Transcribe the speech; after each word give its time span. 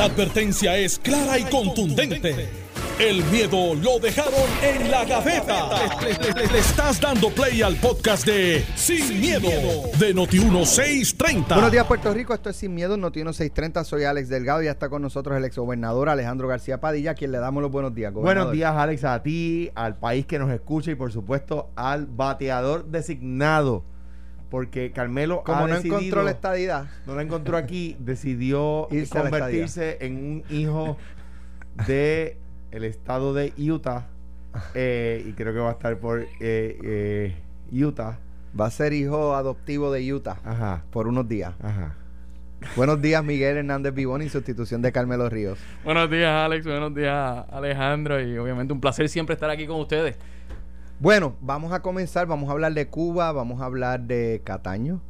La 0.00 0.06
advertencia 0.06 0.78
es 0.78 0.98
clara 0.98 1.38
y 1.38 1.44
contundente. 1.44 2.48
El 2.98 3.22
miedo 3.24 3.74
lo 3.74 3.98
dejaron 3.98 4.32
en 4.62 4.90
la 4.90 5.04
gaveta. 5.04 5.68
Le, 6.00 6.32
le- 6.32 6.46
le 6.50 6.58
estás 6.58 6.98
dando 6.98 7.28
play 7.28 7.60
al 7.60 7.76
podcast 7.76 8.24
de 8.24 8.64
Sin, 8.76 9.20
miedo, 9.20 9.50
de 9.98 10.14
Noti1630. 10.14 11.48
Buenos 11.52 11.70
días, 11.70 11.84
Puerto 11.86 12.14
Rico. 12.14 12.32
Esto 12.32 12.48
es 12.48 12.56
Sin 12.56 12.74
Miedo, 12.74 12.96
Noti 12.96 13.20
630. 13.20 13.84
Soy 13.84 14.04
Alex 14.04 14.30
Delgado 14.30 14.62
y 14.62 14.64
ya 14.64 14.70
está 14.70 14.88
con 14.88 15.02
nosotros 15.02 15.36
el 15.36 15.44
exgobernador 15.44 16.08
Alejandro 16.08 16.48
García 16.48 16.80
Padilla, 16.80 17.10
a 17.10 17.14
quien 17.14 17.30
le 17.32 17.36
damos 17.38 17.62
los 17.62 17.70
buenos 17.70 17.94
días. 17.94 18.10
gobernador. 18.14 18.36
Buenos 18.46 18.52
días, 18.54 18.72
Alex, 18.74 19.04
a 19.04 19.22
ti, 19.22 19.70
al 19.74 19.98
país 19.98 20.24
que 20.24 20.38
nos 20.38 20.50
escucha 20.50 20.90
y 20.90 20.94
por 20.94 21.12
supuesto 21.12 21.68
al 21.76 22.06
bateador 22.06 22.86
designado. 22.86 23.84
Porque 24.50 24.90
Carmelo 24.90 25.42
Como 25.44 25.58
ha 25.60 25.68
no 25.68 25.74
decidido- 25.76 25.98
encontró 25.98 26.22
la 26.24 26.30
estadidad, 26.32 26.86
no 27.06 27.14
la 27.14 27.22
encontró 27.22 27.56
aquí, 27.56 27.96
decidió 28.00 28.88
Irse 28.90 29.18
convertirse 29.18 29.98
en 30.00 30.16
un 30.16 30.44
hijo 30.50 30.96
de 31.86 32.36
el 32.72 32.84
estado 32.84 33.32
de 33.32 33.52
Utah 33.58 34.06
eh, 34.74 35.24
y 35.26 35.32
creo 35.32 35.52
que 35.52 35.60
va 35.60 35.68
a 35.70 35.72
estar 35.72 35.96
por 35.98 36.20
eh, 36.22 36.26
eh, 36.40 37.36
Utah. 37.72 38.18
va 38.60 38.66
a 38.66 38.70
ser 38.70 38.92
hijo 38.92 39.34
adoptivo 39.36 39.92
de 39.92 40.12
Utah 40.12 40.38
Ajá, 40.44 40.82
por 40.90 41.06
unos 41.06 41.28
días. 41.28 41.54
ajá. 41.62 41.94
Buenos 42.76 43.00
días, 43.00 43.24
Miguel 43.24 43.56
Hernández 43.56 43.94
Vivón, 43.94 44.20
en 44.20 44.28
sustitución 44.28 44.82
de 44.82 44.92
Carmelo 44.92 45.30
Ríos. 45.30 45.58
Buenos 45.82 46.10
días, 46.10 46.30
Alex. 46.44 46.66
Buenos 46.66 46.94
días, 46.94 47.44
Alejandro. 47.50 48.20
Y 48.20 48.36
obviamente 48.36 48.74
un 48.74 48.82
placer 48.82 49.08
siempre 49.08 49.32
estar 49.32 49.48
aquí 49.48 49.66
con 49.66 49.80
ustedes. 49.80 50.16
Bueno, 51.00 51.34
vamos 51.40 51.72
a 51.72 51.80
comenzar. 51.80 52.26
Vamos 52.26 52.50
a 52.50 52.52
hablar 52.52 52.74
de 52.74 52.88
Cuba, 52.88 53.32
vamos 53.32 53.62
a 53.62 53.64
hablar 53.64 54.02
de 54.02 54.42
Cataño, 54.44 55.00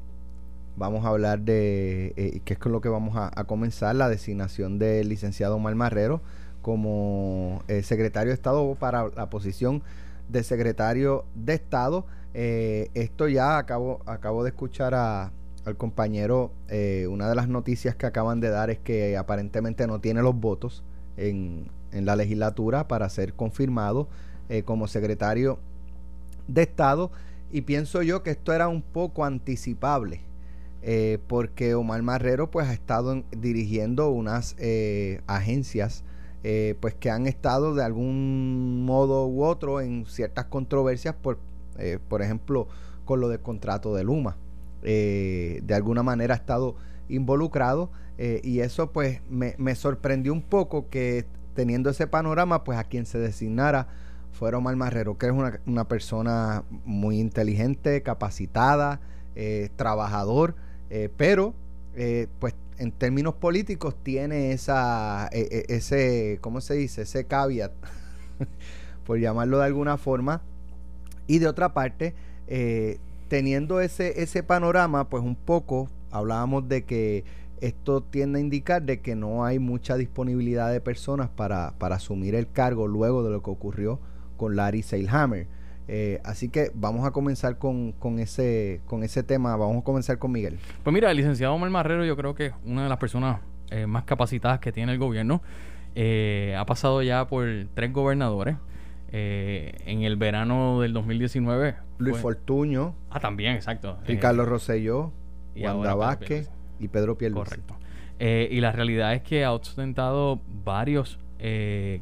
vamos 0.76 1.04
a 1.04 1.08
hablar 1.08 1.40
de, 1.40 2.14
eh, 2.16 2.40
que 2.44 2.54
es 2.54 2.64
lo 2.64 2.80
que 2.80 2.88
vamos 2.88 3.16
a, 3.16 3.28
a 3.34 3.42
comenzar, 3.42 3.96
la 3.96 4.08
designación 4.08 4.78
del 4.78 5.08
licenciado 5.08 5.56
Omar 5.56 5.74
Marrero 5.74 6.20
como 6.62 7.64
eh, 7.66 7.82
secretario 7.82 8.28
de 8.28 8.34
Estado 8.34 8.76
para 8.76 9.08
la 9.08 9.30
posición 9.30 9.82
de 10.28 10.44
secretario 10.44 11.24
de 11.34 11.54
Estado. 11.54 12.06
Eh, 12.34 12.90
esto 12.94 13.26
ya 13.26 13.58
acabo, 13.58 14.00
acabo 14.06 14.44
de 14.44 14.50
escuchar 14.50 14.94
a, 14.94 15.32
al 15.64 15.76
compañero, 15.76 16.52
eh, 16.68 17.08
una 17.10 17.28
de 17.28 17.34
las 17.34 17.48
noticias 17.48 17.96
que 17.96 18.06
acaban 18.06 18.38
de 18.38 18.50
dar 18.50 18.70
es 18.70 18.78
que 18.78 19.16
aparentemente 19.16 19.88
no 19.88 20.00
tiene 20.00 20.22
los 20.22 20.36
votos 20.36 20.84
en, 21.16 21.68
en 21.90 22.06
la 22.06 22.14
legislatura 22.14 22.86
para 22.86 23.08
ser 23.08 23.34
confirmado 23.34 24.06
eh, 24.48 24.62
como 24.62 24.86
secretario 24.86 25.58
de 26.54 26.62
Estado 26.62 27.10
y 27.52 27.62
pienso 27.62 28.02
yo 28.02 28.22
que 28.22 28.30
esto 28.30 28.52
era 28.52 28.68
un 28.68 28.82
poco 28.82 29.24
anticipable 29.24 30.20
eh, 30.82 31.18
porque 31.26 31.74
Omar 31.74 32.02
Marrero 32.02 32.50
pues 32.50 32.66
ha 32.68 32.72
estado 32.72 33.12
en- 33.12 33.24
dirigiendo 33.36 34.10
unas 34.10 34.56
eh, 34.58 35.20
agencias 35.26 36.04
eh, 36.42 36.74
pues 36.80 36.94
que 36.94 37.10
han 37.10 37.26
estado 37.26 37.74
de 37.74 37.84
algún 37.84 38.84
modo 38.86 39.26
u 39.26 39.44
otro 39.44 39.80
en 39.80 40.06
ciertas 40.06 40.46
controversias 40.46 41.14
por, 41.14 41.38
por 42.08 42.22
ejemplo 42.22 42.66
con 43.04 43.20
lo 43.20 43.28
del 43.28 43.40
contrato 43.40 43.94
de 43.94 44.04
Luma. 44.04 44.36
De 44.82 45.72
alguna 45.74 46.02
manera 46.02 46.32
ha 46.34 46.36
estado 46.38 46.76
involucrado 47.10 47.90
y 48.42 48.60
eso 48.60 48.90
pues 48.90 49.20
me, 49.28 49.54
me 49.58 49.74
sorprendió 49.74 50.32
un 50.32 50.40
poco 50.42 50.88
que 50.88 51.26
teniendo 51.54 51.90
ese 51.90 52.06
panorama 52.06 52.64
pues 52.64 52.78
a 52.78 52.84
quien 52.84 53.04
se 53.04 53.18
designara 53.18 53.88
fuera 54.32 54.58
Omar 54.58 54.76
Marrero, 54.76 55.18
que 55.18 55.26
es 55.26 55.32
una, 55.32 55.60
una 55.66 55.86
persona 55.86 56.64
muy 56.84 57.18
inteligente, 57.18 58.02
capacitada, 58.02 59.00
eh, 59.34 59.70
trabajador, 59.76 60.54
eh, 60.90 61.08
pero 61.16 61.54
eh, 61.94 62.28
pues 62.38 62.54
en 62.78 62.92
términos 62.92 63.34
políticos 63.34 63.94
tiene 64.02 64.52
esa, 64.52 65.28
e- 65.32 65.66
e- 65.68 65.74
ese, 65.74 66.38
¿cómo 66.40 66.60
se 66.60 66.74
dice? 66.74 67.02
Ese 67.02 67.26
caveat, 67.26 67.72
por 69.06 69.18
llamarlo 69.18 69.58
de 69.58 69.66
alguna 69.66 69.98
forma. 69.98 70.42
Y 71.26 71.38
de 71.38 71.46
otra 71.46 71.74
parte, 71.74 72.14
eh, 72.48 72.98
teniendo 73.28 73.80
ese, 73.80 74.22
ese 74.22 74.42
panorama, 74.42 75.08
pues 75.08 75.22
un 75.22 75.36
poco 75.36 75.88
hablábamos 76.10 76.68
de 76.68 76.84
que 76.84 77.24
esto 77.60 78.02
tiende 78.02 78.38
a 78.38 78.42
indicar 78.42 78.82
de 78.82 79.00
que 79.00 79.14
no 79.14 79.44
hay 79.44 79.58
mucha 79.58 79.96
disponibilidad 79.96 80.72
de 80.72 80.80
personas 80.80 81.28
para, 81.28 81.74
para 81.78 81.96
asumir 81.96 82.34
el 82.34 82.50
cargo 82.50 82.88
luego 82.88 83.22
de 83.22 83.30
lo 83.30 83.42
que 83.42 83.50
ocurrió 83.50 84.00
con 84.40 84.56
Larry 84.56 84.80
Seilhammer. 84.82 85.46
Eh, 85.86 86.18
así 86.24 86.48
que 86.48 86.70
vamos 86.74 87.04
a 87.06 87.10
comenzar 87.10 87.58
con, 87.58 87.92
con 87.92 88.18
ese, 88.20 88.80
con 88.86 89.02
ese 89.02 89.22
tema. 89.22 89.54
Vamos 89.56 89.82
a 89.82 89.84
comenzar 89.84 90.18
con 90.18 90.32
Miguel. 90.32 90.58
Pues 90.82 90.94
mira, 90.94 91.10
el 91.10 91.16
licenciado 91.18 91.52
Omar 91.54 91.68
Marrero 91.68 92.06
yo 92.06 92.16
creo 92.16 92.34
que 92.34 92.46
es 92.46 92.52
una 92.64 92.84
de 92.84 92.88
las 92.88 92.96
personas 92.98 93.40
eh, 93.70 93.86
más 93.86 94.04
capacitadas 94.04 94.60
que 94.60 94.72
tiene 94.72 94.92
el 94.92 94.98
gobierno. 94.98 95.42
Eh, 95.94 96.56
ha 96.58 96.64
pasado 96.64 97.02
ya 97.02 97.26
por 97.26 97.44
tres 97.74 97.92
gobernadores. 97.92 98.56
Eh, 99.12 99.74
en 99.86 100.02
el 100.02 100.16
verano 100.16 100.80
del 100.80 100.92
2019. 100.94 101.74
Luis 101.98 102.12
fue- 102.12 102.22
Fortuño, 102.34 102.94
Ah, 103.10 103.18
también, 103.20 103.56
exacto. 103.56 103.98
Eh, 104.04 104.06
Ricardo 104.06 104.46
Rosselló, 104.46 105.12
y 105.54 105.64
Wanda 105.64 105.94
Vázquez 105.94 106.48
y 106.78 106.88
Pedro 106.88 107.18
Pierluisi. 107.18 107.50
Correcto. 107.50 107.74
Y 108.20 108.60
la 108.60 108.70
realidad 108.72 109.12
es 109.14 109.22
que 109.22 109.44
ha 109.44 109.52
ostentado 109.52 110.40
varios 110.64 111.18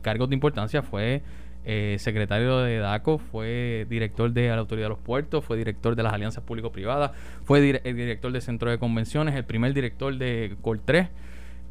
cargos 0.03 0.29
de 0.29 0.35
importancia. 0.35 0.83
Fue 0.83 1.23
eh, 1.71 1.97
secretario 1.99 2.61
de 2.61 2.79
DACO, 2.79 3.19
fue 3.19 3.87
director 3.91 4.33
de 4.33 4.49
la 4.49 4.57
Autoridad 4.57 4.87
de 4.87 4.89
los 4.89 4.99
Puertos, 4.99 5.45
fue 5.45 5.59
director 5.59 5.95
de 5.97 6.03
las 6.03 6.15
Alianzas 6.15 6.43
Público-Privadas, 6.43 7.11
fue 7.45 7.59
el 7.85 7.95
director 7.95 8.33
del 8.33 8.41
Centro 8.41 8.71
de 8.71 8.79
Convenciones, 8.79 9.35
el 9.35 9.45
primer 9.45 9.75
director 9.75 10.17
de 10.17 10.57
Col3, 10.63 11.11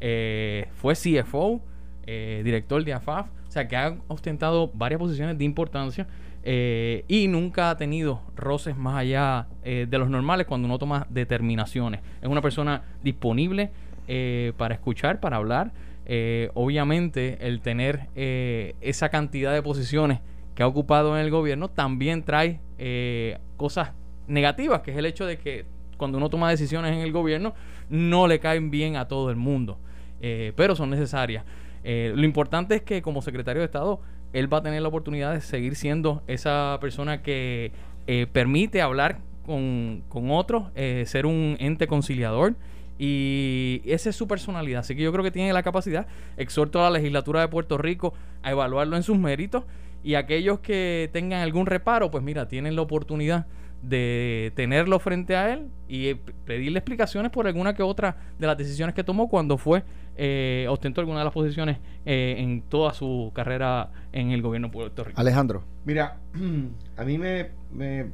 eh, 0.00 0.68
fue 0.76 0.94
CFO, 0.94 1.60
eh, 2.06 2.42
director 2.44 2.84
de 2.84 2.92
AFAF. 2.92 3.26
O 3.48 3.50
sea, 3.50 3.66
que 3.66 3.76
ha 3.76 3.96
ostentado 4.06 4.70
varias 4.72 5.00
posiciones 5.00 5.36
de 5.36 5.44
importancia 5.44 6.06
eh, 6.44 7.04
y 7.08 7.26
nunca 7.26 7.70
ha 7.70 7.76
tenido 7.76 8.22
roces 8.36 8.76
más 8.76 8.98
allá 8.98 9.48
de 9.64 9.98
los 9.98 10.08
normales 10.08 10.46
cuando 10.46 10.66
uno 10.66 10.78
toma 10.78 11.08
determinaciones. 11.10 12.02
Es 12.22 12.28
una 12.28 12.40
persona 12.40 12.82
disponible 13.02 13.72
para 14.56 14.74
escuchar, 14.74 15.18
para 15.18 15.38
hablar. 15.38 15.72
Eh, 16.08 16.50
obviamente, 16.54 17.38
el 17.46 17.60
tener 17.60 18.08
eh, 18.16 18.74
esa 18.80 19.10
cantidad 19.10 19.52
de 19.52 19.62
posiciones 19.62 20.20
que 20.54 20.62
ha 20.62 20.66
ocupado 20.66 21.16
en 21.16 21.24
el 21.24 21.30
gobierno 21.30 21.68
también 21.68 22.24
trae 22.24 22.60
eh, 22.78 23.38
cosas 23.56 23.92
negativas, 24.26 24.80
que 24.80 24.90
es 24.90 24.96
el 24.96 25.06
hecho 25.06 25.26
de 25.26 25.38
que 25.38 25.66
cuando 25.98 26.16
uno 26.16 26.30
toma 26.30 26.48
decisiones 26.48 26.92
en 26.92 27.00
el 27.00 27.12
gobierno 27.12 27.54
no 27.90 28.26
le 28.26 28.38
caen 28.38 28.70
bien 28.70 28.96
a 28.96 29.06
todo 29.06 29.30
el 29.30 29.36
mundo, 29.36 29.78
eh, 30.22 30.52
pero 30.56 30.74
son 30.74 30.88
necesarias. 30.90 31.44
Eh, 31.84 32.12
lo 32.14 32.24
importante 32.24 32.76
es 32.76 32.82
que 32.82 33.02
como 33.02 33.20
secretario 33.20 33.60
de 33.60 33.66
Estado, 33.66 34.00
él 34.32 34.52
va 34.52 34.58
a 34.58 34.62
tener 34.62 34.80
la 34.80 34.88
oportunidad 34.88 35.34
de 35.34 35.40
seguir 35.40 35.74
siendo 35.74 36.22
esa 36.26 36.78
persona 36.80 37.22
que 37.22 37.72
eh, 38.06 38.26
permite 38.30 38.80
hablar 38.80 39.18
con, 39.44 40.02
con 40.08 40.30
otros, 40.30 40.64
ser 41.04 41.24
un 41.24 41.56
ente 41.58 41.86
conciliador. 41.86 42.54
Y 42.98 43.80
esa 43.84 44.10
es 44.10 44.16
su 44.16 44.26
personalidad. 44.26 44.80
Así 44.80 44.96
que 44.96 45.02
yo 45.02 45.12
creo 45.12 45.22
que 45.22 45.30
tiene 45.30 45.52
la 45.52 45.62
capacidad. 45.62 46.06
Exhorto 46.36 46.80
a 46.80 46.84
la 46.84 46.98
legislatura 46.98 47.40
de 47.40 47.48
Puerto 47.48 47.78
Rico 47.78 48.12
a 48.42 48.50
evaluarlo 48.50 48.96
en 48.96 49.02
sus 49.02 49.18
méritos. 49.18 49.64
Y 50.02 50.14
aquellos 50.14 50.60
que 50.60 51.10
tengan 51.12 51.40
algún 51.40 51.66
reparo, 51.66 52.10
pues 52.10 52.22
mira, 52.22 52.48
tienen 52.48 52.76
la 52.76 52.82
oportunidad 52.82 53.46
de 53.82 54.52
tenerlo 54.56 54.98
frente 54.98 55.36
a 55.36 55.52
él 55.52 55.68
y 55.88 56.08
eh, 56.08 56.20
pedirle 56.44 56.78
explicaciones 56.80 57.30
por 57.30 57.46
alguna 57.46 57.74
que 57.74 57.82
otra 57.82 58.16
de 58.38 58.46
las 58.46 58.58
decisiones 58.58 58.94
que 58.94 59.04
tomó 59.04 59.28
cuando 59.28 59.56
fue 59.56 59.84
eh, 60.16 60.66
ostentó 60.68 61.00
alguna 61.00 61.20
de 61.20 61.24
las 61.24 61.32
posiciones 61.32 61.78
eh, 62.04 62.36
en 62.38 62.62
toda 62.62 62.92
su 62.92 63.30
carrera 63.34 63.90
en 64.12 64.32
el 64.32 64.42
gobierno 64.42 64.68
de 64.68 64.72
Puerto 64.72 65.04
Rico. 65.04 65.20
Alejandro. 65.20 65.62
Mira, 65.84 66.18
a 66.96 67.04
mí 67.04 67.18
me, 67.18 67.50
me 67.72 68.06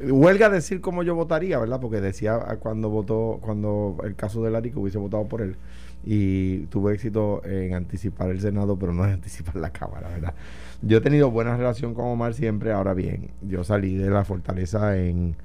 huelga 0.00 0.48
decir 0.48 0.80
cómo 0.80 1.02
yo 1.02 1.14
votaría, 1.14 1.58
¿verdad? 1.58 1.80
Porque 1.80 2.00
decía 2.00 2.38
cuando 2.60 2.90
votó, 2.90 3.38
cuando 3.40 3.96
el 4.04 4.16
caso 4.16 4.42
de 4.42 4.70
que 4.70 4.78
hubiese 4.78 4.98
votado 4.98 5.26
por 5.26 5.42
él 5.42 5.56
y 6.04 6.66
tuve 6.66 6.94
éxito 6.94 7.42
en 7.44 7.74
anticipar 7.74 8.30
el 8.30 8.40
Senado, 8.40 8.76
pero 8.76 8.92
no 8.92 9.04
en 9.04 9.12
anticipar 9.12 9.56
la 9.56 9.70
Cámara, 9.70 10.08
¿verdad? 10.08 10.34
Yo 10.82 10.98
he 10.98 11.00
tenido 11.00 11.30
buena 11.30 11.56
relación 11.56 11.94
con 11.94 12.06
Omar 12.06 12.34
siempre, 12.34 12.72
ahora 12.72 12.94
bien, 12.94 13.30
yo 13.42 13.62
salí 13.62 13.94
de 13.94 14.10
la 14.10 14.24
fortaleza 14.24 14.98
en, 14.98 15.36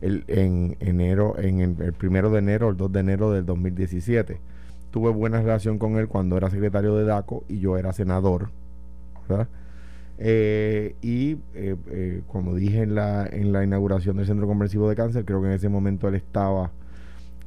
el, 0.00 0.24
en 0.26 0.76
enero, 0.80 1.38
en 1.38 1.60
el, 1.60 1.80
el 1.80 1.92
primero 1.92 2.30
de 2.30 2.40
enero, 2.40 2.70
el 2.70 2.76
2 2.76 2.92
de 2.92 3.00
enero 3.00 3.30
del 3.30 3.46
2017. 3.46 4.40
Tuve 4.90 5.10
buena 5.10 5.40
relación 5.40 5.78
con 5.78 5.96
él 5.96 6.08
cuando 6.08 6.36
era 6.36 6.50
secretario 6.50 6.96
de 6.96 7.04
DACO 7.04 7.44
y 7.48 7.60
yo 7.60 7.78
era 7.78 7.92
senador, 7.92 8.50
¿verdad? 9.28 9.46
Eh, 10.22 10.96
y 11.02 11.32
eh, 11.54 11.76
eh, 11.90 12.22
como 12.28 12.54
dije 12.54 12.82
en 12.82 12.94
la, 12.94 13.26
en 13.26 13.52
la 13.52 13.64
inauguración 13.64 14.18
del 14.18 14.26
Centro 14.26 14.46
Comprensivo 14.46 14.88
de 14.88 14.96
Cáncer, 14.96 15.24
creo 15.24 15.40
que 15.40 15.48
en 15.48 15.54
ese 15.54 15.68
momento 15.70 16.08
él 16.08 16.14
estaba, 16.14 16.72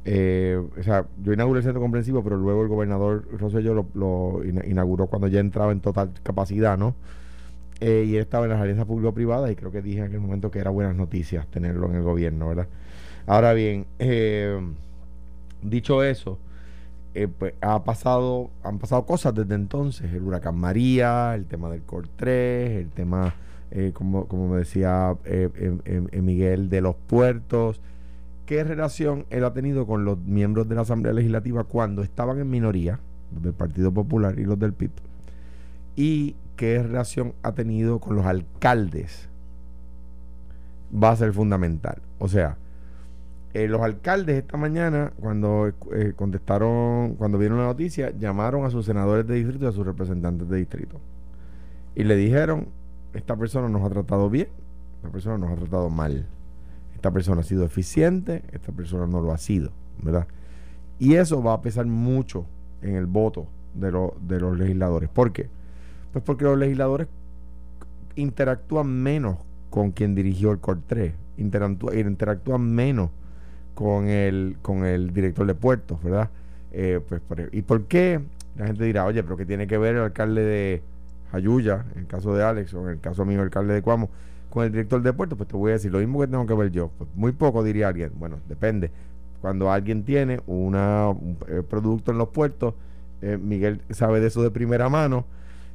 eh, 0.04 0.60
o 0.78 0.82
sea, 0.82 1.06
yo 1.22 1.32
inauguré 1.32 1.58
el 1.60 1.64
Centro 1.64 1.80
Comprensivo, 1.82 2.22
pero 2.24 2.36
luego 2.36 2.62
el 2.62 2.68
gobernador 2.68 3.26
Rosselló 3.38 3.74
lo, 3.74 3.86
lo 3.94 4.44
ina- 4.44 4.66
inauguró 4.66 5.06
cuando 5.08 5.28
ya 5.28 5.40
entraba 5.40 5.72
en 5.72 5.80
total 5.80 6.10
capacidad, 6.22 6.78
¿no? 6.78 6.94
Eh, 7.80 8.04
y 8.08 8.16
él 8.16 8.22
estaba 8.22 8.46
en 8.46 8.52
las 8.52 8.60
alianzas 8.60 8.86
público-privadas 8.86 9.50
y 9.50 9.56
creo 9.56 9.72
que 9.72 9.82
dije 9.82 10.00
en 10.00 10.06
aquel 10.06 10.20
momento 10.20 10.50
que 10.50 10.60
era 10.60 10.70
buenas 10.70 10.96
noticias 10.96 11.46
tenerlo 11.48 11.88
en 11.90 11.96
el 11.96 12.02
gobierno, 12.02 12.48
¿verdad? 12.48 12.68
Ahora 13.26 13.54
bien, 13.54 13.86
dicho 15.62 16.02
eso, 16.02 16.38
eh, 17.14 17.28
pues, 17.28 17.54
ha 17.60 17.84
pasado, 17.84 18.50
han 18.64 18.78
pasado 18.78 19.06
cosas 19.06 19.34
desde 19.34 19.54
entonces, 19.54 20.12
el 20.12 20.22
huracán 20.24 20.58
María, 20.58 21.34
el 21.36 21.46
tema 21.46 21.70
del 21.70 21.82
Cor 21.82 22.08
3, 22.16 22.72
el 22.72 22.90
tema, 22.90 23.34
eh, 23.70 23.92
como, 23.94 24.26
como 24.26 24.48
me 24.48 24.58
decía 24.58 25.16
eh, 25.24 26.10
Miguel, 26.20 26.68
de 26.70 26.80
los 26.80 26.96
puertos. 26.96 27.80
¿Qué 28.46 28.64
relación 28.64 29.26
él 29.30 29.44
ha 29.44 29.54
tenido 29.54 29.86
con 29.86 30.04
los 30.04 30.18
miembros 30.18 30.68
de 30.68 30.74
la 30.74 30.82
Asamblea 30.82 31.14
Legislativa 31.14 31.64
cuando 31.64 32.02
estaban 32.02 32.40
en 32.40 32.50
minoría, 32.50 32.98
los 33.32 33.42
del 33.42 33.54
Partido 33.54 33.92
Popular 33.92 34.38
y 34.38 34.44
los 34.44 34.58
del 34.58 34.72
PIB? 34.72 34.90
¿Y 35.94 36.34
qué 36.56 36.82
relación 36.82 37.34
ha 37.42 37.52
tenido 37.52 38.00
con 38.00 38.16
los 38.16 38.26
alcaldes? 38.26 39.28
Va 40.92 41.10
a 41.10 41.16
ser 41.16 41.32
fundamental. 41.32 42.02
O 42.18 42.28
sea, 42.28 42.56
eh, 43.54 43.68
los 43.68 43.80
alcaldes 43.82 44.36
esta 44.36 44.56
mañana, 44.56 45.12
cuando 45.20 45.68
eh, 45.94 46.12
contestaron, 46.16 47.14
cuando 47.14 47.38
vieron 47.38 47.58
la 47.58 47.66
noticia, 47.66 48.10
llamaron 48.10 48.64
a 48.64 48.70
sus 48.70 48.84
senadores 48.84 49.28
de 49.28 49.36
distrito 49.36 49.66
y 49.66 49.68
a 49.68 49.72
sus 49.72 49.86
representantes 49.86 50.48
de 50.48 50.56
distrito. 50.56 51.00
Y 51.94 52.02
le 52.02 52.16
dijeron, 52.16 52.66
esta 53.12 53.36
persona 53.36 53.68
nos 53.68 53.84
ha 53.84 53.90
tratado 53.90 54.28
bien, 54.28 54.48
esta 54.96 55.08
persona 55.08 55.38
nos 55.38 55.52
ha 55.52 55.54
tratado 55.54 55.88
mal. 55.88 56.26
Esta 56.96 57.12
persona 57.12 57.42
ha 57.42 57.44
sido 57.44 57.64
eficiente, 57.64 58.42
esta 58.50 58.72
persona 58.72 59.06
no 59.06 59.20
lo 59.20 59.30
ha 59.32 59.38
sido, 59.38 59.70
¿verdad? 60.02 60.26
Y 60.98 61.14
eso 61.14 61.40
va 61.40 61.52
a 61.52 61.62
pesar 61.62 61.86
mucho 61.86 62.46
en 62.82 62.96
el 62.96 63.06
voto 63.06 63.46
de, 63.74 63.92
de 64.22 64.40
los 64.40 64.58
legisladores. 64.58 65.08
¿Por 65.10 65.32
qué? 65.32 65.48
Pues 66.12 66.24
porque 66.24 66.44
los 66.44 66.58
legisladores 66.58 67.06
interactúan 68.16 68.88
menos 68.88 69.36
con 69.70 69.92
quien 69.92 70.16
dirigió 70.16 70.50
el 70.50 70.58
COR 70.58 70.80
3, 70.88 71.14
interactúan 71.36 72.74
menos 72.74 73.10
con 73.74 74.08
el, 74.08 74.56
con 74.62 74.84
el 74.84 75.12
director 75.12 75.46
de 75.46 75.54
puertos, 75.54 76.02
¿verdad? 76.02 76.30
Eh, 76.72 77.00
pues, 77.08 77.20
¿Y 77.52 77.62
por 77.62 77.84
qué? 77.84 78.20
La 78.56 78.66
gente 78.66 78.84
dirá, 78.84 79.04
oye, 79.04 79.22
pero 79.22 79.36
¿qué 79.36 79.46
tiene 79.46 79.66
que 79.66 79.78
ver 79.78 79.96
el 79.96 80.02
alcalde 80.02 80.42
de 80.42 80.82
Ayuya, 81.32 81.84
en 81.94 82.02
el 82.02 82.06
caso 82.06 82.34
de 82.34 82.44
Alex, 82.44 82.72
o 82.74 82.84
en 82.84 82.94
el 82.94 83.00
caso 83.00 83.24
mío, 83.24 83.38
el 83.38 83.44
alcalde 83.44 83.74
de 83.74 83.82
Cuamo, 83.82 84.10
con 84.50 84.64
el 84.64 84.72
director 84.72 85.02
de 85.02 85.12
puertos? 85.12 85.36
Pues 85.36 85.48
te 85.48 85.56
voy 85.56 85.70
a 85.70 85.74
decir 85.74 85.92
lo 85.92 85.98
mismo 85.98 86.20
que 86.20 86.28
tengo 86.28 86.46
que 86.46 86.54
ver 86.54 86.70
yo. 86.70 86.90
Pues 86.96 87.10
muy 87.14 87.32
poco 87.32 87.64
diría 87.64 87.88
alguien. 87.88 88.12
Bueno, 88.16 88.38
depende. 88.48 88.90
Cuando 89.40 89.70
alguien 89.70 90.04
tiene 90.04 90.40
un 90.46 90.74
eh, 90.76 91.62
producto 91.68 92.12
en 92.12 92.18
los 92.18 92.28
puertos, 92.28 92.74
eh, 93.22 93.38
Miguel 93.40 93.80
sabe 93.90 94.20
de 94.20 94.28
eso 94.28 94.42
de 94.42 94.50
primera 94.50 94.88
mano, 94.88 95.26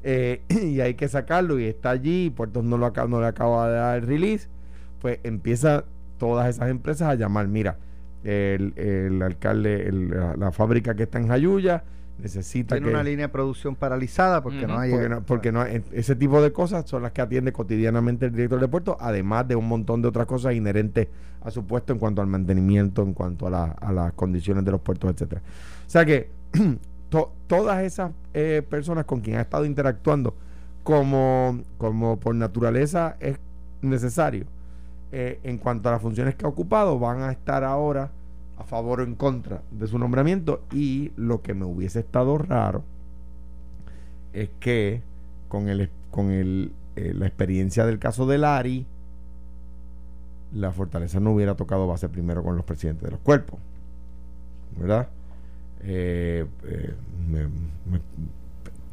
y 0.03 0.79
hay 0.79 0.93
que 0.93 1.09
sacarlo 1.09 1.59
y 1.59 1.65
está 1.65 1.89
allí, 1.89 2.25
y 2.25 2.29
Puertos 2.29 2.63
no, 2.63 2.77
lo 2.77 2.89
no 2.89 3.19
le 3.19 3.27
acaba 3.27 3.69
de 3.69 3.75
dar 3.75 3.97
el 3.97 4.07
release, 4.07 4.47
pues 5.01 5.19
empieza 5.23 5.83
todas 6.17 6.47
esas 6.47 6.69
empresas 6.69 7.09
a 7.09 7.15
llamar, 7.15 7.47
mira, 7.47 7.77
el, 8.23 9.21
alcalde, 9.21 9.91
la, 9.91 10.51
fábrica 10.51 10.95
que 10.95 11.03
está 11.03 11.19
en 11.19 11.27
Jayuya, 11.27 11.83
necesita 12.17 12.75
Tiene 12.75 12.89
una 12.89 13.03
línea 13.03 13.27
de 13.27 13.31
producción 13.31 13.75
paralizada 13.75 14.41
porque 14.41 14.67
no 14.67 14.77
hay... 14.77 14.91
Porque, 15.25 15.51
no, 15.51 15.63
ese 15.63 16.15
tipo 16.15 16.41
de 16.41 16.51
cosas 16.51 16.89
son 16.89 17.03
las 17.03 17.11
que 17.11 17.21
atiende 17.21 17.53
cotidianamente 17.53 18.25
el 18.25 18.33
director 18.33 18.59
de 18.59 18.67
puerto, 18.67 18.97
además 18.99 19.47
de 19.47 19.55
un 19.55 19.67
montón 19.67 20.01
de 20.01 20.09
otras 20.09 20.25
cosas 20.25 20.53
inherentes 20.53 21.07
a 21.41 21.51
su 21.51 21.65
puesto 21.65 21.93
en 21.93 21.99
cuanto 21.99 22.21
al 22.21 22.27
mantenimiento, 22.27 23.03
en 23.03 23.13
cuanto 23.13 23.47
a, 23.47 23.71
a 23.71 23.93
las 23.93 24.13
condiciones 24.13 24.65
de 24.65 24.71
los 24.71 24.81
puertos, 24.81 25.11
etcétera. 25.11 25.41
O 25.87 25.89
sea 25.89 26.05
que 26.05 26.29
todas 27.47 27.83
esas 27.83 28.11
eh, 28.33 28.61
personas 28.69 29.05
con 29.05 29.21
quien 29.21 29.37
ha 29.37 29.41
estado 29.41 29.65
interactuando, 29.65 30.35
como, 30.83 31.61
como 31.77 32.19
por 32.19 32.35
naturaleza 32.35 33.17
es 33.19 33.37
necesario, 33.81 34.45
eh, 35.11 35.39
en 35.43 35.57
cuanto 35.57 35.89
a 35.89 35.93
las 35.93 36.01
funciones 36.01 36.35
que 36.35 36.45
ha 36.45 36.49
ocupado, 36.49 36.99
van 36.99 37.21
a 37.21 37.31
estar 37.31 37.63
ahora 37.63 38.11
a 38.57 38.63
favor 38.63 38.99
o 38.99 39.03
en 39.03 39.15
contra 39.15 39.61
de 39.71 39.87
su 39.87 39.97
nombramiento. 39.97 40.61
Y 40.71 41.11
lo 41.15 41.41
que 41.41 41.53
me 41.53 41.65
hubiese 41.65 41.99
estado 41.99 42.37
raro 42.37 42.83
es 44.33 44.49
que 44.59 45.01
con, 45.47 45.67
el, 45.69 45.89
con 46.11 46.31
el, 46.31 46.71
eh, 46.95 47.13
la 47.15 47.27
experiencia 47.27 47.85
del 47.85 47.99
caso 47.99 48.25
de 48.27 48.37
Lari, 48.37 48.85
la 50.53 50.71
fortaleza 50.71 51.19
no 51.19 51.31
hubiera 51.31 51.55
tocado 51.55 51.87
base 51.87 52.09
primero 52.09 52.43
con 52.43 52.55
los 52.55 52.65
presidentes 52.65 53.03
de 53.03 53.11
los 53.11 53.19
cuerpos. 53.19 53.59
¿Verdad? 54.77 55.07
Eh, 55.81 56.45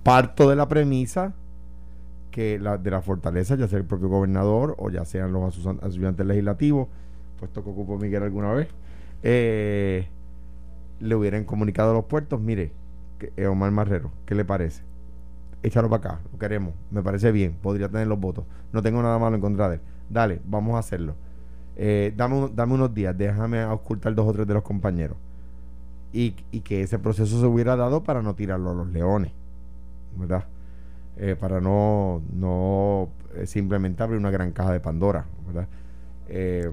parto 0.02 0.48
de 0.48 0.56
la 0.56 0.68
premisa 0.68 1.34
que 2.36 2.58
la, 2.58 2.76
de 2.76 2.90
la 2.90 3.00
fortaleza, 3.00 3.54
ya 3.54 3.66
sea 3.66 3.78
el 3.78 3.86
propio 3.86 4.10
gobernador 4.10 4.74
o 4.76 4.90
ya 4.90 5.06
sean 5.06 5.32
los 5.32 5.66
ayudantes 5.82 6.26
legislativos, 6.26 6.86
puesto 7.40 7.64
que 7.64 7.70
ocupó 7.70 7.96
Miguel 7.96 8.24
alguna 8.24 8.52
vez, 8.52 8.68
eh, 9.22 10.06
le 11.00 11.14
hubieran 11.14 11.44
comunicado 11.44 11.92
a 11.92 11.94
los 11.94 12.04
puertos, 12.04 12.38
mire, 12.38 12.72
que, 13.18 13.32
eh, 13.38 13.46
Omar 13.46 13.70
Marrero, 13.70 14.10
¿qué 14.26 14.34
le 14.34 14.44
parece? 14.44 14.82
Échalo 15.62 15.88
para 15.88 16.10
acá, 16.10 16.20
lo 16.30 16.38
queremos, 16.38 16.74
me 16.90 17.02
parece 17.02 17.32
bien, 17.32 17.56
podría 17.62 17.88
tener 17.88 18.06
los 18.06 18.20
votos, 18.20 18.44
no 18.70 18.82
tengo 18.82 19.00
nada 19.00 19.18
malo 19.18 19.36
en 19.36 19.40
contra 19.40 19.70
de 19.70 19.76
él, 19.76 19.80
dale, 20.10 20.38
vamos 20.44 20.76
a 20.76 20.80
hacerlo. 20.80 21.14
Eh, 21.74 22.12
dame, 22.18 22.50
dame 22.54 22.74
unos 22.74 22.92
días, 22.92 23.16
déjame 23.16 23.64
ocultar 23.64 24.14
dos 24.14 24.28
o 24.28 24.32
tres 24.34 24.46
de 24.46 24.52
los 24.52 24.62
compañeros. 24.62 25.16
Y, 26.12 26.36
y 26.50 26.60
que 26.60 26.82
ese 26.82 26.98
proceso 26.98 27.40
se 27.40 27.46
hubiera 27.46 27.76
dado 27.76 28.02
para 28.02 28.20
no 28.20 28.34
tirarlo 28.34 28.72
a 28.72 28.74
los 28.74 28.88
leones, 28.88 29.32
¿verdad? 30.18 30.44
Eh, 31.18 31.34
para 31.34 31.60
no, 31.62 32.20
no 32.34 33.08
eh, 33.34 33.46
simplemente 33.46 34.02
abrir 34.02 34.18
una 34.18 34.30
gran 34.30 34.52
caja 34.52 34.72
de 34.72 34.80
Pandora, 34.80 35.24
¿verdad? 35.46 35.66
Eh, 36.28 36.72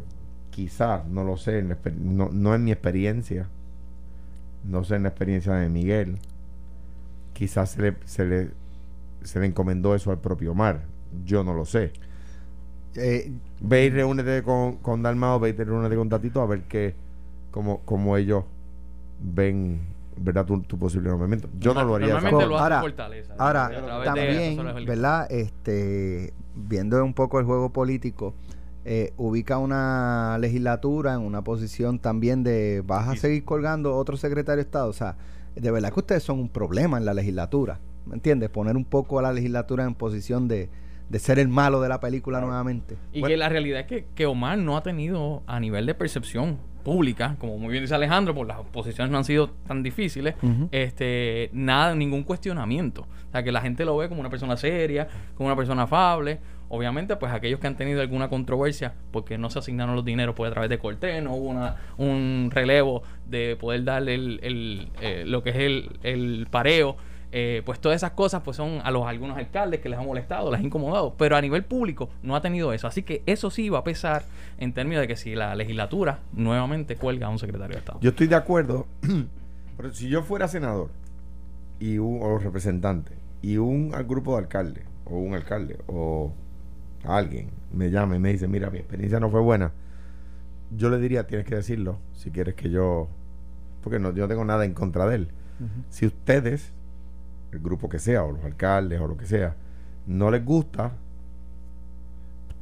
quizás, 0.49 1.07
no 1.07 1.23
lo 1.23 1.37
sé, 1.37 1.63
no, 1.97 2.29
no 2.29 2.53
en 2.53 2.63
mi 2.65 2.71
experiencia, 2.73 3.47
no 4.65 4.83
sé 4.83 4.95
en 4.95 5.03
la 5.03 5.09
experiencia 5.09 5.53
de 5.53 5.69
Miguel, 5.69 6.17
quizás 7.33 7.71
se 7.71 7.81
le, 7.81 7.95
se 8.03 8.25
le, 8.25 8.49
se 9.23 9.39
le 9.39 9.45
encomendó 9.45 9.95
eso 9.95 10.11
al 10.11 10.19
propio 10.19 10.51
Omar, 10.51 10.81
yo 11.25 11.43
no 11.45 11.53
lo 11.53 11.65
sé. 11.65 11.93
ve 13.61 13.85
y 13.85 13.89
reúnete 13.89 14.43
con, 14.43 14.77
con 14.77 15.01
Dalmao, 15.01 15.39
ve 15.39 15.49
y 15.49 15.53
reúnete 15.53 15.95
con 15.95 16.09
Tatito 16.09 16.41
a 16.41 16.47
ver 16.47 16.63
qué, 16.63 16.95
cómo, 17.51 17.79
cómo 17.85 18.17
ellos 18.17 18.43
ven 19.21 19.92
¿verdad? 20.17 20.45
Tu, 20.45 20.61
tu 20.61 20.77
posible 20.77 21.09
nombramiento. 21.09 21.49
Yo 21.57 21.73
no 21.73 21.83
lo 21.83 21.95
haría. 21.95 22.17
ahora, 22.17 22.83
ahora 23.37 23.71
también, 24.03 24.57
¿verdad? 24.85 25.31
Este, 25.31 26.33
viendo 26.55 27.03
un 27.03 27.13
poco 27.13 27.39
el 27.39 27.45
juego 27.45 27.71
político, 27.71 28.35
eh, 28.85 29.13
ubica 29.15 29.57
una 29.57 30.37
legislatura 30.39 31.13
en 31.13 31.21
una 31.21 31.41
posición 31.43 31.99
también 31.99 32.43
de 32.43 32.83
vas 32.85 33.07
a 33.07 33.15
seguir 33.15 33.45
colgando 33.45 33.95
otro 33.95 34.17
secretario 34.17 34.57
de 34.57 34.63
Estado. 34.63 34.89
O 34.89 34.93
sea, 34.93 35.15
de 35.55 35.71
verdad 35.71 35.93
que 35.93 35.99
ustedes 35.99 36.23
son 36.23 36.39
un 36.39 36.49
problema 36.49 36.97
en 36.97 37.05
la 37.05 37.13
legislatura. 37.13 37.79
¿Me 38.05 38.15
entiendes? 38.15 38.49
Poner 38.49 38.75
un 38.75 38.85
poco 38.85 39.19
a 39.19 39.21
la 39.21 39.31
legislatura 39.31 39.85
en 39.85 39.95
posición 39.95 40.49
de, 40.49 40.69
de 41.09 41.19
ser 41.19 41.39
el 41.39 41.47
malo 41.47 41.79
de 41.79 41.89
la 41.89 41.99
película 42.01 42.41
nuevamente. 42.41 42.97
Y 43.13 43.23
que 43.23 43.37
la 43.37 43.47
realidad 43.47 43.81
es 43.81 43.87
que, 43.87 44.05
que 44.13 44.25
Omar 44.25 44.57
no 44.57 44.75
ha 44.75 44.83
tenido 44.83 45.43
a 45.47 45.59
nivel 45.59 45.85
de 45.85 45.95
percepción 45.95 46.57
pública, 46.83 47.35
como 47.39 47.57
muy 47.57 47.71
bien 47.71 47.83
dice 47.83 47.95
Alejandro, 47.95 48.35
por 48.35 48.47
las 48.47 48.59
posiciones 48.71 49.11
no 49.11 49.17
han 49.17 49.23
sido 49.23 49.49
tan 49.67 49.83
difíciles, 49.83 50.35
este, 50.71 51.49
nada, 51.53 51.95
ningún 51.95 52.23
cuestionamiento. 52.23 53.01
O 53.01 53.31
sea, 53.31 53.43
que 53.43 53.51
la 53.51 53.61
gente 53.61 53.85
lo 53.85 53.97
ve 53.97 54.09
como 54.09 54.21
una 54.21 54.29
persona 54.29 54.57
seria, 54.57 55.07
como 55.35 55.47
una 55.47 55.55
persona 55.55 55.83
afable. 55.83 56.39
Obviamente, 56.69 57.15
pues 57.17 57.31
aquellos 57.31 57.59
que 57.59 57.67
han 57.67 57.77
tenido 57.77 58.01
alguna 58.01 58.29
controversia 58.29 58.93
porque 59.11 59.37
no 59.37 59.49
se 59.49 59.59
asignaron 59.59 59.95
los 59.95 60.03
dineros 60.03 60.33
pues 60.35 60.49
a 60.49 60.53
través 60.53 60.69
de 60.69 60.79
Cortés, 60.79 61.21
no 61.23 61.35
hubo 61.35 61.49
una, 61.49 61.75
un 61.97 62.49
relevo 62.51 63.03
de 63.27 63.55
poder 63.55 63.83
darle 63.83 64.15
el, 64.15 64.39
el, 64.41 64.89
eh, 64.99 65.23
lo 65.25 65.43
que 65.43 65.51
es 65.51 65.55
el, 65.57 65.99
el 66.01 66.47
pareo 66.49 66.97
eh, 67.35 67.63
pues 67.65 67.79
todas 67.79 67.95
esas 67.95 68.11
cosas 68.11 68.43
pues 68.43 68.57
son 68.57 68.79
a 68.83 68.91
los 68.91 69.07
algunos 69.07 69.35
alcaldes 69.37 69.79
que 69.79 69.89
les 69.89 69.97
ha 69.97 70.03
molestado, 70.03 70.51
les 70.51 70.61
ha 70.61 70.63
incomodado, 70.63 71.15
pero 71.17 71.35
a 71.35 71.41
nivel 71.41 71.63
público 71.63 72.11
no 72.21 72.35
ha 72.35 72.41
tenido 72.41 72.73
eso. 72.73 72.87
Así 72.87 73.01
que 73.01 73.23
eso 73.25 73.49
sí 73.49 73.69
va 73.69 73.79
a 73.79 73.83
pesar 73.83 74.23
en 74.59 74.71
términos 74.71 75.01
de 75.01 75.07
que 75.07 75.15
si 75.15 75.33
la 75.33 75.55
legislatura 75.55 76.19
nuevamente 76.31 76.95
cuelga 76.95 77.25
a 77.25 77.29
un 77.31 77.39
secretario 77.39 77.73
de 77.73 77.79
Estado. 77.79 77.99
Yo 78.01 78.11
estoy 78.11 78.27
de 78.27 78.35
acuerdo, 78.35 78.85
pero 79.77 79.91
si 79.91 80.09
yo 80.09 80.21
fuera 80.21 80.47
senador 80.47 80.91
y 81.79 81.97
un, 81.97 82.19
o 82.21 82.37
representante 82.37 83.13
y 83.41 83.57
un 83.57 83.89
grupo 84.07 84.33
de 84.33 84.43
alcaldes 84.43 84.83
o 85.05 85.17
un 85.17 85.33
alcalde 85.33 85.79
o 85.87 86.31
alguien 87.03 87.49
me 87.73 87.89
llama 87.89 88.15
y 88.15 88.19
me 88.19 88.31
dice, 88.31 88.47
mira, 88.47 88.69
mi 88.69 88.77
experiencia 88.77 89.19
no 89.19 89.31
fue 89.31 89.41
buena, 89.41 89.71
yo 90.69 90.91
le 90.91 90.99
diría, 90.99 91.25
tienes 91.25 91.47
que 91.47 91.55
decirlo 91.55 91.97
si 92.13 92.29
quieres 92.29 92.53
que 92.53 92.69
yo, 92.69 93.07
porque 93.81 93.97
no, 93.97 94.13
yo 94.13 94.21
no 94.21 94.27
tengo 94.27 94.45
nada 94.45 94.65
en 94.65 94.75
contra 94.75 95.07
de 95.07 95.15
él. 95.15 95.27
Si 95.89 96.05
ustedes 96.05 96.73
el 97.53 97.59
grupo 97.59 97.89
que 97.89 97.99
sea, 97.99 98.23
o 98.23 98.31
los 98.31 98.43
alcaldes, 98.43 98.99
o 98.99 99.07
lo 99.07 99.17
que 99.17 99.25
sea, 99.25 99.55
no 100.07 100.31
les 100.31 100.43
gusta, 100.43 100.91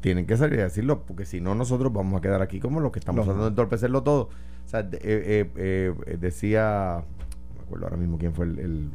tienen 0.02 0.26
que 0.26 0.38
salir 0.38 0.60
a 0.60 0.64
decirlo, 0.64 1.04
porque 1.04 1.26
si 1.26 1.42
no, 1.42 1.56
nosotros 1.56 1.92
vamos 1.94 2.20
a 2.20 2.22
quedar 2.22 2.42
aquí 2.42 2.60
como 2.60 2.80
los 2.80 2.92
que 2.92 3.00
estamos 3.00 3.26
tratando 3.26 3.46
de 3.46 3.50
entorpecerlo 3.50 4.04
todo. 4.04 4.30
O 4.66 4.70
sea, 4.70 4.82
eh, 4.82 4.90
eh, 5.02 5.94
eh, 6.06 6.18
decía, 6.20 7.04
no 7.50 7.56
me 7.56 7.62
acuerdo 7.64 7.86
ahora 7.86 7.98
mismo 7.98 8.18
quién 8.18 8.34
fue 8.34 8.46
el, 8.46 8.90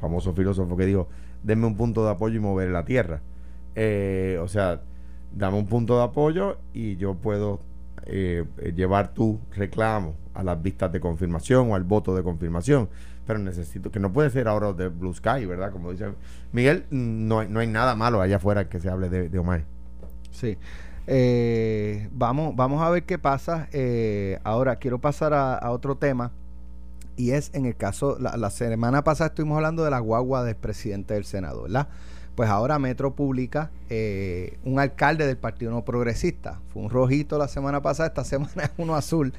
famoso 0.00 0.32
filósofo 0.32 0.76
que 0.78 0.86
dijo, 0.86 1.08
denme 1.42 1.66
un 1.66 1.76
punto 1.76 2.04
de 2.04 2.10
apoyo 2.10 2.36
y 2.36 2.40
mover 2.40 2.70
la 2.70 2.84
tierra. 2.84 3.20
o 3.76 4.48
sea, 4.48 4.80
dame 5.36 5.58
un 5.58 5.66
punto 5.66 5.98
de 5.98 6.04
apoyo 6.04 6.58
y 6.72 6.96
yo 6.96 7.14
puedo 7.14 7.60
eh, 8.06 8.44
eh, 8.58 8.72
llevar 8.74 9.12
tu 9.12 9.38
reclamo 9.54 10.14
a 10.32 10.42
las 10.42 10.60
vistas 10.60 10.90
de 10.90 11.00
confirmación 11.00 11.70
o 11.70 11.74
al 11.74 11.84
voto 11.84 12.14
de 12.14 12.22
confirmación. 12.22 12.88
Pero 13.30 13.38
necesito, 13.38 13.92
que 13.92 14.00
no 14.00 14.12
puede 14.12 14.28
ser 14.30 14.48
ahora 14.48 14.72
de 14.72 14.88
Blue 14.88 15.14
Sky, 15.14 15.46
¿verdad? 15.46 15.70
Como 15.70 15.92
dice 15.92 16.06
Miguel, 16.50 16.84
no 16.90 17.38
hay, 17.38 17.48
no 17.48 17.60
hay 17.60 17.68
nada 17.68 17.94
malo 17.94 18.20
allá 18.20 18.38
afuera 18.38 18.68
que 18.68 18.80
se 18.80 18.90
hable 18.90 19.08
de, 19.08 19.28
de 19.28 19.38
Omar. 19.38 19.62
Sí. 20.32 20.58
Eh, 21.06 22.08
vamos, 22.10 22.56
vamos 22.56 22.82
a 22.82 22.90
ver 22.90 23.04
qué 23.04 23.20
pasa. 23.20 23.68
Eh, 23.72 24.40
ahora 24.42 24.80
quiero 24.80 25.00
pasar 25.00 25.32
a, 25.32 25.54
a 25.54 25.70
otro 25.70 25.96
tema. 25.96 26.32
Y 27.14 27.30
es 27.30 27.52
en 27.54 27.66
el 27.66 27.76
caso, 27.76 28.18
la, 28.18 28.36
la 28.36 28.50
semana 28.50 29.04
pasada 29.04 29.28
estuvimos 29.28 29.54
hablando 29.54 29.84
de 29.84 29.92
la 29.92 30.00
guagua 30.00 30.42
del 30.42 30.56
presidente 30.56 31.14
del 31.14 31.24
Senado, 31.24 31.62
¿verdad? 31.62 31.86
Pues 32.34 32.48
ahora 32.48 32.78
Metro 32.78 33.14
publica 33.14 33.70
eh, 33.90 34.58
un 34.64 34.78
alcalde 34.78 35.26
del 35.26 35.36
Partido 35.36 35.70
No 35.70 35.84
Progresista. 35.84 36.60
Fue 36.72 36.82
un 36.82 36.90
rojito 36.90 37.38
la 37.38 37.48
semana 37.48 37.82
pasada, 37.82 38.08
esta 38.08 38.24
semana 38.24 38.64
es 38.64 38.70
uno 38.78 38.94
azul. 38.94 39.34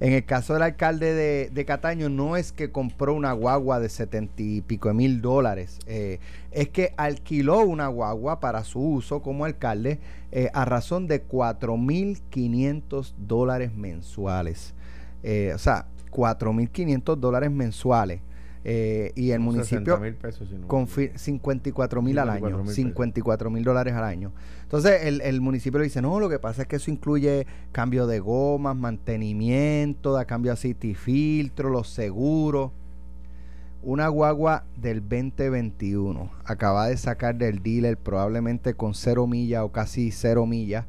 En 0.00 0.12
el 0.12 0.24
caso 0.24 0.54
del 0.54 0.62
alcalde 0.62 1.48
de, 1.50 1.64
Cataño, 1.64 2.08
no 2.08 2.36
es 2.36 2.52
que 2.52 2.70
compró 2.70 3.14
una 3.14 3.32
guagua 3.32 3.80
de 3.80 3.88
setenta 3.88 4.42
y 4.42 4.60
pico 4.60 4.88
de 4.88 4.94
mil 4.94 5.20
dólares, 5.20 5.78
eh, 5.86 6.20
es 6.52 6.68
que 6.68 6.94
alquiló 6.96 7.60
una 7.60 7.88
guagua 7.88 8.40
para 8.40 8.64
su 8.64 8.80
uso 8.80 9.20
como 9.20 9.44
alcalde 9.44 9.98
eh, 10.32 10.50
a 10.54 10.64
razón 10.64 11.08
de 11.08 11.22
cuatro 11.22 11.76
mil 11.76 12.20
quinientos 12.30 13.14
dólares 13.18 13.74
mensuales. 13.74 14.74
O 15.54 15.58
sea, 15.58 15.86
4.500 16.16 17.16
dólares 17.16 17.50
mensuales. 17.50 18.20
Eh, 18.68 19.12
y 19.14 19.30
el 19.30 19.38
municipio 19.38 19.96
pesos. 20.20 20.48
si 20.48 20.56
no- 20.56 20.66
con 20.66 20.88
54 20.88 22.02
mil 22.02 22.18
al 22.18 22.30
año, 22.30 22.64
54,000 22.64 22.74
54 22.74 23.48
mil 23.48 23.62
dólares 23.62 23.94
al 23.94 24.02
año. 24.02 24.32
Entonces 24.64 25.04
el, 25.04 25.20
el 25.20 25.40
municipio 25.40 25.78
le 25.78 25.84
dice, 25.84 26.02
no, 26.02 26.18
lo 26.18 26.28
que 26.28 26.40
pasa 26.40 26.62
es 26.62 26.68
que 26.68 26.74
eso 26.74 26.90
incluye 26.90 27.46
cambio 27.70 28.08
de 28.08 28.18
gomas, 28.18 28.74
mantenimiento, 28.74 30.12
da 30.12 30.24
cambio 30.24 30.50
de 30.50 30.54
aceite 30.54 30.88
y 30.88 30.94
filtro, 30.94 31.70
los 31.70 31.88
seguros. 31.90 32.72
Una 33.84 34.08
guagua 34.08 34.64
del 34.76 35.00
2021 35.00 36.28
acaba 36.44 36.88
de 36.88 36.96
sacar 36.96 37.36
del 37.36 37.62
dealer 37.62 37.96
probablemente 37.96 38.74
con 38.74 38.94
cero 38.94 39.28
millas 39.28 39.62
o 39.62 39.70
casi 39.70 40.10
cero 40.10 40.44
millas, 40.44 40.86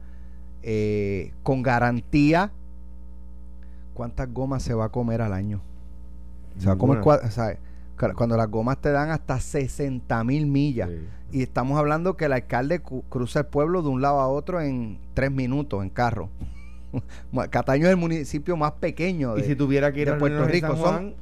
eh, 0.64 1.32
con 1.44 1.62
garantía. 1.62 2.52
¿Cuántas 3.94 4.34
gomas 4.34 4.64
se 4.64 4.74
va 4.74 4.86
a 4.86 4.90
comer 4.90 5.22
al 5.22 5.34
año? 5.34 5.62
Se 6.58 6.66
va 6.66 6.74
a 6.74 6.78
comer 6.80 6.98
o 7.06 7.30
sea, 7.30 7.56
cuando 8.16 8.38
las 8.38 8.50
gomas 8.50 8.80
te 8.80 8.92
dan 8.92 9.10
hasta 9.10 9.40
60 9.40 10.24
mil 10.24 10.46
millas. 10.46 10.90
Sí. 10.90 11.08
Y 11.40 11.44
estamos 11.44 11.78
hablando 11.78 12.16
que 12.16 12.26
el 12.26 12.34
alcalde 12.34 12.82
cruza 13.10 13.40
el 13.40 13.46
pueblo 13.48 13.82
de 13.82 13.90
un 13.90 14.02
lado 14.02 14.20
a 14.20 14.28
otro 14.28 14.62
en 14.62 15.00
tres 15.14 15.32
minutos 15.32 15.84
en 15.84 15.90
carro. 15.90 16.30
Cataño 17.50 17.86
es 17.86 17.92
el 17.92 17.98
municipio 17.98 18.56
más 18.56 18.72
pequeño 18.74 19.38
Y 19.38 19.42
de, 19.42 19.48
si 19.48 19.56
tuviera 19.56 19.92
que 19.92 20.02
ir 20.02 20.08
de 20.08 20.14
a 20.16 20.18
Puerto 20.18 20.46
Rico. 20.46 20.68
Son 20.70 20.78
Juan, 20.78 21.16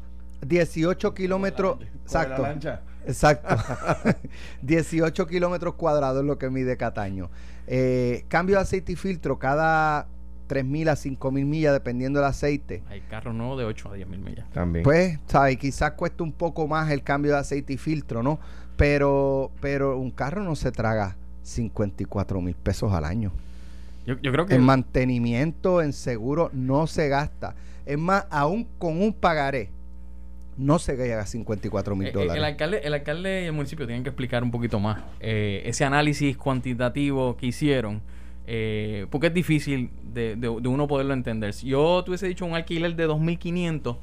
18 0.46 1.14
kilómetros. 1.14 1.80
la 1.80 1.86
Exacto. 2.04 2.42
lancha. 2.44 2.82
Exacto. 3.06 3.56
18 4.62 5.28
kilómetros 5.28 5.76
cuadrados 5.76 6.22
es 6.22 6.28
lo 6.28 6.38
que 6.38 6.50
mide 6.50 6.78
Cataño. 6.78 7.30
Eh, 7.68 8.26
cambio 8.28 8.58
de 8.58 8.62
aceite 8.62 8.92
y 8.92 8.96
filtro 8.96 9.40
cada 9.40 10.08
3.000 10.48 10.90
a 10.90 10.94
5.000 10.96 11.46
millas, 11.46 11.74
dependiendo 11.74 12.20
del 12.20 12.28
aceite. 12.30 12.84
Hay 12.90 13.02
carros 13.02 13.34
nuevos 13.36 13.58
de 13.58 13.66
8 13.66 13.90
a 13.92 13.94
10 13.96 14.08
mil 14.08 14.20
millas. 14.20 14.50
También. 14.52 14.84
Pues, 14.84 15.20
¿sabes? 15.28 15.58
Quizás 15.58 15.92
cuesta 15.92 16.24
un 16.24 16.32
poco 16.32 16.68
más 16.68 16.92
el 16.92 17.04
cambio 17.04 17.32
de 17.34 17.40
aceite 17.40 17.74
y 17.74 17.78
filtro, 17.78 18.24
¿no? 18.24 18.40
Pero, 18.78 19.52
pero 19.62 19.98
un 19.98 20.12
carro 20.12 20.44
no 20.44 20.56
se 20.56 20.72
traga 20.72 21.16
54 21.44 22.42
mil 22.42 22.56
pesos 22.56 22.92
al 22.94 23.06
año. 23.06 23.32
Yo, 24.06 24.16
yo 24.22 24.32
creo 24.32 24.46
que 24.46 24.56
En 24.56 24.64
mantenimiento, 24.64 25.82
en 25.82 25.94
seguro, 25.94 26.50
no 26.54 26.88
se 26.88 27.08
gasta. 27.10 27.56
Es 27.86 27.98
más, 27.98 28.26
aún 28.30 28.68
con 28.78 29.02
un 29.02 29.14
pagaré, 29.14 29.70
no 30.58 30.80
se 30.80 30.96
llega 30.96 31.26
54 31.26 31.96
mil 31.96 32.08
Eh, 32.08 32.10
eh, 32.10 32.14
el, 32.14 32.20
dólares. 32.20 32.44
alcalde, 32.44 32.82
el 32.84 32.94
alcalde 32.94 33.44
y 33.44 33.46
el 33.46 33.54
municipio 33.54 33.86
tienen 33.86 34.04
que 34.04 34.10
explicar 34.10 34.44
un 34.44 34.52
poquito 34.52 34.80
más 34.80 35.00
eh, 35.20 35.64
ese 35.66 35.86
análisis 35.86 36.38
cuantitativo 36.38 37.36
que 37.38 37.48
hicieron, 37.48 38.02
eh, 38.48 39.08
porque 39.10 39.28
es 39.28 39.34
difícil 39.34 39.90
de, 40.14 40.36
de- 40.36 40.60
de 40.62 40.68
uno 40.68 40.88
poderlo 40.88 41.14
entender. 41.14 41.54
Si 41.54 41.68
yo 41.68 42.04
te 42.04 42.12
hubiese 42.12 42.28
dicho 42.28 42.46
un 42.46 42.54
alquiler 42.56 42.96
de 42.96 43.08
2.500, 43.08 43.98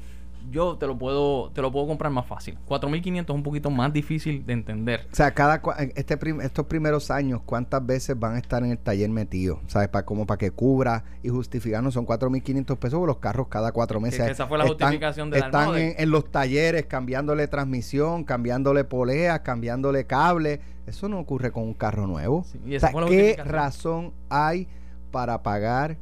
yo 0.51 0.75
te 0.77 0.85
lo 0.87 0.97
puedo 0.97 1.51
te 1.51 1.61
lo 1.61 1.71
puedo 1.71 1.87
comprar 1.87 2.11
más 2.11 2.25
fácil. 2.27 2.57
4.500 2.67 3.21
es 3.23 3.29
un 3.29 3.43
poquito 3.43 3.69
más 3.71 3.93
difícil 3.93 4.45
de 4.45 4.51
entender. 4.51 5.07
O 5.09 5.15
sea, 5.15 5.33
cada 5.33 5.61
en 5.79 5.93
este 5.95 6.17
prim- 6.17 6.41
estos 6.41 6.65
primeros 6.65 7.09
años, 7.11 7.39
¿cuántas 7.45 7.85
veces 7.85 8.19
van 8.19 8.35
a 8.35 8.39
estar 8.39 8.61
en 8.61 8.71
el 8.71 8.77
taller 8.77 9.09
metidos? 9.09 9.59
¿Sabes? 9.67 9.87
Para, 9.87 10.05
como 10.05 10.25
para 10.25 10.37
que 10.37 10.51
cubra 10.51 11.05
y 11.23 11.29
justificarnos, 11.29 11.93
son 11.93 12.05
4.500 12.05 12.75
pesos 12.77 13.07
los 13.07 13.19
carros 13.19 13.47
cada 13.47 13.71
cuatro 13.71 14.01
meses. 14.01 14.25
que 14.25 14.31
esa 14.31 14.45
fue 14.47 14.57
la 14.57 14.65
justificación 14.67 15.29
del 15.29 15.43
Están 15.43 15.71
de- 15.75 15.91
en, 15.91 15.95
en 15.97 16.09
los 16.11 16.29
talleres 16.29 16.87
cambiándole 16.87 17.47
transmisión, 17.47 18.25
cambiándole 18.25 18.83
poleas, 18.83 19.39
cambiándole 19.39 20.05
cable. 20.05 20.59
Eso 20.85 21.07
no 21.09 21.19
ocurre 21.19 21.51
con 21.51 21.63
un 21.63 21.73
carro 21.73 22.07
nuevo. 22.07 22.43
Sí, 22.51 22.59
y 22.65 22.73
O 22.73 22.77
esa 22.77 22.87
sea, 22.87 22.91
fue 22.91 23.01
la 23.01 23.07
¿qué 23.07 23.43
razón 23.43 24.13
hay 24.29 24.67
para 25.11 25.41
pagar 25.43 25.97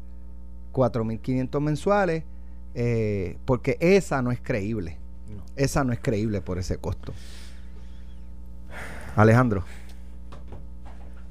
4.500 0.73 1.59
mensuales? 1.59 2.23
Eh, 2.73 3.37
porque 3.45 3.77
esa 3.79 4.21
no 4.21 4.31
es 4.31 4.39
creíble. 4.41 4.97
No. 5.29 5.43
Esa 5.55 5.83
no 5.83 5.93
es 5.93 5.99
creíble 5.99 6.41
por 6.41 6.57
ese 6.57 6.77
costo. 6.77 7.13
Alejandro. 9.15 9.63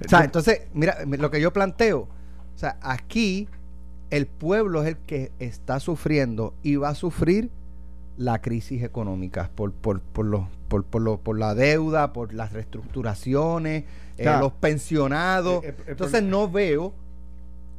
O 0.04 0.09
sea, 0.09 0.25
entonces, 0.25 0.62
mira, 0.73 0.99
lo 1.04 1.30
que 1.30 1.40
yo 1.40 1.52
planteo, 1.52 2.00
o 2.00 2.59
sea, 2.59 2.78
aquí 2.83 3.49
el 4.11 4.26
pueblo 4.26 4.83
es 4.83 4.88
el 4.88 4.97
que 4.99 5.33
está 5.38 5.80
sufriendo 5.80 6.54
y 6.62 6.76
va 6.76 6.90
a 6.90 6.95
sufrir 6.95 7.50
la 8.20 8.42
crisis 8.42 8.82
económica 8.82 9.48
por, 9.54 9.72
por, 9.72 10.00
por, 10.00 10.26
los, 10.26 10.42
por, 10.68 10.84
por, 10.84 11.00
lo- 11.00 11.16
por 11.16 11.38
la 11.38 11.54
deuda, 11.54 12.12
por 12.12 12.34
las 12.34 12.52
reestructuraciones, 12.52 13.84
eh, 14.18 14.24
los 14.38 14.52
pensionados. 14.52 15.64
Eh, 15.64 15.68
eh, 15.78 15.84
Entonces 15.88 16.22
no 16.22 16.50
veo, 16.50 16.92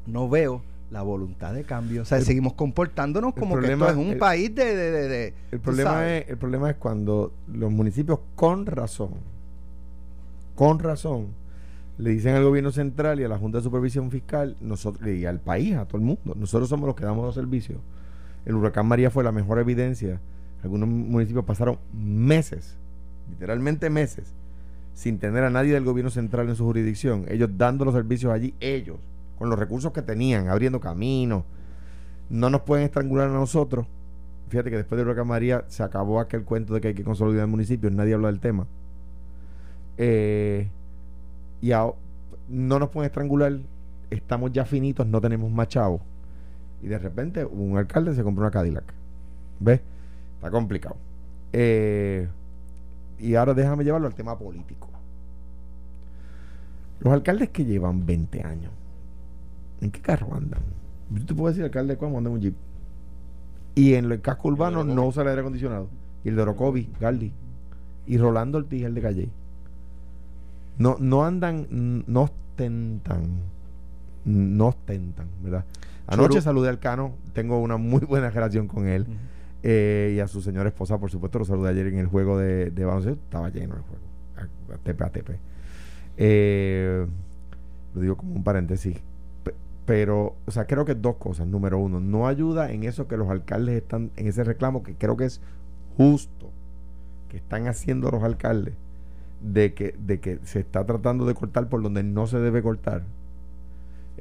no 0.07 0.27
veo 0.29 0.63
la 0.89 1.03
voluntad 1.03 1.53
de 1.53 1.63
cambio. 1.63 2.01
O 2.01 2.05
sea, 2.05 2.17
El- 2.17 2.25
seguimos 2.25 2.53
comportándonos 2.53 3.35
como 3.35 3.59
que 3.59 3.71
esto 3.71 3.87
es 3.87 3.95
un 3.95 4.13
el- 4.13 4.17
país 4.17 4.55
de... 4.55 4.75
de, 4.75 4.91
de- 4.91 5.07
de- 5.07 5.33
El 5.51 5.59
problema, 5.59 6.17
es, 6.17 6.27
el 6.29 6.37
problema 6.37 6.71
es 6.71 6.75
cuando 6.77 7.31
los 7.47 7.71
municipios 7.71 8.17
con 8.35 8.65
razón, 8.65 9.11
con 10.55 10.79
razón, 10.79 11.27
le 11.99 12.09
dicen 12.09 12.33
al 12.33 12.43
gobierno 12.43 12.71
central 12.71 13.19
y 13.19 13.23
a 13.25 13.27
la 13.27 13.37
Junta 13.37 13.59
de 13.59 13.63
Supervisión 13.63 14.09
Fiscal 14.09 14.55
nosotros, 14.59 15.07
y 15.07 15.23
al 15.27 15.39
país, 15.39 15.75
a 15.75 15.85
todo 15.85 15.97
el 15.99 16.03
mundo, 16.03 16.33
nosotros 16.35 16.67
somos 16.67 16.87
los 16.87 16.95
que 16.95 17.05
damos 17.05 17.23
los 17.25 17.35
servicios. 17.35 17.77
El 18.45 18.55
huracán 18.55 18.87
María 18.87 19.09
fue 19.09 19.23
la 19.23 19.31
mejor 19.31 19.59
evidencia. 19.59 20.19
Algunos 20.63 20.89
municipios 20.89 21.45
pasaron 21.45 21.77
meses, 21.93 22.77
literalmente 23.29 23.89
meses, 23.89 24.33
sin 24.93 25.19
tener 25.19 25.43
a 25.43 25.49
nadie 25.49 25.73
del 25.73 25.83
gobierno 25.83 26.11
central 26.11 26.49
en 26.49 26.55
su 26.55 26.65
jurisdicción. 26.65 27.25
Ellos 27.27 27.49
dando 27.57 27.85
los 27.85 27.93
servicios 27.93 28.31
allí, 28.31 28.53
ellos, 28.59 28.97
con 29.37 29.49
los 29.49 29.57
recursos 29.57 29.91
que 29.91 30.01
tenían, 30.01 30.49
abriendo 30.49 30.79
caminos. 30.79 31.43
No 32.29 32.49
nos 32.49 32.61
pueden 32.61 32.85
estrangular 32.85 33.29
a 33.29 33.33
nosotros. 33.33 33.87
Fíjate 34.49 34.69
que 34.69 34.77
después 34.77 34.97
del 34.97 35.07
huracán 35.07 35.27
María 35.27 35.65
se 35.67 35.81
acabó 35.81 36.19
aquel 36.19 36.43
cuento 36.43 36.73
de 36.73 36.81
que 36.81 36.89
hay 36.89 36.93
que 36.93 37.03
consolidar 37.03 37.47
municipios, 37.47 37.91
nadie 37.91 38.13
habla 38.13 38.27
del 38.27 38.39
tema. 38.39 38.67
Eh, 39.97 40.67
y 41.61 41.71
ahora 41.71 41.95
no 42.49 42.79
nos 42.79 42.89
pueden 42.89 43.07
estrangular, 43.07 43.59
estamos 44.09 44.51
ya 44.51 44.65
finitos, 44.65 45.07
no 45.07 45.21
tenemos 45.21 45.49
más 45.51 45.69
chavos. 45.69 46.01
Y 46.81 46.87
de 46.87 46.97
repente 46.97 47.45
un 47.45 47.77
alcalde 47.77 48.15
se 48.15 48.23
compró 48.23 48.43
una 48.43 48.51
Cadillac. 48.51 48.93
¿Ves? 49.59 49.81
Está 50.35 50.49
complicado. 50.49 50.95
Eh, 51.53 52.27
y 53.19 53.35
ahora 53.35 53.53
déjame 53.53 53.83
llevarlo 53.83 54.07
al 54.07 54.15
tema 54.15 54.37
político. 54.37 54.89
Los 56.99 57.13
alcaldes 57.13 57.49
que 57.49 57.65
llevan 57.65 58.05
20 58.05 58.43
años, 58.43 58.71
¿en 59.81 59.91
qué 59.91 60.01
carro 60.01 60.33
andan? 60.35 60.61
Yo 61.09 61.25
te 61.25 61.33
puedo 61.33 61.49
decir, 61.49 61.63
alcalde 61.63 61.93
de 61.93 61.97
Cuamo 61.97 62.19
anda 62.19 62.29
en 62.29 62.35
un 62.35 62.41
jeep. 62.41 62.55
Y 63.75 63.93
en 63.95 64.11
el 64.11 64.21
casco 64.21 64.49
urbano 64.49 64.83
no 64.83 65.07
usa 65.07 65.23
el 65.23 65.29
aire 65.29 65.41
acondicionado. 65.41 65.87
Y 66.23 66.29
el 66.29 66.35
de 66.35 66.41
Orocovi, 66.43 66.89
Galdi. 66.99 67.31
Y 68.07 68.17
Rolando 68.17 68.57
Ortiz, 68.57 68.83
el 68.83 68.93
de 68.93 69.01
Calle. 69.01 69.29
No, 70.77 70.97
no 70.99 71.25
andan, 71.25 72.03
no 72.07 72.23
ostentan. 72.23 73.29
No 74.25 74.67
ostentan, 74.67 75.27
¿verdad? 75.41 75.65
Anoche 76.07 76.29
Churu. 76.29 76.41
saludé 76.41 76.69
al 76.69 76.79
Cano, 76.79 77.13
tengo 77.33 77.59
una 77.59 77.77
muy 77.77 78.01
buena 78.01 78.29
relación 78.29 78.67
con 78.67 78.87
él. 78.87 79.05
Eh, 79.63 80.13
y 80.15 80.19
a 80.19 80.27
su 80.27 80.41
señora 80.41 80.69
esposa, 80.69 80.97
por 80.97 81.11
supuesto, 81.11 81.37
lo 81.39 81.45
saludé 81.45 81.69
ayer 81.69 81.87
en 81.87 81.99
el 81.99 82.07
juego 82.07 82.37
de, 82.37 82.71
de 82.71 82.85
baloncesto. 82.85 83.21
Estaba 83.23 83.49
lleno 83.49 83.75
el 83.75 83.81
juego. 83.81 84.03
A, 84.37 84.73
a 84.73 84.77
tepe 84.77 85.03
a 85.03 85.09
tepe. 85.09 85.39
Eh, 86.17 87.05
lo 87.93 88.01
digo 88.01 88.17
como 88.17 88.33
un 88.35 88.43
paréntesis. 88.43 88.97
Pe- 89.43 89.53
Pero, 89.85 90.35
o 90.45 90.51
sea, 90.51 90.65
creo 90.65 90.83
que 90.85 90.95
dos 90.95 91.15
cosas. 91.17 91.47
Número 91.47 91.77
uno, 91.77 91.99
no 91.99 92.27
ayuda 92.27 92.71
en 92.71 92.83
eso 92.83 93.07
que 93.07 93.17
los 93.17 93.29
alcaldes 93.29 93.75
están 93.75 94.11
en 94.17 94.27
ese 94.27 94.43
reclamo, 94.43 94.83
que 94.83 94.95
creo 94.95 95.15
que 95.17 95.25
es 95.25 95.41
justo, 95.97 96.49
que 97.29 97.37
están 97.37 97.67
haciendo 97.67 98.09
los 98.11 98.23
alcaldes, 98.23 98.73
de 99.41 99.73
que, 99.73 99.95
de 99.99 100.19
que 100.19 100.39
se 100.43 100.59
está 100.59 100.85
tratando 100.85 101.25
de 101.25 101.33
cortar 101.35 101.69
por 101.69 101.81
donde 101.81 102.03
no 102.03 102.27
se 102.27 102.39
debe 102.39 102.61
cortar. 102.61 103.03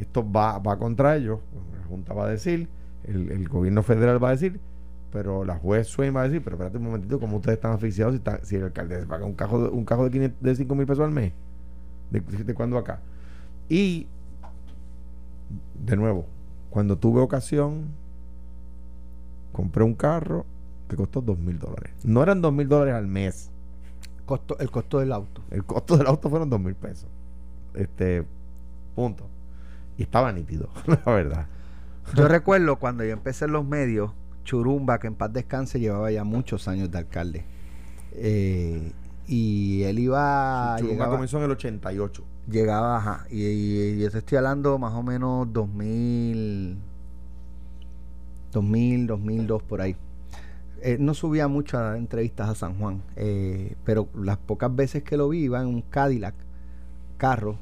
Esto 0.01 0.29
va, 0.31 0.59
va 0.59 0.79
contra 0.79 1.17
ellos, 1.17 1.41
la 1.79 1.85
Junta 1.87 2.15
va 2.15 2.25
a 2.25 2.29
decir, 2.29 2.69
el, 3.05 3.31
el 3.31 3.49
gobierno 3.49 3.83
federal 3.83 4.23
va 4.23 4.29
a 4.29 4.33
decir, 4.33 4.61
pero 5.13 5.45
la 5.45 5.57
juez 5.57 5.89
Swain 5.89 6.15
va 6.15 6.21
a 6.23 6.25
decir, 6.25 6.43
pero 6.43 6.57
espérate 6.57 6.79
un 6.79 6.85
momentito, 6.85 7.19
¿cómo 7.19 7.37
ustedes 7.39 7.57
están 7.57 7.73
asfixiados 7.73 8.15
si, 8.15 8.19
está- 8.19 8.45
si 8.45 8.57
el 8.57 8.65
alcalde 8.65 9.01
se 9.01 9.07
paga 9.07 9.25
un 9.27 9.35
cajo 9.35 9.63
de, 9.65 9.69
un 9.71 9.85
cajo 9.85 10.05
de, 10.05 10.11
500 10.11 10.43
de 10.43 10.55
5 10.55 10.75
mil 10.75 10.87
pesos 10.87 11.05
al 11.05 11.11
mes? 11.11 11.33
¿De, 12.11 12.21
de 12.21 12.55
cuándo 12.55 12.79
acá? 12.79 13.01
Y, 13.69 14.07
de 15.85 15.97
nuevo, 15.97 16.27
cuando 16.71 16.97
tuve 16.97 17.21
ocasión, 17.21 17.87
compré 19.53 19.85
un 19.85 19.95
carro 19.95 20.45
que 20.89 20.97
costó 20.97 21.21
2 21.21 21.39
mil 21.39 21.59
dólares. 21.59 21.93
No 22.05 22.23
eran 22.23 22.41
2 22.41 22.53
mil 22.53 22.69
dólares 22.69 22.95
al 22.95 23.07
mes. 23.07 23.51
Costo, 24.27 24.59
el 24.59 24.71
costo 24.71 24.99
del 25.01 25.13
auto. 25.13 25.43
El 25.51 25.65
costo 25.65 25.97
del 25.97 26.07
auto 26.07 26.31
fueron 26.31 26.51
2 26.51 26.61
mil 26.61 26.75
pesos. 26.75 27.09
Este, 27.75 28.25
punto. 28.95 29.27
Y 29.97 30.03
estaba 30.03 30.33
nítido, 30.33 30.69
la 30.87 31.13
verdad. 31.13 31.47
Yo 32.15 32.29
recuerdo 32.29 32.77
cuando 32.77 33.05
yo 33.05 33.13
empecé 33.13 33.45
en 33.45 33.53
los 33.53 33.65
medios, 33.65 34.13
Churumba, 34.45 34.99
que 34.99 35.07
en 35.07 35.15
paz 35.15 35.33
descanse, 35.33 35.79
llevaba 35.79 36.11
ya 36.11 36.25
muchos 36.25 36.67
años 36.69 36.91
de 36.91 36.99
alcalde. 36.99 37.45
Eh, 38.13 38.93
y 39.27 39.83
él 39.85 39.99
iba. 39.99 40.77
Churumba 40.79 40.93
llegaba, 40.93 41.13
comenzó 41.13 41.39
en 41.39 41.45
el 41.45 41.51
88. 41.53 42.25
llegaba, 42.49 42.97
ajá, 42.97 43.27
y, 43.31 43.45
y 43.45 44.01
yo 44.01 44.11
te 44.11 44.19
estoy 44.19 44.39
hablando 44.39 44.79
más 44.79 44.95
o 44.95 45.03
menos 45.03 45.53
2000, 45.53 46.79
2000, 48.53 49.07
2002 49.07 49.63
por 49.63 49.81
ahí. 49.81 49.97
Eh, 50.83 50.97
no 50.99 51.13
subía 51.13 51.47
mucho 51.47 51.77
a 51.77 51.83
dar 51.83 51.97
entrevistas 51.97 52.49
a 52.49 52.55
San 52.55 52.79
Juan, 52.79 53.03
eh, 53.17 53.77
pero 53.85 54.09
las 54.15 54.39
pocas 54.39 54.75
veces 54.75 55.03
que 55.03 55.19
lo 55.19 55.29
vi 55.29 55.41
iba 55.41 55.61
en 55.61 55.67
un 55.67 55.83
Cadillac, 55.83 56.35
carro, 57.19 57.59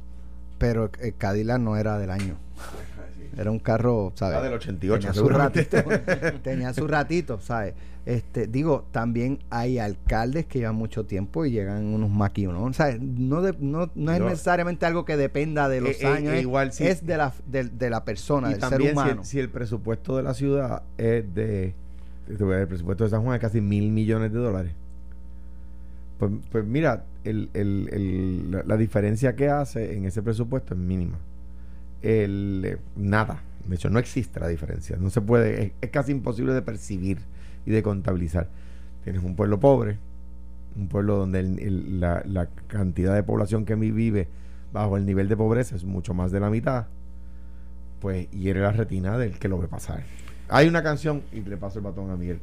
pero 0.59 0.91
el 1.01 1.15
Cadillac 1.17 1.59
no 1.61 1.77
era 1.77 1.99
del 1.99 2.11
año. 2.11 2.37
Era 3.37 3.53
un 3.53 3.61
carro, 3.61 4.11
¿sabes? 4.17 4.35
Era 4.39 4.45
del 4.47 4.55
88, 4.55 4.99
Tenía 5.09 5.15
su 5.15 5.29
ratito, 5.29 5.77
tenía 6.43 6.75
su 6.75 6.89
ratito, 6.89 7.41
¿sabes? 7.41 7.75
Este, 8.05 8.49
digo, 8.49 8.85
también 8.91 9.39
hay 9.49 9.79
alcaldes 9.79 10.47
que 10.47 10.59
llevan 10.59 10.75
mucho 10.75 11.05
tiempo 11.05 11.45
y 11.45 11.53
llegan 11.53 11.85
unos 11.95 12.11
maquinones, 12.11 12.77
¿sabes? 12.77 13.01
No, 13.01 13.41
de- 13.43 13.55
no, 13.61 13.91
no 13.95 14.13
es 14.13 14.21
necesariamente 14.21 14.87
algo 14.87 15.05
que 15.05 15.17
dependa 15.17 15.69
de 15.69 15.81
los 15.83 15.91
Eh, 15.91 15.99
eh, 16.01 16.07
años, 16.07 16.33
eh, 16.33 16.37
es- 16.39 16.43
igual 16.43 16.73
sí. 16.73 16.85
es 16.89 17.07
de 17.07 17.17
la, 17.17 17.33
de, 17.47 17.65
de 17.65 17.91
la 17.91 18.05
persona, 18.05 18.49
y 18.49 18.53
del 18.55 18.61
ser 18.61 18.71
también 18.71 18.91
si 18.91 18.93
humano. 19.01 19.21
el, 19.21 19.27
si 19.27 19.39
el 19.39 19.51
presupuesto 19.51 20.17
de 20.17 20.23
la 20.25 20.35
ciudad 20.35 20.83
es 20.97 21.33
de 21.33 21.75
el 22.29 22.67
presupuesto 22.67 23.05
de 23.05 23.11
San 23.11 23.23
Juan 23.23 23.37
es 23.37 23.41
casi 23.41 23.61
mil 23.61 23.91
millones 23.93 24.33
de 24.33 24.39
dólares 24.39 24.73
pues, 26.19 26.33
pues 26.51 26.65
mira 26.65 27.05
la, 27.33 28.77
diferencia 28.77 29.37
que 29.37 29.49
hace 29.49 29.97
en 29.97 30.05
ese 30.05 30.23
presupuesto 30.23 30.75
es 30.75 30.81
mínima 30.81 31.19
el, 32.03 32.63
eh, 32.65 32.79
nada 32.97 33.43
de 33.67 33.75
hecho 33.75 33.91
no 33.91 33.99
existe 33.99 34.41
la 34.41 34.49
diferencia 34.49 34.97
no 34.99 35.11
se 35.11 35.21
puede 35.21 35.75
es, 35.81 35.91
casi 35.91 36.13
imposible 36.13 36.53
de 36.53 36.63
percibir 36.63 37.19
y 37.67 37.71
de 37.71 37.83
contabilizar 37.83 38.49
tienes 39.05 39.23
un 39.23 39.37
pueblo 39.37 39.61
pobre 39.61 39.99
un 40.77 40.89
pueblo 40.89 41.17
donde 41.17 41.43
la, 41.43 42.49
cantidad 42.69 43.15
de 43.15 43.23
población 43.23 43.65
que 43.65 43.75
vi- 43.75 43.91
vive 43.91 44.29
bajo 44.73 44.97
el 44.97 45.07
nivel 45.07 45.29
de 45.29 45.37
pobreza 45.37 45.75
es 45.77 45.85
mucho 45.85 46.15
más 46.15 46.31
de 46.31 46.41
la 46.41 46.51
mitad 46.51 46.87
pues 48.01 48.31
hiere 48.31 48.61
la 48.61 48.73
retina 48.73 49.19
del 49.19 49.39
que 49.39 49.49
lo 49.49 49.59
ve 49.59 49.69
pasar. 49.69 50.03
Hay 50.49 50.69
una 50.69 50.83
canción, 50.83 51.23
y 51.33 51.41
le 51.41 51.57
paso 51.57 51.79
el 51.79 51.85
batón 51.85 52.11
a 52.11 52.17
Miguel. 52.17 52.41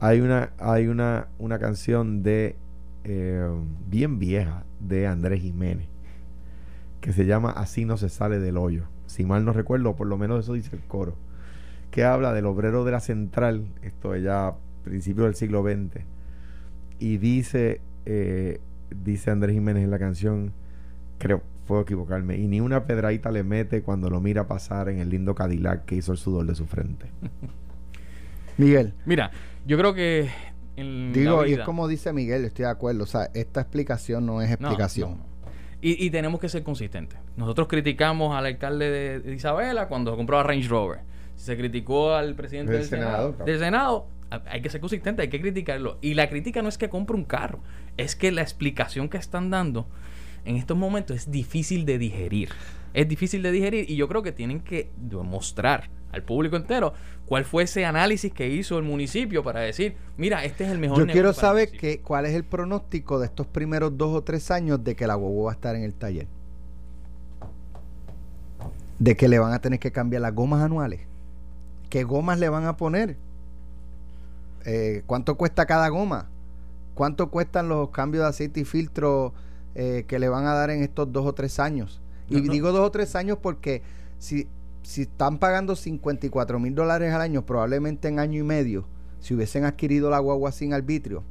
Hay 0.00 0.20
una, 0.20 0.50
hay 0.58 0.86
una, 0.86 1.28
una 1.38 1.58
canción 1.58 2.22
de 2.22 2.56
eh, 3.04 3.48
bien 3.86 4.18
vieja 4.18 4.64
de 4.80 5.06
Andrés 5.06 5.40
Jiménez 5.40 5.88
que 7.04 7.12
se 7.12 7.26
llama 7.26 7.50
Así 7.50 7.84
no 7.84 7.98
se 7.98 8.08
sale 8.08 8.38
del 8.38 8.56
hoyo. 8.56 8.84
Si 9.04 9.26
mal 9.26 9.44
no 9.44 9.52
recuerdo, 9.52 9.90
o 9.90 9.94
por 9.94 10.06
lo 10.06 10.16
menos 10.16 10.42
eso 10.42 10.54
dice 10.54 10.74
el 10.74 10.80
coro, 10.84 11.14
que 11.90 12.02
habla 12.02 12.32
del 12.32 12.46
obrero 12.46 12.82
de 12.82 12.92
la 12.92 13.00
central, 13.00 13.66
esto 13.82 14.14
es 14.14 14.22
ya 14.22 14.54
principios 14.84 15.26
del 15.26 15.34
siglo 15.34 15.62
XX, 15.62 16.02
y 16.98 17.18
dice, 17.18 17.82
eh, 18.06 18.58
dice 19.04 19.30
Andrés 19.30 19.52
Jiménez 19.52 19.84
en 19.84 19.90
la 19.90 19.98
canción, 19.98 20.54
creo, 21.18 21.42
puedo 21.66 21.82
equivocarme, 21.82 22.38
y 22.38 22.46
ni 22.46 22.62
una 22.62 22.86
pedradita 22.86 23.30
le 23.30 23.44
mete 23.44 23.82
cuando 23.82 24.08
lo 24.08 24.22
mira 24.22 24.48
pasar 24.48 24.88
en 24.88 24.98
el 24.98 25.10
lindo 25.10 25.34
Cadillac 25.34 25.84
que 25.84 25.96
hizo 25.96 26.12
el 26.12 26.16
sudor 26.16 26.46
de 26.46 26.54
su 26.54 26.64
frente. 26.64 27.08
Miguel, 28.56 28.94
Mira, 29.04 29.30
yo 29.66 29.76
creo 29.76 29.92
que 29.92 30.30
en 30.76 31.12
digo, 31.12 31.42
la 31.42 31.48
y 31.48 31.52
es 31.54 31.60
como 31.60 31.88
dice 31.88 32.12
Miguel, 32.12 32.44
estoy 32.44 32.64
de 32.64 32.70
acuerdo, 32.70 33.04
o 33.04 33.06
sea, 33.06 33.30
esta 33.34 33.60
explicación 33.60 34.26
no 34.26 34.42
es 34.42 34.50
explicación. 34.50 35.10
no, 35.12 35.16
no. 35.16 35.34
Y, 35.80 36.06
y 36.06 36.10
tenemos 36.10 36.40
que 36.40 36.48
ser 36.48 36.62
consistentes.Nosotros 36.62 37.68
criticamos 37.68 38.34
al 38.34 38.46
alcalde 38.46 38.90
de, 38.90 39.20
de 39.20 39.34
Isabela 39.34 39.86
cuando 39.86 40.16
compró 40.16 40.38
a 40.38 40.42
Range 40.42 40.66
Rover. 40.66 41.00
Si 41.36 41.44
se 41.44 41.56
criticó 41.58 42.14
al 42.14 42.34
presidente 42.34 42.72
Del 42.72 42.80
del, 42.80 42.88
Senado, 42.88 43.32
del 43.44 43.58
Senado, 43.58 44.08
hay 44.46 44.62
que 44.62 44.70
ser 44.70 44.80
consistente, 44.80 45.22
hay 45.22 45.28
que 45.28 45.40
criticarlo. 45.40 45.98
Y 46.00 46.14
la 46.14 46.28
crítica 46.28 46.62
no 46.62 46.68
es 46.68 46.78
que 46.78 46.88
compre 46.88 47.16
un 47.16 47.24
carro, 47.24 47.60
es 47.96 48.16
que 48.16 48.32
la 48.32 48.42
explicación 48.42 49.08
que 49.08 49.18
están 49.18 49.50
dando 49.50 49.86
en 50.44 50.56
estos 50.56 50.76
momentos 50.76 51.16
es 51.16 51.30
difícil 51.30 51.84
de 51.84 51.98
digerir. 51.98 52.50
Es 52.92 53.08
difícil 53.08 53.42
de 53.42 53.50
digerir 53.50 53.90
y 53.90 53.96
yo 53.96 54.08
creo 54.08 54.22
que 54.22 54.32
tienen 54.32 54.60
que 54.60 54.90
demostrar 54.96 55.90
al 56.14 56.22
público 56.22 56.56
entero 56.56 56.94
cuál 57.26 57.44
fue 57.44 57.64
ese 57.64 57.84
análisis 57.84 58.32
que 58.32 58.48
hizo 58.48 58.78
el 58.78 58.84
municipio 58.84 59.42
para 59.42 59.60
decir, 59.60 59.96
mira, 60.16 60.44
este 60.44 60.64
es 60.64 60.70
el 60.70 60.78
mejor 60.78 60.98
Yo 61.00 61.06
quiero 61.06 61.28
negocio 61.28 61.40
saber 61.40 61.68
municipio". 61.68 61.98
que, 61.98 62.00
cuál 62.02 62.26
es 62.26 62.34
el 62.34 62.44
pronóstico 62.44 63.18
de 63.18 63.26
estos 63.26 63.46
primeros 63.46 63.96
dos 63.96 64.14
o 64.14 64.22
tres 64.22 64.50
años 64.50 64.82
de 64.84 64.94
que 64.94 65.06
la 65.06 65.14
guagua 65.14 65.46
va 65.46 65.50
a 65.52 65.54
estar 65.54 65.74
en 65.76 65.82
el 65.82 65.94
taller. 65.94 66.26
De 68.98 69.16
que 69.16 69.28
le 69.28 69.38
van 69.38 69.52
a 69.52 69.58
tener 69.60 69.78
que 69.80 69.90
cambiar 69.92 70.22
las 70.22 70.34
gomas 70.34 70.62
anuales. 70.62 71.00
¿Qué 71.90 72.04
gomas 72.04 72.38
le 72.38 72.48
van 72.48 72.66
a 72.66 72.76
poner? 72.76 73.16
Eh, 74.64 75.02
¿Cuánto 75.06 75.36
cuesta 75.36 75.66
cada 75.66 75.88
goma? 75.88 76.28
¿Cuánto 76.94 77.30
cuestan 77.30 77.68
los 77.68 77.90
cambios 77.90 78.22
de 78.24 78.28
aceite 78.30 78.60
y 78.60 78.64
filtro 78.64 79.32
eh, 79.74 80.04
que 80.06 80.18
le 80.18 80.28
van 80.28 80.46
a 80.46 80.54
dar 80.54 80.70
en 80.70 80.82
estos 80.82 81.12
dos 81.12 81.26
o 81.26 81.32
tres 81.34 81.58
años? 81.58 82.00
Y 82.28 82.36
No, 82.36 82.40
no. 82.40 82.52
digo 82.52 82.72
dos 82.72 82.86
o 82.86 82.90
tres 82.90 83.16
años 83.16 83.38
porque 83.42 83.82
si, 84.18 84.46
si 84.84 85.02
están 85.02 85.38
pagando 85.38 85.74
54 85.74 86.58
mil 86.60 86.74
dólares 86.74 87.12
al 87.12 87.20
año, 87.20 87.44
probablemente 87.44 88.06
en 88.08 88.18
año 88.20 88.38
y 88.38 88.44
medio, 88.44 88.86
si 89.18 89.34
hubiesen 89.34 89.64
adquirido 89.64 90.10
la 90.10 90.18
guagua 90.20 90.52
sin 90.52 90.72
arbitrio, 90.72 91.24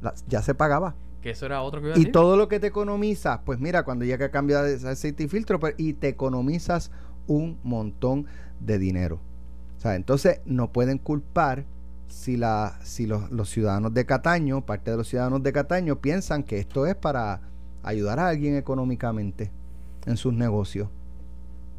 la- 0.00 0.14
ya 0.28 0.40
se 0.40 0.54
pagaba. 0.54 0.94
Que 1.20 1.30
eso 1.30 1.46
era 1.46 1.60
otro 1.62 1.80
que 1.80 1.88
iba 1.88 1.96
a 1.96 1.98
Y 1.98 2.06
todo 2.06 2.36
lo 2.36 2.48
que 2.48 2.60
te 2.60 2.68
economizas, 2.68 3.40
pues 3.44 3.58
mira, 3.58 3.82
cuando 3.84 4.04
llega 4.04 4.26
a 4.26 4.30
cambiar 4.30 4.64
de 4.64 4.88
aceite 4.88 5.24
y 5.24 5.28
filtro, 5.28 5.58
pues, 5.60 5.74
y 5.76 5.94
te 5.94 6.08
economizas 6.08 6.90
un 7.26 7.58
montón 7.62 8.26
de 8.60 8.78
dinero. 8.78 9.20
O 9.76 9.80
sea, 9.80 9.96
entonces 9.96 10.40
no 10.46 10.72
pueden 10.72 10.98
culpar 10.98 11.64
si, 12.06 12.36
la, 12.36 12.78
si 12.82 13.06
los, 13.06 13.30
los 13.30 13.50
ciudadanos 13.50 13.92
de 13.92 14.06
Cataño, 14.06 14.64
parte 14.64 14.90
de 14.92 14.96
los 14.98 15.08
ciudadanos 15.08 15.42
de 15.42 15.52
Cataño, 15.52 16.00
piensan 16.00 16.42
que 16.42 16.58
esto 16.58 16.86
es 16.86 16.94
para 16.94 17.40
ayudar 17.82 18.20
a 18.20 18.28
alguien 18.28 18.56
económicamente 18.56 19.50
en 20.06 20.16
sus 20.16 20.32
negocios. 20.32 20.88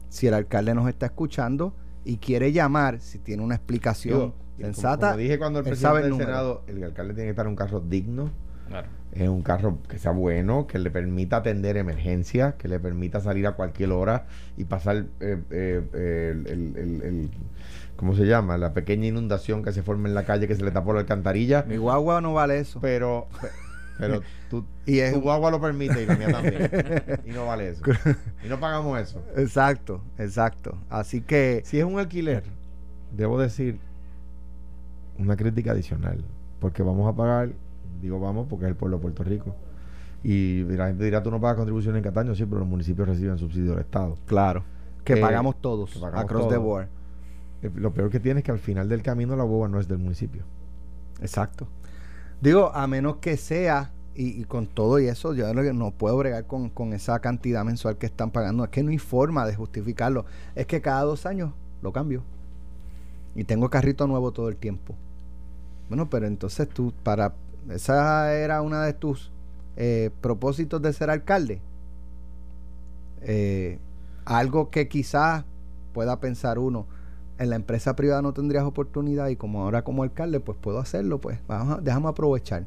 Si 0.09 0.27
el 0.27 0.33
alcalde 0.33 0.73
nos 0.75 0.87
está 0.89 1.07
escuchando 1.07 1.75
y 2.03 2.17
quiere 2.17 2.51
llamar, 2.51 2.99
si 2.99 3.19
tiene 3.19 3.43
una 3.43 3.55
explicación 3.55 4.19
como- 4.31 4.33
sensata, 4.59 5.07
Como 5.11 5.17
dije 5.19 5.37
cuando 5.37 5.59
el 5.59 5.65
presidente 5.65 5.97
el 5.97 6.01
del 6.03 6.11
número. 6.11 6.29
Senado, 6.29 6.63
el 6.67 6.83
alcalde 6.83 7.13
tiene 7.13 7.25
que 7.27 7.31
estar 7.31 7.45
en 7.45 7.49
un 7.49 7.55
carro 7.55 7.79
digno, 7.81 8.29
Claro. 8.69 8.87
es 9.11 9.27
un 9.27 9.41
carro 9.43 9.79
que 9.89 9.99
sea 9.99 10.11
bueno, 10.11 10.65
que 10.65 10.79
le 10.79 10.89
permita 10.91 11.37
atender 11.37 11.75
emergencias, 11.77 12.55
que 12.55 12.67
le 12.67 12.79
permita 12.79 13.19
salir 13.19 13.45
a 13.47 13.51
cualquier 13.53 13.91
hora 13.91 14.25
y 14.57 14.63
pasar 14.65 14.97
eh, 15.19 15.41
eh, 15.51 15.83
eh, 15.93 16.31
el, 16.31 16.47
el- 16.47 16.77
el- 16.77 17.01
el- 17.03 17.29
¿cómo 17.97 18.15
se 18.15 18.25
llama? 18.25 18.57
La 18.57 18.73
pequeña 18.73 19.07
inundación 19.07 19.61
que 19.61 19.71
se 19.73 19.83
forma 19.83 20.07
en 20.07 20.15
la 20.15 20.23
calle 20.25 20.47
que 20.47 20.55
se 20.55 20.63
le 20.63 20.71
tapó 20.71 20.93
la 20.93 21.01
alcantarilla. 21.01 21.63
mi 21.67 21.77
guagua 21.77 22.21
no 22.21 22.33
vale 22.33 22.59
eso. 22.59 22.79
Pero, 22.79 23.27
pe- 23.41 23.47
pero 23.97 24.21
tú, 24.49 24.65
Y 24.85 24.99
es 24.99 25.13
tu 25.13 25.21
guagua 25.21 25.51
lo 25.51 25.59
permite 25.61 26.03
y 26.03 26.05
la 26.05 26.15
mía 26.15 26.31
también. 26.31 26.69
y 27.25 27.31
no 27.31 27.45
vale 27.45 27.69
eso. 27.69 27.83
Y 28.45 28.47
no 28.49 28.59
pagamos 28.59 28.99
eso. 28.99 29.21
Exacto, 29.35 30.01
exacto. 30.17 30.77
Así 30.89 31.21
que 31.21 31.61
Si 31.65 31.79
es 31.79 31.85
un 31.85 31.97
alquiler, 31.99 32.43
debo 33.15 33.39
decir 33.39 33.79
una 35.17 35.35
crítica 35.35 35.71
adicional. 35.71 36.23
Porque 36.59 36.83
vamos 36.83 37.11
a 37.11 37.15
pagar, 37.15 37.51
digo 38.01 38.19
vamos 38.19 38.47
porque 38.49 38.65
es 38.65 38.69
el 38.69 38.75
pueblo 38.75 38.97
de 38.97 39.01
Puerto 39.01 39.23
Rico. 39.23 39.55
Y 40.23 40.63
la 40.63 40.87
gente 40.87 41.03
dirá, 41.03 41.21
tú 41.21 41.29
no 41.29 41.39
pagas 41.39 41.57
contribuciones 41.57 41.99
en 41.99 42.03
Cataño, 42.03 42.33
sí, 42.33 42.45
pero 42.45 42.59
los 42.59 42.67
municipios 42.67 43.07
reciben 43.07 43.37
subsidio 43.37 43.71
del 43.71 43.81
Estado. 43.81 44.17
Claro. 44.25 44.63
Que 45.03 45.13
Eh, 45.13 45.21
pagamos 45.21 45.61
todos. 45.61 45.91
que 45.93 45.99
pagamos 45.99 46.23
across 46.25 46.49
the 46.49 46.57
board. 46.57 46.87
Eh, 47.61 47.69
Lo 47.75 47.93
peor 47.93 48.09
que 48.09 48.19
tiene 48.19 48.39
es 48.39 48.43
que 48.43 48.51
al 48.51 48.57
final 48.59 48.89
del 48.89 49.03
camino 49.03 49.35
la 49.35 49.43
boba 49.43 49.67
no 49.67 49.79
es 49.79 49.87
del 49.87 49.99
municipio. 49.99 50.43
Exacto. 51.21 51.67
Digo, 52.41 52.71
a 52.73 52.87
menos 52.87 53.17
que 53.17 53.37
sea, 53.37 53.91
y, 54.15 54.43
con 54.45 54.67
todo 54.67 54.99
y 54.99 55.07
eso, 55.07 55.33
yo 55.33 55.53
no- 55.53 55.63
no 55.73 55.91
puedo 55.91 56.17
bregar 56.17 56.45
con, 56.47 56.69
con 56.69 56.93
esa 56.93 57.19
cantidad 57.19 57.65
mensual 57.65 57.97
que 57.97 58.05
están 58.05 58.31
pagando. 58.31 58.63
Es 58.63 58.69
que 58.69 58.83
no 58.83 58.91
hay 58.91 58.97
forma 58.97 59.45
de 59.45 59.55
justificarlo. 59.55 60.25
Es 60.55 60.65
que 60.67 60.81
cada 60.81 61.01
dos 61.01 61.25
años 61.25 61.51
lo 61.81 61.91
cambio. 61.91 62.23
Y 63.35 63.43
tengo 63.43 63.69
carrito 63.69 64.07
nuevo 64.07 64.31
todo 64.31 64.49
el 64.49 64.55
tiempo. 64.55 64.95
Bueno, 65.89 66.09
pero 66.09 66.27
entonces 66.27 66.69
tú, 66.69 66.93
para. 67.03 67.33
Esa 67.69 68.33
era 68.35 68.61
una 68.61 68.83
de 68.83 68.93
tus 68.93 69.31
eh, 69.77 70.11
propósitos 70.21 70.81
de 70.81 70.93
ser 70.93 71.09
alcalde. 71.09 71.61
Eh, 73.21 73.79
algo 74.25 74.69
que 74.69 74.87
quizás 74.87 75.45
pueda 75.93 76.19
pensar 76.19 76.59
uno, 76.59 76.85
en 77.37 77.49
la 77.49 77.55
empresa 77.55 77.95
privada 77.95 78.21
no 78.21 78.33
tendrías 78.33 78.63
oportunidad 78.63 79.27
y 79.27 79.35
como 79.35 79.63
ahora 79.63 79.83
como 79.83 80.03
alcalde, 80.03 80.39
pues 80.39 80.57
puedo 80.59 80.79
hacerlo, 80.79 81.19
pues 81.19 81.39
vamos 81.47 81.77
a, 81.77 81.81
déjame 81.81 82.07
aprovechar. 82.07 82.65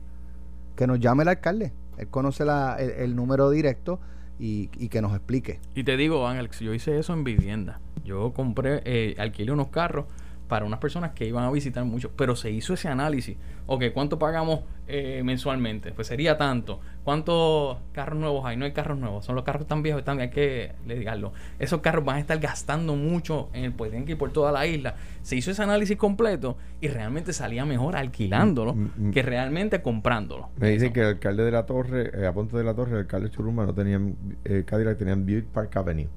Que 0.76 0.86
nos 0.86 1.00
llame 1.00 1.22
el 1.22 1.28
alcalde, 1.28 1.72
él 1.96 2.08
conoce 2.08 2.44
la, 2.44 2.76
el, 2.76 3.16
número 3.16 3.50
directo 3.50 3.98
y, 4.38 4.70
y, 4.78 4.88
que 4.88 5.02
nos 5.02 5.12
explique. 5.12 5.60
Y 5.74 5.82
te 5.82 5.96
digo, 5.96 6.26
Ángel, 6.26 6.48
yo 6.60 6.72
hice 6.72 6.98
eso 6.98 7.12
en 7.12 7.24
vivienda. 7.24 7.80
Yo 8.04 8.32
compré, 8.32 8.82
eh, 8.84 9.16
alquilé 9.18 9.50
unos 9.52 9.68
carros 9.68 10.06
para 10.46 10.64
unas 10.64 10.78
personas 10.78 11.12
que 11.12 11.26
iban 11.26 11.44
a 11.44 11.50
visitar 11.50 11.84
mucho, 11.84 12.12
pero 12.16 12.36
se 12.36 12.50
hizo 12.50 12.74
ese 12.74 12.88
análisis. 12.88 13.36
Ok, 13.66 13.84
¿cuánto 13.92 14.18
pagamos 14.18 14.60
eh, 14.88 15.22
mensualmente? 15.22 15.92
Pues 15.92 16.06
sería 16.06 16.36
tanto. 16.36 16.80
¿Cuántos 17.04 17.78
carros 17.92 18.18
nuevos 18.18 18.44
hay? 18.44 18.56
No 18.56 18.64
hay 18.64 18.72
carros 18.72 18.98
nuevos, 18.98 19.24
son 19.24 19.34
los 19.34 19.44
carros 19.44 19.66
tan 19.66 19.82
viejos, 19.82 20.04
también 20.04 20.28
hay 20.28 20.34
que 20.34 20.72
le 20.86 20.98
digarlo. 20.98 21.32
Esos 21.58 21.80
carros 21.80 22.04
van 22.04 22.16
a 22.16 22.20
estar 22.20 22.38
gastando 22.38 22.96
mucho 22.96 23.48
en 23.52 23.64
el 23.64 23.72
Puedenque 23.72 24.12
y 24.12 24.14
por 24.14 24.32
toda 24.32 24.52
la 24.52 24.66
isla. 24.66 24.94
Se 25.22 25.36
hizo 25.36 25.50
ese 25.50 25.62
análisis 25.62 25.96
completo 25.96 26.56
y 26.80 26.88
realmente 26.88 27.32
salía 27.32 27.64
mejor 27.64 27.96
alquilándolo 27.96 28.74
mm, 28.74 28.78
mm, 28.78 29.08
mm. 29.08 29.10
que 29.12 29.22
realmente 29.22 29.82
comprándolo. 29.82 30.50
Me 30.56 30.70
dicen 30.70 30.92
que 30.92 31.00
el 31.00 31.06
alcalde 31.06 31.44
de 31.44 31.50
la 31.50 31.66
Torre, 31.66 32.10
eh, 32.14 32.26
a 32.26 32.32
punto 32.32 32.56
de 32.56 32.64
la 32.64 32.74
Torre, 32.74 32.92
el 32.92 32.98
alcalde 32.98 33.30
Churuma 33.30 33.66
no 33.66 33.74
tenían 33.74 34.16
eh, 34.44 34.64
Cadillac, 34.66 34.98
tenían 34.98 35.24
Buick 35.24 35.46
Park 35.46 35.76
Avenue. 35.76 36.08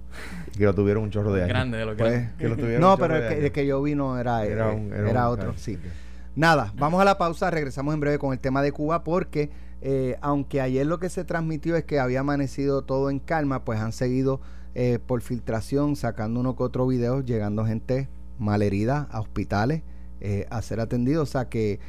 Y 0.54 0.58
que 0.58 0.66
lo 0.66 0.74
tuvieron 0.74 1.04
un 1.04 1.12
chorro 1.12 1.32
de 1.34 1.44
años. 1.44 1.50
Grande 1.50 1.78
de 1.78 1.86
lo 1.86 1.96
que, 1.96 2.30
pues, 2.38 2.80
No, 2.80 2.98
pero 2.98 3.16
el 3.16 3.52
que, 3.52 3.66
yo 3.66 3.82
vino 3.82 4.18
era, 4.18 4.46
era, 4.46 4.74
era, 4.74 5.30
otro, 5.30 5.54
sí. 5.56 5.78
Nada, 6.36 6.74
vamos 6.78 7.02
a 7.02 7.06
la 7.06 7.18
pausa, 7.18 7.52
regresamos 7.52 7.94
en 7.94 8.00
breve 8.00 8.18
con 8.18 8.32
el 8.32 8.40
tema 8.40 8.62
de 8.62 8.72
Cuba 8.72 9.04
porque 9.04 9.50
eh, 9.82 10.18
aunque 10.22 10.62
ayer 10.62 10.86
lo 10.86 10.98
que 10.98 11.10
se 11.10 11.26
transmitió 11.26 11.76
es 11.76 11.84
que 11.84 12.00
había 12.00 12.22
amanecido 12.22 12.84
todo 12.84 13.10
en 13.10 13.20
calma, 13.20 13.66
pues 13.66 13.82
han 13.82 13.92
seguido 13.92 14.40
eh, 14.74 15.00
por 15.06 15.22
filtración 15.22 15.98
sacando 15.98 16.40
uno 16.40 16.56
que 16.56 16.64
otro 16.64 16.88
video, 16.88 17.20
llegando 17.20 17.66
gente 17.66 18.08
malherida 18.40 19.10
a 19.12 19.20
hospitales 19.20 19.84
eh, 20.22 20.48
a 20.50 20.62
ser 20.62 20.80
atendidos, 20.80 21.28
o 21.28 21.32
sea 21.32 21.50
que 21.50 21.80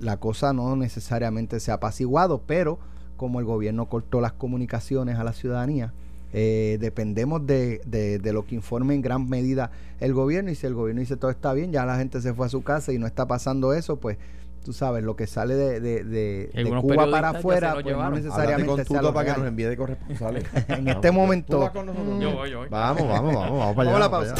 la 0.00 0.18
cosa 0.18 0.52
no 0.52 0.74
necesariamente 0.76 1.58
se 1.58 1.70
ha 1.70 1.74
apaciguado, 1.74 2.42
pero 2.46 2.78
como 3.16 3.40
el 3.40 3.44
gobierno 3.44 3.88
cortó 3.88 4.20
las 4.20 4.32
comunicaciones 4.32 5.16
a 5.18 5.24
la 5.24 5.32
ciudadanía, 5.32 5.94
eh, 6.36 6.78
dependemos 6.80 7.46
de, 7.46 7.80
de, 7.86 8.32
lo 8.32 8.44
que 8.44 8.56
informe 8.56 8.94
en 8.94 9.02
gran 9.02 9.28
medida 9.28 9.70
el 10.00 10.12
gobierno 10.12 10.50
y 10.50 10.56
si 10.56 10.66
el 10.66 10.74
gobierno 10.74 11.00
dice 11.00 11.16
todo 11.16 11.30
está 11.30 11.52
bien, 11.52 11.70
ya 11.70 11.86
la 11.86 11.96
gente 11.96 12.20
se 12.20 12.34
fue 12.34 12.46
a 12.46 12.48
su 12.48 12.64
casa 12.64 12.92
y 12.92 12.98
no 12.98 13.06
está 13.06 13.26
pasando 13.26 13.72
eso, 13.72 14.00
pues 14.00 14.18
tú 14.64 14.72
sabes, 14.72 15.04
lo 15.04 15.14
que 15.14 15.28
sale 15.28 15.54
de, 15.54 15.80
de, 15.80 16.80
Cuba 16.80 17.08
para 17.08 17.28
afuera, 17.30 17.74
pues 17.80 17.96
no 17.96 18.10
necesariamente 18.10 18.84
sea 18.84 19.00
lo 19.00 19.14
para 19.14 19.32
que 19.32 19.38
nos 19.38 19.48
envíe 19.48 19.66
de 19.66 19.76
corresponsales. 19.76 20.44
en 20.68 20.88
este 20.88 21.12
momento. 21.12 21.60
Vamos, 21.60 22.70
vamos, 22.70 23.08
vamos, 23.08 23.34
vamos 23.34 23.76
para 23.76 23.90
allá. 23.90 23.98
la 24.00 24.10
pausa. 24.10 24.34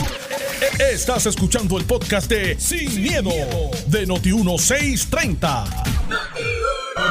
Estás 0.90 1.26
escuchando 1.26 1.78
el 1.78 1.84
podcast 1.84 2.28
de 2.28 2.58
Sin, 2.58 3.00
miedo, 3.00 3.30
de 3.86 4.04
Noti 4.06 4.32
1630. 4.32 5.64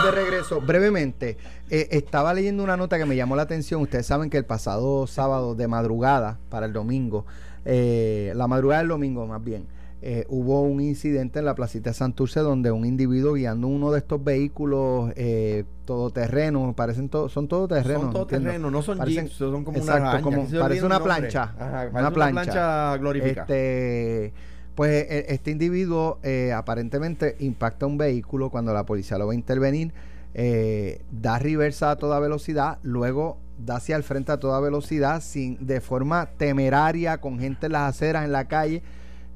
De 0.04 0.12
regreso, 0.12 0.60
brevemente, 0.62 1.38
eh, 1.70 1.88
estaba 1.92 2.34
leyendo 2.34 2.64
una 2.64 2.78
nota 2.78 2.98
que 2.98 3.06
me 3.06 3.16
llamó 3.16 3.36
la 3.36 3.44
atención. 3.44 3.82
Ustedes 3.82 4.06
saben 4.06 4.30
que 4.30 4.38
el 4.38 4.46
pasado 4.46 5.08
sábado 5.08 5.56
de 5.56 5.68
madrugada 5.68 6.40
para 6.50 6.66
el 6.66 6.74
domingo, 6.74 7.26
eh, 7.66 8.34
la 8.36 8.48
madrugada 8.48 8.82
del 8.82 8.90
domingo 8.90 9.26
más 9.28 9.44
bien, 9.44 9.68
eh, 10.06 10.26
hubo 10.28 10.64
un 10.64 10.82
incidente 10.82 11.40
en 11.40 11.46
la 11.46 11.56
placita 11.56 11.92
de 11.92 11.94
Santurce 11.94 12.42
donde 12.42 12.72
un 12.72 12.84
individuo 12.84 13.36
guiando 13.36 13.68
uno 13.68 13.90
de 13.90 14.00
estos 14.00 14.22
vehículos 14.22 15.14
eh, 15.16 15.64
todoterrenos, 15.86 16.76
parecen 16.76 17.08
todo, 17.08 17.30
son 17.30 17.48
todoterrenos. 17.48 18.04
Son 18.04 18.12
todoterrenos, 18.12 18.70
no 18.70 18.82
son 18.82 19.00
jeeps, 19.06 19.32
son 19.32 19.64
como 19.64 19.78
exacto, 19.78 20.28
una 20.28 20.60
parece 20.60 20.86
una 20.86 21.02
plancha, 21.02 21.90
una 21.94 22.12
plancha, 22.12 22.98
glorificada. 22.98 23.44
Este, 23.44 24.34
pues 24.76 25.06
e, 25.10 25.26
este 25.30 25.52
individuo 25.52 26.20
eh, 26.24 26.52
aparentemente 26.54 27.36
impacta 27.40 27.86
un 27.86 27.98
vehículo 27.98 28.50
cuando 28.50 28.74
la 28.74 28.86
policía 28.86 29.18
lo 29.18 29.28
va 29.28 29.34
a 29.34 29.36
intervenir, 29.36 29.94
eh, 30.36 31.02
da 31.12 31.38
reversa 31.38 31.92
a 31.92 31.96
toda 31.98 32.20
velocidad, 32.20 32.80
luego 32.82 33.38
da 33.64 33.76
hacia 33.76 33.96
el 33.96 34.04
frente 34.04 34.32
a 34.32 34.40
toda 34.40 34.60
velocidad, 34.60 35.22
sin, 35.22 35.64
de 35.66 35.80
forma 35.80 36.26
temeraria, 36.38 37.22
con 37.22 37.40
gente 37.40 37.68
en 37.68 37.74
las 37.74 37.96
aceras, 37.96 38.26
en 38.26 38.32
la 38.32 38.48
calle 38.48 38.82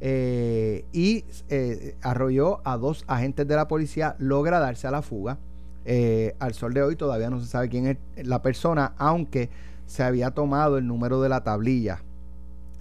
eh, 0.01 0.85
y 0.91 1.23
eh, 1.49 1.95
arrolló 2.01 2.61
a 2.67 2.77
dos 2.77 3.05
agentes 3.07 3.47
de 3.47 3.55
la 3.55 3.67
policía, 3.67 4.15
logra 4.17 4.59
darse 4.59 4.87
a 4.87 4.91
la 4.91 5.01
fuga. 5.01 5.37
Al 6.39 6.53
sol 6.53 6.73
de 6.73 6.81
hoy 6.81 6.97
todavía 6.97 7.29
no 7.29 7.39
se 7.39 7.47
sabe 7.47 7.69
quién 7.69 7.87
es 7.87 8.27
la 8.27 8.41
persona, 8.41 8.93
aunque 8.97 9.49
se 9.85 10.03
había 10.03 10.31
tomado 10.31 10.77
el 10.77 10.85
número 10.85 11.21
de 11.21 11.29
la 11.29 11.45
tablilla. 11.45 12.01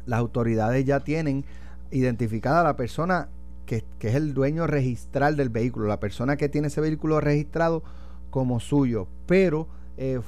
Las 0.07 0.19
autoridades 0.19 0.85
ya 0.85 0.99
tienen 1.01 1.45
identificada 1.91 2.63
la 2.63 2.77
persona 2.77 3.29
que, 3.67 3.85
es 4.01 4.15
el 4.15 4.35
dueño 4.35 4.67
registral 4.67 5.37
del 5.37 5.49
vehículo, 5.49 5.87
la 5.87 6.01
persona 6.01 6.37
que 6.37 6.49
tiene 6.49 6.69
ese 6.69 6.81
vehículo 6.81 7.21
registrado 7.21 7.83
como 8.31 8.61
suyo, 8.61 9.09
pero 9.27 9.69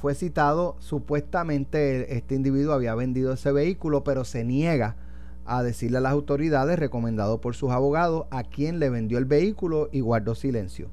fue 0.01 0.15
citado 0.15 0.75
supuestamente 0.79 2.17
este 2.17 2.33
individuo 2.33 2.73
había 2.73 2.95
vendido 2.95 3.33
ese 3.33 3.51
vehículo, 3.51 4.03
pero 4.03 4.25
se 4.25 4.43
niega 4.43 4.95
a 5.49 5.63
decirle 5.63 5.97
a 5.97 6.01
las 6.01 6.11
autoridades, 6.11 6.77
recomendado 6.77 7.41
por 7.41 7.55
sus 7.55 7.71
abogados, 7.71 8.27
a 8.29 8.43
quien 8.43 8.79
le 8.79 8.89
vendió 8.89 9.17
el 9.17 9.25
vehículo 9.25 9.89
y 9.91 10.01
guardó 10.01 10.35
silencio. 10.35 10.89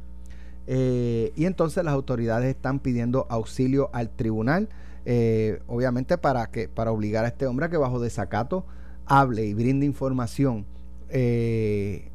Eh, 0.67 1.33
y 1.37 1.45
entonces 1.45 1.85
las 1.85 1.93
autoridades 1.93 2.49
están 2.49 2.81
pidiendo 2.81 3.27
auxilio 3.29 3.91
al 3.93 4.09
tribunal, 4.09 4.69
eh, 5.05 5.61
obviamente 5.69 6.17
para, 6.17 6.47
que, 6.47 6.69
para 6.69 6.91
obligar 6.91 7.25
a 7.25 7.29
este 7.29 7.47
hombre 7.47 7.67
a 7.67 7.69
que 7.69 7.77
bajo 7.77 8.01
desacato 8.01 8.65
hable 9.07 9.47
y 9.47 9.55
brinde 9.55 9.87
información. 9.87 10.67
Eh, 11.09 12.11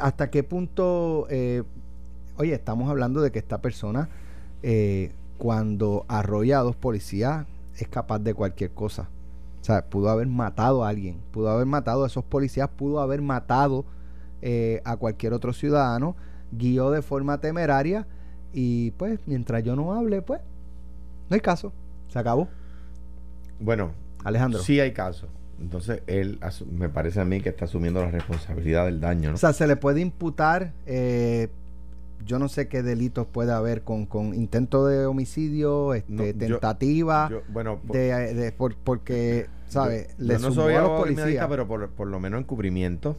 ¿Hasta 0.00 0.30
qué 0.30 0.42
punto, 0.42 1.26
oye, 2.36 2.54
estamos 2.54 2.90
hablando 2.90 3.20
de 3.20 3.30
que 3.30 3.38
esta 3.38 3.60
persona, 3.60 4.08
cuando 5.38 6.04
arrolla 6.08 6.60
a 6.60 6.62
dos 6.62 6.76
policías, 6.76 7.46
es 7.76 7.88
capaz 7.88 8.18
de 8.20 8.34
cualquier 8.34 8.70
cosa? 8.70 9.08
O 9.60 9.64
sea, 9.64 9.84
pudo 9.84 10.10
haber 10.10 10.26
matado 10.26 10.84
a 10.84 10.88
alguien, 10.88 11.20
pudo 11.30 11.48
haber 11.48 11.66
matado 11.66 12.02
a 12.02 12.08
esos 12.08 12.24
policías, 12.24 12.68
pudo 12.68 13.00
haber 13.00 13.22
matado 13.22 13.84
eh, 14.40 14.82
a 14.84 14.96
cualquier 14.96 15.34
otro 15.34 15.52
ciudadano, 15.52 16.16
guió 16.50 16.90
de 16.90 17.00
forma 17.00 17.38
temeraria 17.38 18.08
y 18.52 18.90
pues 18.92 19.20
mientras 19.26 19.62
yo 19.62 19.76
no 19.76 19.92
hable, 19.92 20.20
pues 20.20 20.40
no 21.30 21.34
hay 21.34 21.40
caso, 21.40 21.72
se 22.08 22.18
acabó. 22.18 22.48
Bueno, 23.60 23.92
Alejandro. 24.24 24.60
Sí 24.60 24.80
hay 24.80 24.92
caso. 24.92 25.28
Entonces, 25.62 26.02
él 26.08 26.40
me 26.72 26.88
parece 26.88 27.20
a 27.20 27.24
mí 27.24 27.40
que 27.40 27.48
está 27.48 27.66
asumiendo 27.66 28.02
la 28.02 28.10
responsabilidad 28.10 28.86
del 28.86 29.00
daño. 29.00 29.30
¿no? 29.30 29.36
O 29.36 29.38
sea, 29.38 29.52
se 29.52 29.68
le 29.68 29.76
puede 29.76 30.00
imputar, 30.00 30.72
eh, 30.86 31.50
yo 32.26 32.40
no 32.40 32.48
sé 32.48 32.66
qué 32.66 32.82
delitos 32.82 33.28
puede 33.28 33.52
haber 33.52 33.82
con, 33.82 34.06
con 34.06 34.34
intento 34.34 34.86
de 34.86 35.06
homicidio, 35.06 35.94
este, 35.94 36.34
tentativa, 36.34 37.30
bueno, 37.48 37.80
de, 37.84 38.52
porque, 38.82 39.46
¿sabes? 39.68 40.08
Le 40.18 40.38
no 40.40 40.50
soy 40.50 40.74
a 40.74 40.82
los 40.82 41.00
policías. 41.00 41.46
pero 41.48 41.68
por, 41.68 41.88
por, 41.90 42.08
lo 42.08 42.18
menos 42.18 42.40
encubrimiento. 42.40 43.16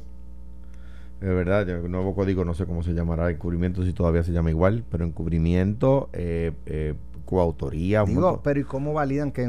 De 1.21 1.33
verdad, 1.33 1.67
el 1.69 1.89
nuevo 1.89 2.13
código 2.13 2.43
no 2.43 2.53
sé 2.53 2.65
cómo 2.65 2.83
se 2.83 2.91
llamará 2.91 3.31
encubrimiento, 3.31 3.85
si 3.85 3.93
todavía 3.93 4.23
se 4.23 4.33
llama 4.33 4.49
igual, 4.49 4.83
pero 4.91 5.05
encubrimiento, 5.05 6.09
eh, 6.11 6.51
eh, 6.65 6.95
coautoría. 7.23 8.03
Digo, 8.03 8.41
pero 8.43 8.59
¿y 8.59 8.63
cómo 8.65 8.91
validan 8.91 9.31
que 9.31 9.43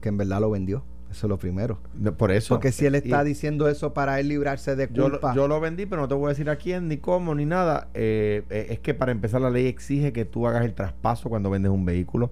que 0.00 0.08
en 0.08 0.16
verdad 0.16 0.40
lo 0.40 0.50
vendió? 0.50 0.84
Eso 1.16 1.28
es 1.28 1.30
lo 1.30 1.38
primero. 1.38 1.78
por 2.18 2.30
eso. 2.30 2.54
Porque 2.54 2.72
si 2.72 2.84
él 2.84 2.94
está 2.94 3.24
diciendo 3.24 3.70
eso 3.70 3.94
para 3.94 4.20
él 4.20 4.28
librarse 4.28 4.76
de 4.76 4.86
culpa. 4.86 5.34
Yo, 5.34 5.48
lo 5.48 5.60
vendí, 5.60 5.86
pero 5.86 6.02
no 6.02 6.08
te 6.08 6.14
voy 6.14 6.26
a 6.26 6.28
decir 6.28 6.50
a 6.50 6.56
quién, 6.56 6.88
ni 6.88 6.98
cómo, 6.98 7.34
ni 7.34 7.46
nada. 7.46 7.88
Eh, 7.94 8.42
eh, 8.50 8.66
es 8.68 8.80
que 8.80 8.92
para 8.92 9.12
empezar, 9.12 9.40
la 9.40 9.48
ley 9.48 9.66
exige 9.66 10.12
que 10.12 10.26
tú 10.26 10.46
hagas 10.46 10.66
el 10.66 10.74
traspaso 10.74 11.30
cuando 11.30 11.48
vendes 11.48 11.72
un 11.72 11.86
vehículo. 11.86 12.30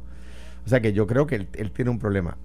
O 0.66 0.68
sea 0.68 0.82
que 0.82 0.92
yo 0.92 1.06
creo 1.06 1.26
que 1.26 1.36
él, 1.36 1.70
tiene 1.72 1.90
un 1.90 1.98
problema. 1.98 2.36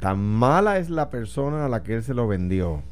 Tan, 0.00 0.20
mala 0.20 0.78
es 0.78 0.90
la 0.90 1.08
persona 1.08 1.66
a 1.66 1.68
la 1.68 1.84
que 1.84 1.94
él 1.94 2.02
se 2.02 2.14
lo 2.14 2.26
vendió 2.26 2.82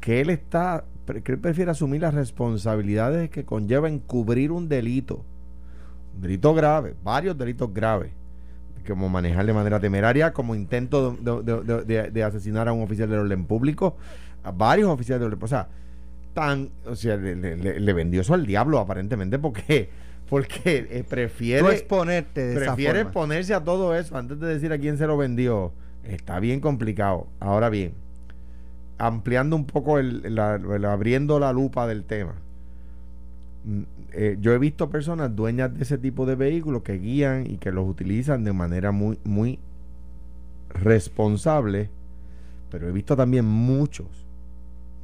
que 0.00 0.20
él 0.20 0.30
está. 0.30 0.84
que 1.06 1.30
él 1.30 1.38
prefiere 1.38 1.70
asumir 1.70 2.00
las 2.00 2.14
responsabilidades 2.14 3.30
que 3.30 3.44
conlleva 3.44 3.88
encubrir 3.88 4.50
un 4.50 4.68
delito. 4.68 5.24
Un 6.16 6.22
delito 6.22 6.54
grave, 6.54 6.96
varios 7.04 7.38
delitos 7.38 7.72
graves 7.72 8.10
como 8.88 9.08
manejar 9.08 9.46
de 9.46 9.52
manera 9.52 9.80
temeraria, 9.80 10.32
como 10.32 10.54
intento 10.54 11.12
de, 11.12 12.22
asesinar 12.22 12.68
a 12.68 12.72
un 12.72 12.82
oficial 12.82 13.08
del 13.08 13.20
orden 13.20 13.44
público, 13.44 13.96
a 14.44 14.50
varios 14.50 14.88
oficiales 14.88 15.20
del 15.20 15.32
orden 15.32 15.44
O 15.44 15.48
sea, 15.48 15.68
tan, 16.34 16.70
o 16.86 16.96
sea, 16.96 17.16
le, 17.16 17.92
vendió 17.92 18.22
eso 18.22 18.34
al 18.34 18.46
diablo 18.46 18.78
aparentemente 18.78 19.38
porque 19.38 19.90
porque 20.28 20.86
eh, 20.90 21.04
prefiere 21.08 21.66
exponerte 21.70 22.54
prefiere 22.54 23.00
exponerse 23.00 23.54
a 23.54 23.64
todo 23.64 23.96
eso 23.96 24.14
antes 24.16 24.38
de 24.38 24.46
decir 24.46 24.72
a 24.72 24.78
quién 24.78 24.98
se 24.98 25.06
lo 25.06 25.16
vendió. 25.16 25.72
Está 26.04 26.38
bien 26.38 26.60
complicado. 26.60 27.26
Ahora 27.40 27.70
bien 27.70 27.92
ampliando 28.98 29.56
un 29.56 29.64
poco 29.64 29.98
el, 29.98 30.38
abriendo 30.38 31.38
la 31.38 31.52
lupa 31.52 31.86
del 31.86 32.04
tema 32.04 32.34
eh, 34.12 34.36
yo 34.40 34.52
he 34.52 34.58
visto 34.58 34.90
personas 34.90 35.34
dueñas 35.36 35.74
de 35.74 35.82
ese 35.82 35.98
tipo 35.98 36.26
de 36.26 36.34
vehículos 36.34 36.82
que 36.82 36.98
guían 36.98 37.46
y 37.50 37.58
que 37.58 37.72
los 37.72 37.88
utilizan 37.88 38.44
de 38.44 38.52
manera 38.52 38.92
muy, 38.92 39.18
muy 39.24 39.58
responsable, 40.70 41.90
pero 42.70 42.88
he 42.88 42.92
visto 42.92 43.16
también 43.16 43.44
muchos 43.44 44.06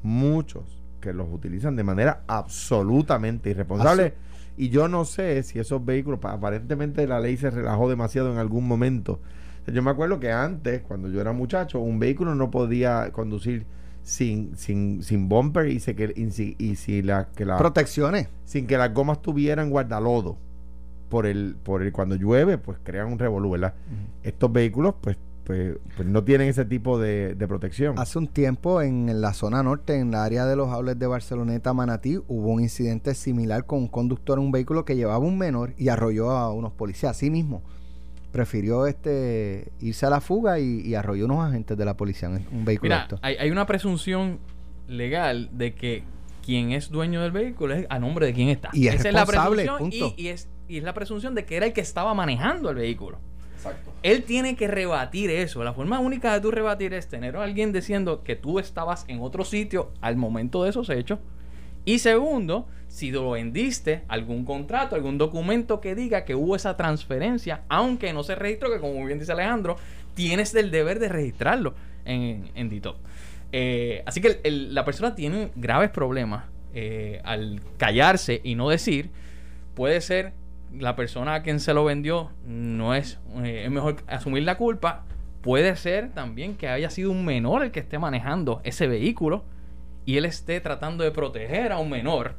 muchos 0.03 0.65
que 1.01 1.15
los 1.15 1.29
utilizan 1.33 1.77
de 1.77 1.83
manera 1.83 2.25
absolutamente 2.27 3.51
irresponsable. 3.51 4.15
Y 4.57 4.69
yo 4.69 4.87
no 4.87 5.07
sé 5.07 5.43
si 5.43 5.59
esos 5.59 5.85
vehículos, 5.85 6.21
pa- 6.21 6.33
aparentemente 6.33 7.07
la 7.07 7.21
ley 7.21 7.39
se 7.39 7.51
relajó 7.51 7.89
demasiado 7.89 8.31
en 8.31 8.39
algún 8.39 8.69
momento. 8.69 9.19
Yo 9.67 9.83
me 9.83 9.91
acuerdo 9.91 10.21
que 10.21 10.31
antes, 10.31 10.83
cuando 10.83 11.09
yo 11.09 11.23
era 11.23 11.33
muchacho, 11.33 11.81
un 11.81 11.99
vehículo 11.99 12.35
no 12.35 12.51
podía 12.51 13.11
conducir 13.13 13.65
sin, 14.05 14.57
sin, 14.57 15.03
sin 15.03 15.29
bumper 15.29 15.69
y, 15.69 15.81
se, 15.81 15.97
que, 15.97 16.13
y, 16.15 16.31
si, 16.31 16.55
y 16.59 16.77
si 16.77 17.03
la, 17.03 17.29
que 17.35 17.45
la, 17.45 17.57
Protecciones. 17.57 18.29
sin 18.45 18.67
que 18.67 18.79
las 18.79 18.95
gomas 18.95 19.21
tuvieran 19.21 19.71
guardalodo. 19.71 20.37
Por 21.09 21.27
el, 21.27 21.57
por 21.63 21.83
el 21.83 21.93
cuando 21.93 22.17
llueve, 22.17 22.59
pues 22.59 22.79
crean 22.83 23.13
un 23.13 23.19
revolú, 23.19 23.51
¿verdad? 23.51 23.75
Estos 24.25 24.53
vehículos, 24.53 24.95
pues, 25.01 25.17
pues, 25.45 25.77
pues 25.97 26.09
no 26.09 26.25
tienen 26.25 26.49
ese 26.49 26.65
tipo 26.65 26.99
de, 26.99 27.35
de 27.35 27.47
protección. 27.47 27.99
Hace 27.99 28.19
un 28.19 28.27
tiempo 28.27 28.83
en 28.83 29.21
la 29.21 29.33
zona 29.33 29.63
norte, 29.63 29.97
en 29.97 30.11
la 30.11 30.25
área 30.25 30.45
de 30.45 30.57
los 30.57 30.71
outlets 30.71 30.99
de 30.99 31.07
Barceloneta, 31.07 31.73
Manatí, 31.73 32.17
hubo 32.27 32.49
un 32.49 32.63
incidente 32.63 33.15
similar 33.15 33.65
con 33.65 33.81
un 33.81 33.89
conductor 33.89 34.39
en 34.39 34.47
un 34.47 34.51
vehículo 34.51 34.85
que 34.85 34.97
llevaba 34.97 35.19
un 35.19 35.39
menor 35.39 35.75
y 35.77 35.89
arrolló 35.89 36.31
a 36.31 36.53
unos 36.53 36.73
policías. 36.73 37.17
Así 37.17 37.31
mismo, 37.31 37.63
prefirió 38.35 38.89
este 38.89 39.71
irse 39.81 40.07
a 40.07 40.11
la 40.11 40.21
fuga 40.21 40.59
y, 40.59 40.81
y 40.81 40.97
arrolló 40.97 41.27
unos 41.27 41.47
agentes 41.47 41.79
de 41.79 41.85
la 41.85 41.97
policía 41.97 42.29
en 42.29 42.45
un 42.51 42.65
vehículo 42.65 42.89
Mira, 42.89 43.03
alto. 43.03 43.19
hay, 43.23 43.37
hay 43.37 43.49
una 43.53 43.65
presunción 43.65 44.41
legal 44.89 45.51
de 45.53 45.73
que 45.77 46.03
quien 46.45 46.73
es 46.73 46.91
dueño 46.91 47.23
del 47.23 47.31
vehículo 47.31 47.75
es 47.75 47.87
a 47.89 48.01
nombre 48.01 48.27
de 48.27 48.33
quién 48.35 48.49
está. 48.49 48.71
Y 48.73 48.89
es 48.89 48.97
Esa 48.97 49.09
es 49.11 49.15
la 49.15 49.21
responsable, 49.25 49.63
presunción 49.63 49.91
punto. 50.09 50.15
y, 50.21 50.23
y 50.25 50.29
es, 50.31 50.49
y 50.67 50.79
es 50.79 50.83
la 50.83 50.95
presunción 50.95 51.37
de 51.37 51.45
que 51.47 51.57
era 51.57 51.67
el 51.67 51.73
que 51.73 51.81
estaba 51.81 52.13
manejando 52.13 52.71
el 52.71 52.75
vehículo. 52.77 53.19
Exacto. 53.55 53.93
Él 54.03 54.25
tiene 54.25 54.57
que 54.57 54.67
rebatir 54.67 55.31
eso. 55.31 55.63
La 55.63 55.73
forma 55.73 56.01
única 56.01 56.35
de 56.35 56.41
tú 56.41 56.51
rebatir 56.51 56.93
es 56.93 57.09
tener 57.09 57.37
a 57.37 57.45
alguien 57.45 57.73
diciendo 57.73 58.25
que 58.25 58.35
tú 58.35 58.59
estabas 58.59 59.05
en 59.07 59.21
otro 59.21 59.45
sitio 59.45 59.93
al 60.01 60.17
momento 60.17 60.65
de 60.65 60.71
esos 60.71 60.91
hechos. 60.91 61.21
Y 61.85 61.99
segundo, 61.99 62.67
si 62.89 63.11
lo 63.11 63.31
vendiste, 63.31 64.03
algún 64.09 64.45
contrato, 64.45 64.97
algún 64.97 65.19
documento 65.19 65.81
que 65.81 65.95
diga 65.95 66.25
que 66.25 66.35
hubo 66.35 66.57
esa 66.57 66.77
transferencia, 66.77 67.63
aunque 67.69 68.13
no 68.13 68.23
se 68.23 68.35
registró, 68.35 68.73
que 68.73 68.81
como 68.81 69.05
bien 69.05 69.19
dice 69.19 69.33
Alejandro, 69.33 69.77
tienes 70.15 70.55
el 70.55 70.71
deber 70.71 70.99
de 70.99 71.09
registrarlo 71.09 71.75
en, 72.05 72.51
en 72.55 72.69
DITOP. 72.69 72.97
Eh, 73.53 74.03
así 74.05 74.21
que 74.21 74.41
la 74.45 74.85
persona 74.85 75.15
tiene 75.15 75.51
graves 75.55 75.91
problemas 75.91 76.47
eh, 76.75 77.21
al 77.23 77.61
callarse 77.77 78.41
y 78.43 78.57
no 78.57 78.69
decir. 78.69 79.11
Puede 79.75 80.01
ser 80.01 80.33
la 80.77 80.97
persona 80.97 81.35
a 81.35 81.43
quien 81.45 81.61
se 81.61 81.73
lo 81.73 81.85
vendió 81.85 82.31
no 82.45 82.95
es, 82.95 83.21
eh, 83.45 83.63
es 83.65 83.71
mejor 83.71 83.97
asumir 84.09 84.43
la 84.43 84.57
culpa. 84.57 85.05
Puede 85.41 85.77
ser 85.77 86.11
también 86.11 86.57
que 86.57 86.69
haya 86.69 86.91
sido 86.91 87.13
un 87.13 87.25
menor 87.25 87.63
el 87.63 87.71
que 87.71 87.79
esté 87.79 87.97
manejando 87.99 88.61
ese 88.65 88.89
vehículo 88.89 89.45
y 90.07 90.17
él 90.17 90.25
esté 90.25 90.61
tratando 90.61 91.05
de 91.05 91.11
proteger 91.11 91.73
a 91.73 91.79
un 91.79 91.91
menor. 91.91 92.35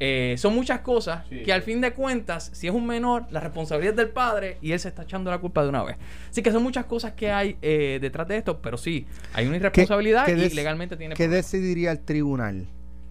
Eh, 0.00 0.36
son 0.38 0.54
muchas 0.54 0.80
cosas 0.82 1.26
Sí. 1.28 1.42
que 1.42 1.52
al 1.52 1.62
fin 1.62 1.80
de 1.80 1.92
cuentas, 1.92 2.50
si 2.54 2.68
es 2.68 2.72
un 2.72 2.86
menor, 2.86 3.24
la 3.30 3.40
responsabilidad 3.40 3.94
es 3.94 3.96
del 3.96 4.10
padre 4.10 4.56
y 4.62 4.70
él 4.70 4.78
se 4.78 4.86
está 4.88 5.02
echando 5.02 5.28
la 5.28 5.38
culpa 5.38 5.64
de 5.64 5.70
una 5.70 5.82
vez. 5.82 5.96
Así 6.30 6.40
que 6.40 6.52
son 6.52 6.62
muchas 6.62 6.84
cosas 6.84 7.14
que 7.14 7.32
hay 7.32 7.56
eh, 7.62 7.98
detrás 8.00 8.28
de 8.28 8.36
esto, 8.36 8.62
pero 8.62 8.76
sí, 8.76 9.06
hay 9.34 9.48
una 9.48 9.56
irresponsabilidad 9.56 10.26
qué 10.26 10.32
y 10.34 10.50
legalmente 10.50 10.96
tiene 10.96 11.14
¿Qué 11.16 11.24
problemas. 11.24 11.50
decidiría 11.50 11.90
el 11.90 11.98
tribunal? 12.00 12.68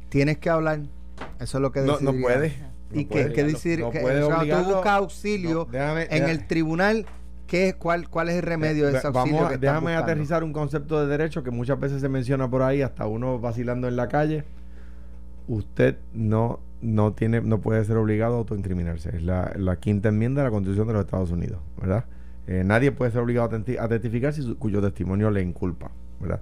Tienes 0.08 0.38
que 0.38 0.50
hablar. 0.50 0.80
Eso 1.42 1.58
es 1.58 1.62
lo 1.62 1.72
que 1.74 1.82
No, 1.82 1.94
decidiría. 1.98 2.14
no 2.20 2.22
puede. 2.22 2.48
¿Y 2.94 3.04
No 3.04 3.10
qué, 3.10 3.22
puede. 3.24 3.34
qué 3.34 3.44
decidir? 3.44 3.80
No 3.82 3.92
que- 3.92 4.00
puede 4.00 4.24
o 4.24 4.28
sea, 4.28 4.64
tú 4.64 4.64
buscas 4.72 4.94
auxilio 4.94 5.54
No, 5.54 5.66
déjame- 5.66 6.04
en 6.04 6.10
déjame- 6.10 6.32
el 6.32 6.48
tribunal. 6.48 7.06
¿Qué, 7.48 7.70
es- 7.70 7.76
cuál, 7.76 8.10
¿Cuál 8.10 8.30
es 8.30 8.36
el 8.36 8.44
remedio 8.44 8.86
de 8.88 8.98
ese 8.98 9.08
auxilio? 9.08 9.36
Vamos 9.38 9.52
que 9.52 9.58
déjame 9.58 9.80
buscando? 9.94 10.04
aterrizar 10.04 10.44
un 10.44 10.54
concepto 10.54 11.00
de 11.02 11.08
derecho 11.08 11.44
que 11.44 11.52
muchas 11.52 11.80
veces 11.80 12.02
se 12.02 12.10
menciona 12.10 12.50
por 12.50 12.62
ahí, 12.62 12.82
hasta 12.82 13.08
uno 13.08 13.40
vacilando 13.40 13.88
en 13.88 13.96
la 13.96 14.08
calle. 14.08 14.44
Usted 15.48 15.98
no, 16.14 16.60
no 16.82 17.14
tiene, 17.14 17.42
no 17.42 17.62
puede 17.62 17.84
ser 17.86 17.98
obligado 17.98 18.36
a 18.36 18.38
autoincriminarse. 18.40 19.16
Es 19.16 19.24
la, 19.24 19.54
la 19.58 19.78
quinta 19.78 20.10
enmienda 20.10 20.42
de 20.42 20.48
la 20.48 20.52
Constitución 20.52 20.88
de 20.88 20.94
los 20.94 21.06
Estados 21.06 21.32
Unidos, 21.32 21.60
¿verdad? 21.80 22.06
Eh, 22.48 22.64
nadie 22.66 22.92
puede 22.92 23.12
ser 23.12 23.22
obligado 23.22 23.56
a, 23.80 23.88
testificar 23.88 24.34
si 24.34 24.42
su- 24.42 24.58
cuyo 24.58 24.82
testimonio 24.82 25.32
le 25.32 25.42
inculpa, 25.42 25.92
¿verdad? 26.20 26.42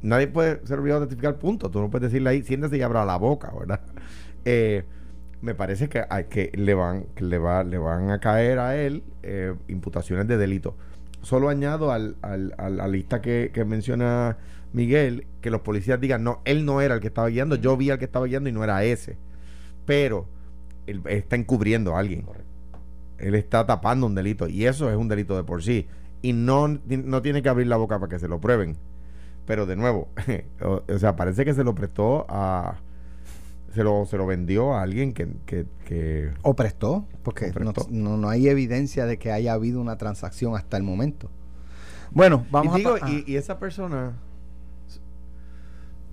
Nadie 0.00 0.28
puede 0.28 0.66
ser 0.66 0.78
obligado 0.78 1.02
a 1.02 1.06
testificar, 1.06 1.36
punto. 1.36 1.70
Tú 1.70 1.80
no 1.80 1.90
puedes 1.90 2.10
decirle 2.10 2.30
ahí, 2.30 2.42
siéntese 2.42 2.76
y 2.78 2.82
abra 2.82 3.04
la 3.04 3.16
boca, 3.16 3.52
¿verdad? 3.58 3.80
Eh, 4.44 4.84
me 5.42 5.54
parece 5.54 5.88
que, 5.88 6.04
hay 6.08 6.24
que 6.24 6.50
le 6.54 6.74
van 6.74 7.04
que 7.14 7.24
le 7.24 7.38
va 7.38 7.64
le 7.64 7.78
van 7.78 8.10
a 8.10 8.20
caer 8.20 8.58
a 8.58 8.76
él 8.76 9.04
eh, 9.22 9.54
imputaciones 9.68 10.26
de 10.28 10.36
delito. 10.36 10.76
Solo 11.22 11.48
añado 11.48 11.92
al, 11.92 12.16
al- 12.22 12.54
a 12.58 12.70
la 12.70 12.88
lista 12.88 13.20
que, 13.20 13.50
que 13.52 13.64
menciona 13.64 14.36
Miguel 14.72 15.26
que 15.40 15.50
los 15.50 15.62
policías 15.62 16.00
digan 16.00 16.22
no 16.24 16.40
él 16.44 16.64
no 16.64 16.80
era 16.80 16.94
el 16.94 17.00
que 17.00 17.08
estaba 17.08 17.28
guiando 17.28 17.56
yo 17.56 17.76
vi 17.76 17.90
al 17.90 17.98
que 17.98 18.04
estaba 18.04 18.26
guiando 18.26 18.48
y 18.50 18.52
no 18.52 18.62
era 18.64 18.84
ese 18.84 19.16
pero 19.86 20.26
él 20.86 21.02
está 21.06 21.36
encubriendo 21.36 21.96
a 21.96 22.00
alguien. 22.00 22.24
Él 23.18 23.34
está 23.34 23.66
tapando 23.66 24.06
un 24.06 24.14
delito 24.14 24.48
y 24.48 24.66
eso 24.66 24.90
es 24.90 24.96
un 24.96 25.08
delito 25.08 25.36
de 25.36 25.44
por 25.44 25.62
sí. 25.62 25.88
Y 26.22 26.32
no, 26.32 26.68
no 26.68 27.22
tiene 27.22 27.42
que 27.42 27.48
abrir 27.48 27.66
la 27.66 27.76
boca 27.76 27.98
para 27.98 28.10
que 28.10 28.18
se 28.18 28.28
lo 28.28 28.40
prueben. 28.40 28.76
Pero 29.46 29.66
de 29.66 29.76
nuevo 29.76 30.08
o, 30.62 30.82
o 30.88 30.98
sea 30.98 31.16
parece 31.16 31.44
que 31.44 31.54
se 31.54 31.64
lo 31.64 31.74
prestó 31.74 32.26
a 32.28 32.76
se 33.74 33.84
lo, 33.84 34.06
se 34.06 34.16
lo 34.16 34.26
vendió 34.26 34.74
a 34.74 34.82
alguien 34.82 35.12
que, 35.12 35.28
que, 35.46 35.66
que- 35.84 36.32
O 36.42 36.54
prestó, 36.56 37.06
porque 37.22 37.50
O 37.50 37.52
prestó. 37.52 37.86
No, 37.90 38.10
no, 38.10 38.16
no 38.16 38.28
hay 38.28 38.48
evidencia 38.48 39.06
de 39.06 39.18
que 39.18 39.30
haya 39.32 39.52
habido 39.52 39.80
una 39.80 39.96
transacción 39.98 40.56
hasta 40.56 40.76
el 40.76 40.82
momento. 40.82 41.30
Bueno, 42.10 42.46
vamos 42.50 42.74
y 42.74 42.78
digo, 42.78 42.94
a... 43.00 43.10
y, 43.10 43.24
y 43.26 43.36
esa 43.36 43.58
persona 43.58 44.14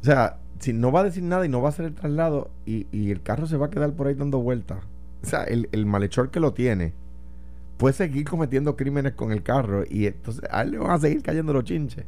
o 0.01 0.05
sea 0.05 0.37
si 0.59 0.71
no 0.73 0.91
va 0.91 1.01
a 1.01 1.03
decir 1.03 1.23
nada 1.23 1.45
y 1.45 1.49
no 1.49 1.61
va 1.61 1.67
a 1.67 1.71
hacer 1.71 1.85
el 1.85 1.93
traslado 1.93 2.49
y, 2.65 2.87
y 2.91 3.11
el 3.11 3.21
carro 3.21 3.47
se 3.47 3.57
va 3.57 3.67
a 3.67 3.69
quedar 3.69 3.93
por 3.93 4.07
ahí 4.07 4.13
dando 4.15 4.39
vueltas 4.39 4.79
o 5.23 5.25
sea 5.25 5.43
el, 5.43 5.69
el 5.71 5.85
malhechor 5.85 6.31
que 6.31 6.39
lo 6.39 6.53
tiene 6.53 6.93
puede 7.77 7.93
seguir 7.93 8.25
cometiendo 8.25 8.75
crímenes 8.75 9.13
con 9.13 9.31
el 9.31 9.43
carro 9.43 9.83
y 9.89 10.05
entonces 10.07 10.43
a 10.51 10.61
él 10.61 10.71
le 10.71 10.77
van 10.77 10.91
a 10.91 10.99
seguir 10.99 11.21
cayendo 11.23 11.53
los 11.53 11.63
chinches 11.65 12.05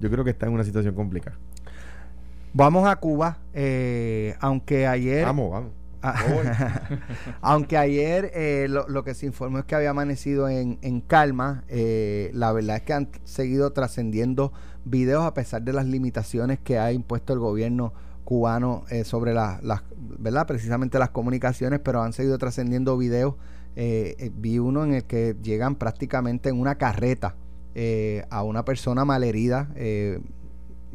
yo 0.00 0.10
creo 0.10 0.24
que 0.24 0.30
está 0.30 0.46
en 0.46 0.52
una 0.52 0.64
situación 0.64 0.94
complicada 0.94 1.36
Vamos 2.56 2.88
a 2.88 2.96
Cuba, 2.96 3.36
eh, 3.52 4.34
aunque 4.40 4.86
ayer... 4.86 5.26
vamos 5.26 5.50
vamos 5.50 5.72
Ah. 6.02 6.88
Aunque 7.40 7.76
ayer 7.76 8.30
eh, 8.32 8.66
lo, 8.68 8.88
lo 8.88 9.02
que 9.02 9.14
se 9.14 9.26
informó 9.26 9.58
es 9.58 9.64
que 9.64 9.74
había 9.74 9.90
amanecido 9.90 10.48
en, 10.48 10.78
en 10.82 11.00
calma, 11.00 11.64
eh, 11.68 12.30
la 12.32 12.52
verdad 12.52 12.76
es 12.76 12.82
que 12.82 12.92
han 12.92 13.08
seguido 13.24 13.72
trascendiendo 13.72 14.52
videos 14.84 15.24
a 15.24 15.34
pesar 15.34 15.62
de 15.62 15.72
las 15.72 15.84
limitaciones 15.86 16.60
que 16.60 16.78
ha 16.78 16.92
impuesto 16.92 17.32
el 17.32 17.40
gobierno 17.40 17.92
cubano 18.24 18.84
eh, 18.88 19.04
sobre 19.04 19.34
las, 19.34 19.60
¿verdad? 19.96 20.46
Precisamente 20.46 20.98
las 20.98 21.10
comunicaciones, 21.10 21.80
pero 21.80 22.02
han 22.02 22.12
seguido 22.12 22.38
trascendiendo 22.38 22.96
videos. 22.96 23.34
Eh, 23.74 24.14
eh, 24.18 24.30
vi 24.34 24.58
uno 24.58 24.84
en 24.84 24.94
el 24.94 25.04
que 25.04 25.36
llegan 25.42 25.74
prácticamente 25.74 26.48
en 26.50 26.60
una 26.60 26.76
carreta 26.76 27.34
eh, 27.74 28.24
a 28.30 28.42
una 28.44 28.64
persona 28.64 29.04
malherida 29.04 29.68
eh, 29.74 30.20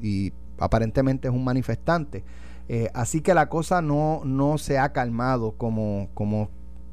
y 0.02 0.34
aparentemente 0.62 1.28
es 1.28 1.34
un 1.34 1.44
manifestante. 1.44 2.24
Eh, 2.70 2.90
así 2.94 3.22
que 3.22 3.34
la 3.34 3.50
cosa 3.50 3.82
no, 3.82 4.22
no 4.24 4.58
se 4.58 4.80
ha 4.80 4.94
calmado 4.94 5.54
como, 5.58 6.10
como 6.14 6.50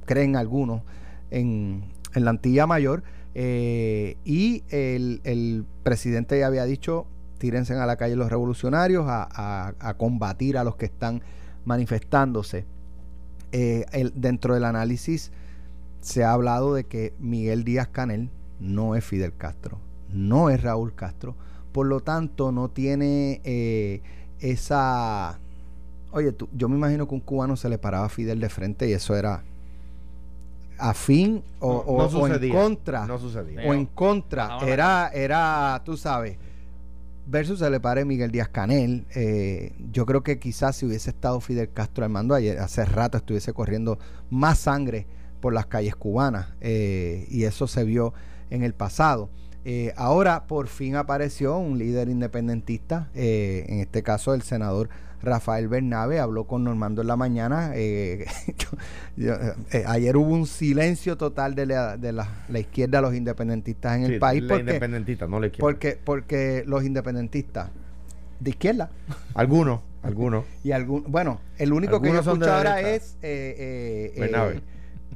creen 0.07 0.35
algunos 0.35 0.83
en, 1.31 1.85
en 2.15 2.25
la 2.25 2.31
Antilla 2.31 2.67
Mayor. 2.67 3.03
Eh, 3.35 4.17
y 4.25 4.65
el, 4.71 5.21
el 5.23 5.65
presidente 5.85 6.39
ya 6.41 6.49
había 6.49 6.65
dicho, 6.65 7.07
tírense 7.39 7.75
a 7.75 7.87
la 7.87 7.97
calle 7.97 8.17
los 8.17 8.31
revolucionarios 8.31 9.05
a, 9.07 9.29
a- 9.79 9.95
combatir 9.95 10.59
a 10.59 10.65
los 10.65 10.75
que 10.75 10.87
están 10.87 11.23
manifestándose. 11.65 12.65
Eh, 13.53 13.85
dentro 14.15 14.55
del 14.55 14.65
análisis 14.65 15.31
se 16.01 16.25
ha 16.25 16.33
hablado 16.33 16.75
de 16.75 16.85
que 16.85 17.15
Miguel 17.21 17.63
Díaz 17.65 17.89
Canel 17.89 18.31
no 18.59 18.97
es 18.97 19.05
Fidel 19.05 19.33
Castro, 19.37 19.79
no 20.13 20.51
es 20.51 20.63
Raúl 20.63 20.95
Castro, 20.95 21.37
por 21.79 21.87
lo 21.87 22.01
tanto 22.01 22.51
no 22.51 22.71
tiene 22.71 23.41
eh, 23.45 24.01
esa... 24.41 25.39
Oye, 26.11 26.33
tú- 26.33 26.49
yo 26.53 26.69
me 26.69 26.75
imagino 26.75 27.07
que 27.07 27.15
un 27.15 27.21
cubano 27.21 27.55
se 27.57 27.69
le 27.69 27.79
paraba 27.79 28.07
a 28.07 28.09
Fidel 28.09 28.41
de 28.41 28.49
frente 28.49 28.89
y 28.89 28.93
eso 28.95 29.15
era 29.15 29.45
afín 30.77 31.41
o, 31.61 31.73
No- 31.73 31.79
o- 31.79 31.99
no 31.99 32.05
o 32.19 32.27
en 32.27 32.53
contra 32.53 33.07
no 33.07 33.17
sucedía 33.21 33.61
o 33.65 33.73
en 33.75 33.87
contra. 33.87 34.59
Era, 34.67 35.09
era, 35.15 35.81
tú 35.85 35.97
sabes, 35.97 36.37
versus 37.29 37.61
se 37.61 37.71
le 37.71 37.79
pare 37.79 38.05
Miguel 38.05 38.33
Díaz 38.33 38.49
Canel. 38.49 39.07
eh, 39.15 39.73
yo 39.93 40.05
creo 40.05 40.25
que 40.25 40.41
quizás 40.41 40.75
si 40.75 40.85
hubiese 40.85 41.11
estado 41.11 41.41
Fidel 41.41 41.71
Castro 41.73 42.05
al 42.05 42.11
mando 42.11 42.35
ayer, 42.35 42.59
hace 42.59 42.85
rato 42.85 43.19
estuviese 43.19 43.53
corriendo 43.53 44.01
más 44.31 44.59
sangre 44.59 45.07
por 45.41 45.53
las 45.55 45.67
calles 45.67 45.95
cubanas. 45.95 46.49
eh, 46.61 47.25
y 47.31 47.45
eso 47.45 47.69
se 47.69 47.85
vio 47.85 48.15
en 48.51 48.65
el 48.65 48.75
pasado. 48.75 49.29
Eh, 49.71 49.93
ahora 49.97 50.47
por 50.47 50.67
fin 50.69 50.97
apareció 50.97 51.59
un 51.59 51.77
líder 51.77 52.09
independentista, 52.09 53.11
eh, 53.15 53.67
en 53.69 53.81
este 53.81 54.03
caso 54.03 54.33
el 54.33 54.41
senador 54.41 54.89
Rafael 55.21 55.69
Bernabe, 55.69 56.21
habló 56.21 56.45
con 56.45 56.65
Normando 56.65 57.03
en 57.03 57.09
la 57.09 57.17
mañana. 57.17 57.73
eh, 57.75 58.25
yo- 58.57 58.79
yo, 59.19 59.35
ayer 59.87 60.17
hubo 60.17 60.33
un 60.33 60.47
silencio 60.47 61.19
total 61.19 61.55
de 61.55 61.67
la, 61.67 61.99
de 61.99 62.13
la, 62.13 62.45
la 62.49 62.59
izquierda, 62.61 63.03
los 63.03 63.15
independentistas 63.15 63.99
en 63.99 64.05
el 64.05 64.19
país, 64.19 64.43
la 64.43 64.49
porque, 64.55 64.61
independentista 64.63 65.27
no 65.27 65.39
quiero 65.51 65.59
porque, 65.67 65.99
porque 66.03 66.65
los 66.67 66.83
independentistas 66.83 67.69
de 68.41 68.49
izquierda, 68.51 68.91
algunos 69.35 69.81
Algunos. 70.03 70.45
y 70.65 70.73
algún, 70.73 71.05
bueno, 71.09 71.43
el 71.59 71.75
único 71.75 72.01
que 72.01 72.09
yo 72.09 72.21
escucho 72.21 72.55
ahora 72.55 72.81
es 72.95 73.19
Bernabe. 74.19 74.63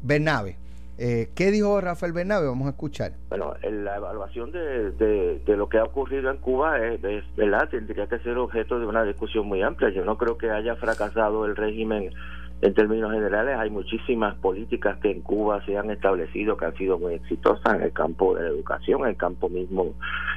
Bernabe. 0.02 0.56
Eh, 0.98 1.30
¿Qué 1.34 1.50
dijo 1.50 1.80
Rafael 1.80 2.12
Bernabe? 2.12 2.46
Vamos 2.46 2.66
a 2.66 2.70
escuchar. 2.70 3.12
Bueno, 3.28 3.54
la 3.62 3.96
evaluación 3.96 4.52
de, 4.52 4.92
de, 4.92 5.38
de 5.44 5.56
lo 5.56 5.68
que 5.68 5.78
ha 5.78 5.84
ocurrido 5.84 6.30
en 6.30 6.36
Cuba 6.36 6.78
es, 6.78 7.02
es, 7.02 7.24
¿verdad? 7.36 7.68
Tendría 7.70 8.06
que 8.06 8.18
ser 8.20 8.36
objeto 8.36 8.78
de 8.78 8.86
una 8.86 9.02
discusión 9.04 9.46
muy 9.46 9.62
amplia. 9.62 9.90
Yo 9.90 10.04
no 10.04 10.18
creo 10.18 10.36
que 10.36 10.50
haya 10.50 10.76
fracasado 10.76 11.46
el 11.46 11.56
régimen 11.56 12.10
en 12.62 12.74
términos 12.74 13.12
generales. 13.12 13.56
Hay 13.58 13.70
muchísimas 13.70 14.36
políticas 14.36 14.96
que 14.98 15.10
en 15.10 15.20
Cuba 15.20 15.64
se 15.66 15.76
han 15.76 15.90
establecido 15.90 16.56
que 16.56 16.66
han 16.66 16.76
sido 16.76 16.98
muy 16.98 17.14
exitosas 17.14 17.74
en 17.74 17.82
el 17.82 17.92
campo 17.92 18.34
de 18.34 18.44
la 18.44 18.48
educación, 18.50 19.02
en 19.02 19.08
el 19.08 19.16
campo 19.16 19.48
mismo 19.48 19.94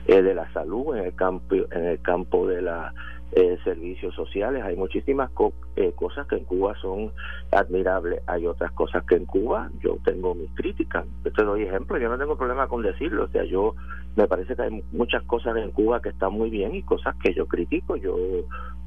eh, 0.08 0.22
de 0.22 0.34
la 0.34 0.52
salud, 0.52 0.96
en 0.96 1.06
el 1.06 1.16
campo, 1.16 1.56
en 1.56 1.86
el 1.86 2.02
campo 2.02 2.48
de 2.48 2.62
la 2.62 2.94
eh, 3.32 3.58
servicios 3.64 4.14
sociales. 4.16 4.64
Hay 4.64 4.76
muchísimas 4.76 5.30
co- 5.32 5.54
eh, 5.76 5.92
cosas 5.94 6.28
que 6.28 6.36
en 6.38 6.46
Cuba 6.46 6.74
son 6.82 7.12
admirables. 7.52 8.22
Hay 8.28 8.46
otras 8.48 8.72
cosas 8.72 9.04
que 9.06 9.16
en 9.16 9.26
Cuba 9.26 9.70
yo 9.82 9.98
tengo 10.04 10.36
mis 10.36 10.50
críticas. 10.56 11.06
Yo 11.24 11.32
te 11.34 11.44
doy 11.44 11.64
ejemplo, 11.64 11.98
yo 11.98 12.10
no 12.10 12.18
tengo 12.18 12.38
problema 12.38 12.68
con 12.68 12.82
decirlo. 12.82 13.26
O 13.26 13.28
sea, 13.30 13.44
yo 13.44 13.76
me 14.16 14.28
parece 14.28 14.56
que 14.56 14.62
hay 14.62 14.84
muchas 14.92 15.24
cosas 15.24 15.58
en 15.58 15.72
Cuba 15.72 16.02
que 16.02 16.10
están 16.10 16.32
muy 16.34 16.50
bien 16.50 16.76
y 16.76 16.84
cosas 16.84 17.16
que 17.22 17.34
yo 17.34 17.48
critico. 17.48 17.96
Yo, 17.98 18.16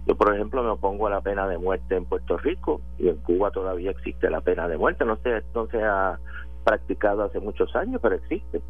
yo 0.07 0.17
por 0.17 0.35
ejemplo, 0.35 0.63
me 0.63 0.71
opongo 0.71 1.07
a 1.07 1.11
la 1.11 1.21
pena 1.21 1.47
de 1.47 1.59
muerte 1.59 1.97
en 1.97 2.07
Puerto 2.07 2.39
Rico 2.39 2.81
y 2.99 3.09
en 3.09 3.17
Cuba 3.17 3.51
todavía 3.51 3.91
existe 3.91 4.31
la 4.31 4.41
pena 4.41 4.67
de 4.69 4.79
muerte. 4.79 5.05
No 5.05 5.17
se, 5.17 5.43
no 5.55 5.67
se 5.67 5.83
ha 5.83 6.19
practicado 6.65 7.23
hace 7.25 7.41
muchos 7.41 7.75
años, 7.77 8.01
pero 8.03 8.15
existe 8.15 8.63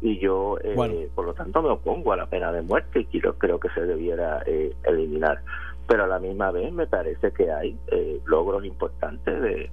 y 0.00 0.18
yo 0.18 0.58
eh, 0.62 0.74
Bueno. 0.76 0.94
por 1.14 1.26
lo 1.26 1.34
tanto 1.34 1.62
me 1.62 1.70
opongo 1.70 2.12
a 2.12 2.16
la 2.16 2.26
pena 2.26 2.52
de 2.52 2.62
muerte 2.62 3.00
y 3.00 3.04
quiero, 3.06 3.38
creo 3.38 3.58
que 3.58 3.68
se 3.70 3.82
debiera 3.82 4.42
eh, 4.46 4.72
eliminar. 4.84 5.40
Pero 5.86 6.04
a 6.04 6.06
la 6.06 6.18
misma 6.18 6.50
vez 6.50 6.72
me 6.72 6.86
parece 6.86 7.32
que 7.32 7.50
hay 7.50 7.76
eh, 7.88 8.20
logros 8.26 8.64
importantes 8.64 9.40
de, 9.40 9.70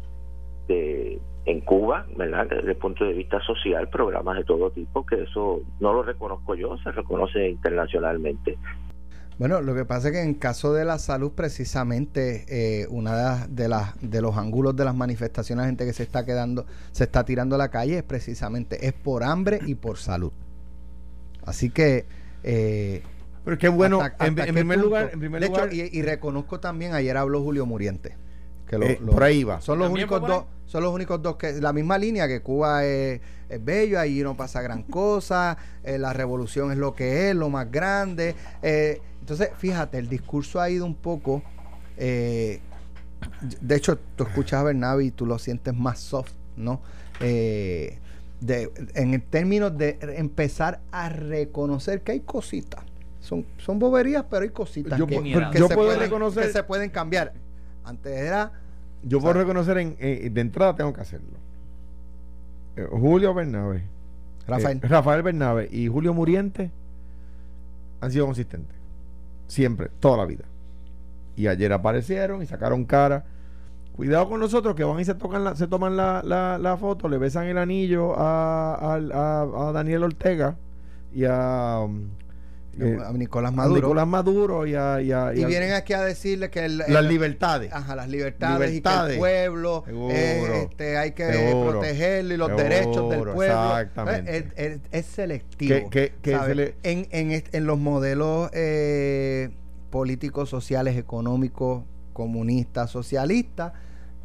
de 0.67 1.19
en 1.45 1.61
Cuba 1.61 2.05
verdad 2.15 2.45
desde 2.47 2.71
el 2.71 2.77
punto 2.77 3.03
de 3.03 3.13
vista 3.13 3.41
social 3.41 3.89
programas 3.89 4.37
de 4.37 4.43
todo 4.43 4.69
tipo 4.69 5.03
que 5.05 5.23
eso 5.23 5.61
no 5.79 5.91
lo 5.91 6.03
reconozco 6.03 6.53
yo 6.53 6.77
se 6.77 6.91
reconoce 6.91 7.49
internacionalmente 7.49 8.59
Bueno, 9.39 9.59
lo 9.61 9.73
que 9.73 9.85
pasa 9.85 10.09
es 10.09 10.13
que 10.13 10.21
en 10.21 10.35
caso 10.35 10.71
de 10.73 10.85
la 10.85 10.99
salud, 10.99 11.31
precisamente, 11.31 12.45
eh, 12.47 12.87
una 12.91 13.15
de 13.17 13.23
las, 13.23 13.55
de 13.55 13.67
las 13.69 13.93
de 14.01 14.21
los 14.21 14.37
ángulos 14.37 14.75
de 14.75 14.85
las 14.85 14.93
manifestaciones, 14.95 15.63
la 15.63 15.67
gente 15.67 15.85
que 15.85 15.93
se 15.93 16.03
está 16.03 16.25
quedando, 16.25 16.67
se 16.91 17.05
está 17.05 17.25
tirando 17.25 17.55
a 17.55 17.57
la 17.57 17.69
calle, 17.69 17.97
es 17.97 18.03
precisamente, 18.03 18.85
es 18.85 18.93
por 18.93 19.23
hambre 19.23 19.59
y 19.65 19.73
por 19.75 19.97
salud. 19.97 20.31
Así 21.43 21.71
que 21.71 22.05
eh, 22.43 23.01
Pero 23.43 23.57
qué 23.57 23.69
bueno, 23.69 23.99
hasta- 24.01 24.27
en, 24.27 24.31
hasta 24.33 24.41
en 24.43 24.47
qué 24.47 24.53
primer 24.53 24.77
punto. 24.77 24.87
lugar, 24.89 25.09
en 25.11 25.19
primer 25.19 25.41
de 25.41 25.47
lugar, 25.47 25.73
hecho, 25.73 25.75
y, 25.91 25.97
y 25.99 26.01
reconozco 26.03 26.59
también, 26.59 26.93
ayer 26.93 27.17
habló 27.17 27.41
Julio 27.41 27.65
Muriente. 27.65 28.15
Que 28.67 28.77
lo- 28.77 28.85
eh, 28.85 28.99
lo- 29.01 29.11
por 29.13 29.23
ahí 29.23 29.43
va. 29.43 29.59
Son 29.59 29.79
los 29.79 29.87
¿También 29.87 30.07
únicos 30.07 30.27
dos, 30.27 30.45
son 30.67 30.83
los 30.83 30.93
únicos 30.93 31.19
dos 31.21 31.37
que 31.37 31.53
la 31.53 31.73
misma 31.73 31.97
línea 31.97 32.27
que 32.27 32.41
Cuba 32.41 32.85
es, 32.85 33.19
es 33.49 33.65
bello, 33.65 33.99
allí 33.99 34.21
no 34.21 34.37
pasa 34.37 34.61
gran 34.61 34.83
cosa, 34.83 35.57
eh, 35.83 35.97
la 35.97 36.13
revolución 36.13 36.71
es 36.71 36.77
lo 36.77 36.93
que 36.93 37.29
es, 37.31 37.35
lo 37.35 37.49
más 37.49 37.71
grande. 37.71 38.35
eh, 38.61 39.01
entonces, 39.21 39.49
fíjate, 39.57 39.97
el 39.97 40.09
discurso 40.09 40.59
ha 40.59 40.69
ido 40.69 40.85
un 40.85 40.95
poco. 40.95 41.41
eh, 41.97 42.59
de 43.61 43.75
hecho, 43.75 43.97
tú 44.15 44.23
escuchas 44.23 44.59
a 44.61 44.63
Bernabe 44.63 45.05
y 45.05 45.11
tú 45.11 45.25
lo 45.27 45.37
sientes 45.39 45.73
más 45.75 45.99
soft, 45.99 46.33
¿no? 46.57 46.81
Eh, 47.19 47.97
de, 48.39 48.71
en 48.95 49.13
el 49.13 49.21
términos 49.21 49.77
de 49.77 49.97
empezar 50.17 50.79
a 50.91 51.07
reconocer 51.09 52.01
que 52.01 52.13
hay 52.13 52.19
cositas. 52.21 52.83
Son, 53.19 53.45
son 53.59 53.77
boberías, 53.77 54.25
pero 54.27 54.41
hay 54.41 54.49
cositas 54.49 54.97
Yo 54.97 55.05
que, 55.05 55.19
pu- 55.19 55.51
que 55.51 55.59
yo 55.59 55.67
se 55.67 55.75
puedo 55.75 55.89
pueden, 55.93 56.09
reconocer- 56.09 56.47
que 56.47 56.51
se 56.51 56.63
pueden 56.63 56.89
cambiar. 56.89 57.33
Antes 57.83 58.11
era 58.17 58.51
Yo 59.03 59.19
puedo 59.19 59.33
reconocer 59.35 59.77
en, 59.77 59.95
eh, 59.99 60.29
de 60.33 60.41
entrada 60.41 60.75
tengo 60.75 60.91
que 60.91 61.01
hacerlo. 61.01 61.37
Eh, 62.75 62.87
Julio 62.89 63.33
Bernabe, 63.35 63.83
Rafael. 64.47 64.77
eh, 64.81 64.87
Rafael 64.87 65.21
Bernabe 65.21 65.69
y 65.71 65.87
Julio 65.87 66.15
Muriente 66.15 66.71
han 67.99 68.11
sido 68.11 68.25
consistentes. 68.25 68.75
Siempre, 69.51 69.89
toda 69.99 70.15
la 70.15 70.25
vida. 70.25 70.45
Y 71.35 71.47
ayer 71.47 71.73
aparecieron 71.73 72.41
y 72.41 72.45
sacaron 72.45 72.85
cara. 72.85 73.25
Cuidado 73.97 74.29
con 74.29 74.39
nosotros 74.39 74.75
que 74.75 74.85
van 74.85 74.97
y 75.01 75.03
se 75.03 75.13
tocan 75.13 75.43
la, 75.43 75.55
se 75.57 75.67
toman 75.67 75.97
la, 75.97 76.21
la, 76.23 76.57
la 76.57 76.77
foto, 76.77 77.09
le 77.09 77.17
besan 77.17 77.47
el 77.47 77.57
anillo 77.57 78.13
a, 78.17 78.75
a, 78.95 79.41
a 79.67 79.71
Daniel 79.73 80.03
Ortega 80.03 80.55
y 81.13 81.25
a, 81.25 81.79
um, 81.83 82.07
eh, 82.79 82.97
a 83.05 83.11
Nicolás 83.11 83.51
a 83.51 83.55
Maduro. 83.55 83.81
Nicolás 83.81 84.07
Maduro 84.07 84.65
y 84.65 84.75
a, 84.75 85.01
y 85.01 85.11
a- 85.11 85.33
y 85.35 85.43
vienen 85.43 85.73
aquí 85.73 85.91
a 85.91 86.01
decirle 86.01 86.49
que 86.49 86.63
el- 86.63 86.77
las 86.77 87.03
libertades. 87.03 87.71
ajá, 87.73 87.97
las 87.97 88.07
libertades, 88.07 88.71
y 88.73 88.81
que 88.81 88.89
el 89.11 89.17
pueblo 89.17 89.83
Seguro. 89.85 90.13
eh, 90.15 90.61
este, 90.69 90.97
hay 90.97 91.11
que 91.11 91.31
Seguro. 91.33 91.71
protegerlo 91.71 92.33
y 92.33 92.37
los 92.37 92.47
Seguro, 92.47 92.63
derechos 92.63 93.09
del 93.09 93.19
pueblo. 93.33 93.43
exactamente. 93.77 94.37
Es, 94.37 94.45
es- 94.55 94.79
es 94.91 95.05
selectivo. 95.05 95.89
Que- 95.89 95.89
que- 95.89 96.13
que 96.21 96.31
¿sabes? 96.31 96.47
se 96.47 96.55
le- 96.55 96.75
en, 96.83 97.07
en, 97.11 97.43
en 97.51 97.65
los 97.65 97.77
modelos 97.77 98.49
eh, 98.53 99.40
políticos, 99.91 100.49
sociales, 100.49 100.97
económicos, 100.97 101.83
comunistas, 102.13 102.89
socialistas, 102.89 103.73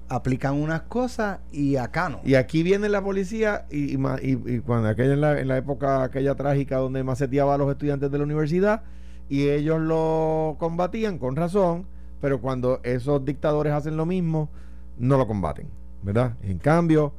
aplican 0.08 0.54
unas 0.54 0.82
cosas 0.82 1.40
y 1.52 1.76
acá 1.76 2.08
no. 2.08 2.20
Y 2.24 2.34
aquí 2.34 2.62
viene 2.62 2.88
la 2.88 3.02
policía 3.02 3.66
y, 3.70 3.96
y 3.96 4.60
cuando 4.60 4.88
aquella 4.88 5.12
en 5.40 5.48
la, 5.48 5.56
época 5.58 6.04
aquella 6.04 6.34
trágica 6.34 6.76
donde 6.76 7.02
maceteaba 7.02 7.54
a 7.54 7.58
los 7.58 7.70
estudiantes 7.70 8.10
de 8.10 8.18
la 8.18 8.24
universidad 8.24 8.82
y 9.28 9.48
ellos 9.48 9.80
lo 9.80 10.56
combatían 10.58 11.18
con 11.18 11.34
razón, 11.34 11.86
pero 12.20 12.40
cuando 12.40 12.80
esos 12.84 13.24
dictadores 13.24 13.72
hacen 13.72 13.96
lo 13.96 14.06
mismo, 14.06 14.48
no 14.98 15.18
lo 15.18 15.26
combaten, 15.26 15.68
¿verdad? 16.02 16.36
En 16.42 16.58
cambio, 16.58 17.12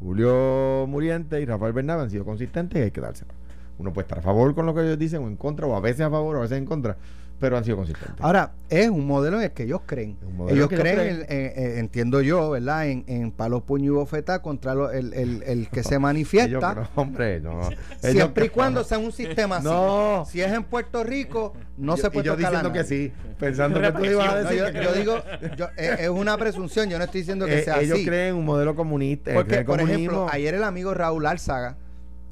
Julio 0.00 0.86
Muriente 0.88 1.40
y 1.40 1.44
Rafael 1.44 1.72
Bernabe 1.72 2.02
han 2.02 2.10
sido 2.10 2.24
consistentes 2.24 2.78
y 2.78 2.82
hay 2.84 2.90
que 2.90 3.00
dárselo. 3.00 3.32
Uno 3.78 3.92
puede 3.92 4.04
estar 4.04 4.18
a 4.18 4.22
favor 4.22 4.54
con 4.54 4.66
lo 4.66 4.74
que 4.74 4.82
ellos 4.82 4.98
dicen 4.98 5.24
o 5.24 5.28
en 5.28 5.36
contra, 5.36 5.66
o 5.66 5.74
a 5.74 5.80
veces 5.80 6.02
a 6.02 6.10
favor 6.10 6.36
o 6.36 6.38
a 6.38 6.42
veces 6.42 6.58
en 6.58 6.66
contra, 6.66 6.96
pero 7.42 7.58
han 7.58 7.64
sido 7.64 7.76
consistentes. 7.76 8.14
Ahora, 8.20 8.52
es 8.70 8.88
un 8.88 9.04
modelo 9.06 9.36
en 9.38 9.42
el 9.42 9.50
que 9.50 9.64
ellos 9.64 9.80
creen. 9.84 10.16
Ellos 10.22 10.46
que 10.46 10.54
ellos 10.54 10.68
creen, 10.68 10.96
creen. 10.96 11.26
en- 11.28 11.62
en- 11.64 11.64
en- 11.72 11.78
entiendo 11.80 12.20
yo, 12.22 12.50
¿verdad? 12.50 12.86
En, 12.86 13.04
en 13.08 13.32
palo, 13.32 13.60
puño 13.64 13.86
y 13.92 13.94
bofeta 13.96 14.40
contra 14.40 14.74
lo- 14.74 14.90
el, 14.92 15.12
el- 15.12 15.42
el 15.42 15.68
que 15.68 15.82
se 15.82 15.98
manifiesta. 15.98 16.46
Ellos, 16.72 16.88
no, 16.96 17.02
hombre, 17.02 17.40
no. 17.40 17.60
Ellos 18.02 18.12
siempre 18.12 18.46
y 18.46 18.48
cuando 18.48 18.84
sea 18.84 18.98
un 18.98 19.10
sistema 19.12 19.56
así. 19.56 19.64
No. 19.66 20.24
Si 20.30 20.40
es 20.40 20.52
en 20.52 20.62
Puerto 20.64 21.02
Rico, 21.04 21.52
no 21.76 21.96
Yo- 21.96 22.02
se 22.02 22.06
y 22.06 22.10
puede 22.10 22.26
yo 22.26 22.36
tocar 22.36 22.46
a 22.46 22.48
diciendo 22.50 22.72
que 22.72 22.78
nadie. 22.78 22.88
sí, 23.08 23.12
pensando 23.38 23.80
que 23.80 23.92
tú 23.92 24.04
ibas 24.04 24.28
a 24.28 24.34
No, 24.34 24.48
decir 24.48 24.58
yo, 24.58 24.72
que 24.72 24.82
yo 24.84 24.92
digo, 24.94 25.16
yo- 25.56 25.68
es, 25.76 26.00
es 26.00 26.08
una 26.08 26.38
presunción, 26.38 26.88
yo 26.88 26.96
no 26.98 27.04
estoy 27.04 27.22
diciendo 27.22 27.44
que 27.46 27.58
Eh, 27.58 27.64
sea 27.64 27.80
ellos 27.80 27.96
así. 27.96 28.06
creen 28.06 28.36
un 28.36 28.44
modelo 28.44 28.76
comunista. 28.76 29.32
eh, 29.32 29.34
Porque, 29.34 29.62
por 29.64 29.80
ejemplo, 29.80 30.28
ayer 30.30 30.54
el 30.54 30.62
amigo 30.62 30.94
Raúl 30.94 31.26
Álzaga 31.26 31.76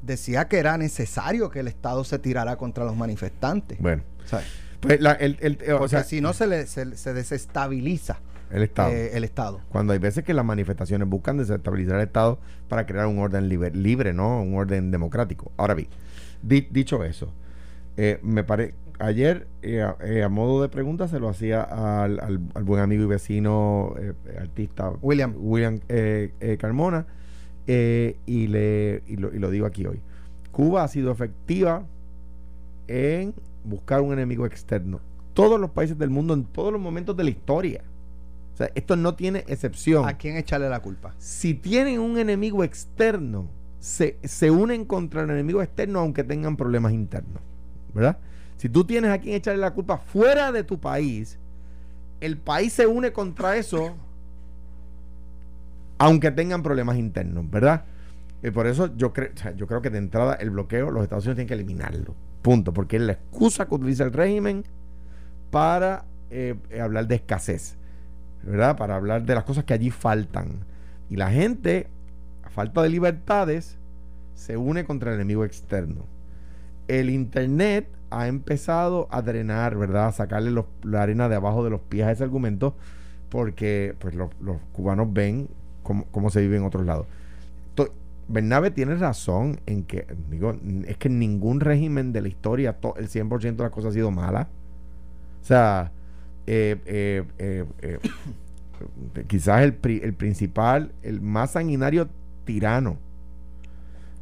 decía 0.01 0.47
que 0.47 0.57
era 0.57 0.77
necesario 0.79 1.51
que 1.51 1.59
el 1.59 1.67
Estado 1.67 2.03
se 2.03 2.17
tirara 2.17 2.55
contra 2.55 2.85
los 2.85 2.95
manifestantes. 2.95 3.77
Bueno, 3.79 4.01
¿sabes? 4.25 4.47
Pues 4.81 4.99
la- 4.99 5.13
el, 5.13 5.37
el- 5.41 5.57
eh, 5.61 5.73
o 5.73 5.87
sea, 5.87 6.03
si 6.03 6.19
no 6.21 6.33
se, 6.33 6.47
le, 6.47 6.67
se, 6.67 6.95
se 6.97 7.13
desestabiliza 7.13 8.19
el 8.51 8.63
Estado. 8.63 8.91
eh, 8.91 9.11
el 9.13 9.23
Estado. 9.23 9.61
Cuando 9.69 9.93
hay 9.93 9.99
veces 9.99 10.23
que 10.25 10.33
las 10.33 10.43
manifestaciones 10.43 11.07
buscan 11.07 11.37
desestabilizar 11.37 11.95
el 11.95 12.07
Estado 12.07 12.37
para 12.67 12.85
crear 12.85 13.07
un 13.07 13.19
orden 13.19 13.47
libre, 13.47 13.71
libre 13.73 14.13
¿no? 14.13 14.41
Un 14.41 14.55
orden 14.55 14.91
democrático. 14.91 15.51
Ahora 15.57 15.73
bien, 15.73 15.87
di- 16.41 16.67
dicho 16.69 17.03
eso, 17.03 17.31
eh, 17.97 18.19
me 18.23 18.43
parece. 18.43 18.73
Ayer, 18.99 19.47
eh, 19.63 19.81
a, 19.81 19.95
eh, 20.03 20.21
a 20.21 20.29
modo 20.29 20.61
de 20.61 20.69
pregunta, 20.69 21.07
se 21.07 21.19
lo 21.19 21.27
hacía 21.29 21.61
al, 21.63 22.19
al- 22.19 22.39
al 22.53 22.63
buen 22.63 22.81
amigo 22.83 23.03
y 23.03 23.07
vecino 23.07 23.95
eh, 23.97 24.13
artista 24.39 24.91
William. 25.01 25.33
William 25.37 25.79
Carmona, 26.59 27.05
y, 27.67 28.47
le, 28.47 29.01
y, 29.07 29.15
lo, 29.15 29.33
y 29.33 29.39
lo 29.39 29.49
digo 29.49 29.65
aquí 29.65 29.85
hoy. 29.85 30.01
Cuba 30.51 30.83
ha 30.83 30.87
sido 30.87 31.11
efectiva 31.11 31.83
en 32.87 33.33
buscar 33.63 34.01
un 34.01 34.13
enemigo 34.13 34.45
externo. 34.45 34.99
Todos 35.33 35.59
los 35.59 35.71
países 35.71 35.97
del 35.97 36.09
mundo, 36.09 36.33
en 36.33 36.43
todos 36.45 36.71
los 36.73 36.81
momentos 36.81 37.15
de 37.15 37.23
la 37.23 37.29
historia. 37.29 37.81
O 38.53 38.57
sea, 38.57 38.69
esto 38.75 38.95
no 38.95 39.15
tiene 39.15 39.45
excepción. 39.47 40.07
¿A 40.07 40.17
quién 40.17 40.37
echarle 40.37 40.69
la 40.69 40.81
culpa? 40.81 41.13
Si 41.17 41.53
tienen 41.53 41.99
un 41.99 42.17
enemigo 42.17 42.63
externo, 42.63 43.47
se, 43.79 44.17
se 44.23 44.51
unen 44.51 44.85
contra 44.85 45.23
el 45.23 45.29
enemigo 45.29 45.61
externo 45.61 45.99
aunque 45.99 46.23
tengan 46.23 46.57
problemas 46.57 46.93
internos. 46.93 47.41
¿Verdad? 47.93 48.17
Si 48.57 48.69
tú 48.69 48.83
tienes 48.83 49.11
a 49.11 49.19
quien 49.19 49.35
echarle 49.35 49.61
la 49.61 49.73
culpa 49.73 49.97
fuera 49.97 50.51
de 50.51 50.63
tu 50.63 50.79
país, 50.79 51.39
el 52.19 52.37
país 52.37 52.73
se 52.73 52.85
une 52.85 53.11
contra 53.11 53.57
eso 53.57 53.95
aunque 55.97 56.31
tengan 56.31 56.63
problemas 56.63 56.97
internos, 56.97 57.47
¿verdad? 57.49 57.85
Y 58.41 58.49
por 58.49 58.65
eso 58.65 58.95
yo, 58.97 59.13
creo, 59.13 59.29
yo 59.55 59.67
creo 59.67 59.83
que 59.83 59.91
de 59.91 59.99
entrada 59.99 60.33
el 60.33 60.49
bloqueo 60.49 60.89
los 60.89 61.03
Estados 61.03 61.25
Unidos 61.25 61.35
tienen 61.35 61.47
que 61.47 61.53
eliminarlo. 61.53 62.15
Punto. 62.41 62.73
Porque 62.73 62.97
es 62.97 63.01
la 63.01 63.13
excusa 63.13 63.67
que 63.67 63.75
utiliza 63.75 64.03
el 64.03 64.13
régimen 64.13 64.63
para 65.49 66.05
eh, 66.29 66.55
eh, 66.69 66.81
hablar 66.81 67.07
de 67.07 67.15
escasez, 67.15 67.75
¿verdad? 68.43 68.77
Para 68.77 68.95
hablar 68.95 69.23
de 69.23 69.35
las 69.35 69.43
cosas 69.43 69.63
que 69.65 69.73
allí 69.73 69.91
faltan. 69.91 70.65
Y 71.09 71.17
la 71.17 71.29
gente, 71.29 71.87
a 72.43 72.49
falta 72.49 72.81
de 72.81 72.89
libertades, 72.89 73.77
se 74.35 74.57
une 74.57 74.85
contra 74.85 75.11
el 75.11 75.15
enemigo 75.15 75.45
externo. 75.45 76.05
el 76.87 77.09
Internet 77.09 77.87
ha 78.09 78.27
empezado 78.27 79.07
a 79.11 79.21
drenar, 79.21 79.77
¿verdad? 79.77 80.07
A 80.07 80.11
sacarle 80.11 80.51
la 80.83 81.01
arena 81.01 81.29
de 81.29 81.35
abajo 81.35 81.63
de 81.63 81.69
los 81.69 81.81
pies 81.81 82.05
a 82.05 82.11
ese 82.11 82.23
argumento 82.23 82.75
porque 83.29 83.95
pues 83.97 84.13
los, 84.13 84.29
los 84.41 84.57
cubanos 84.73 85.11
ven 85.11 85.47
cómo, 85.83 86.05
cómo 86.11 86.29
se 86.29 86.41
vive 86.41 86.57
en 86.57 86.65
otros 86.65 86.85
lados. 86.85 87.07
Bernabe 88.31 88.71
tiene 88.71 88.95
razón 88.95 89.59
en 89.65 89.83
que, 89.83 90.07
digo, 90.29 90.55
es 90.87 90.97
que 90.97 91.09
ningún 91.09 91.59
régimen 91.59 92.13
de 92.13 92.21
la 92.21 92.27
historia, 92.27 92.73
to- 92.73 92.95
el 92.97 93.07
100% 93.09 93.63
de 93.63 93.63
las 93.63 93.71
cosas 93.71 93.91
ha 93.91 93.93
sido 93.93 94.11
mala. 94.11 94.47
O 95.41 95.45
sea, 95.45 95.91
eh, 96.47 96.77
eh, 96.85 97.23
eh, 97.81 97.99
quizás 99.27 99.61
el, 99.61 99.73
pri- 99.73 100.01
el 100.03 100.13
principal, 100.13 100.91
el 101.03 101.21
más 101.21 101.51
sanguinario 101.51 102.07
tirano 102.45 102.97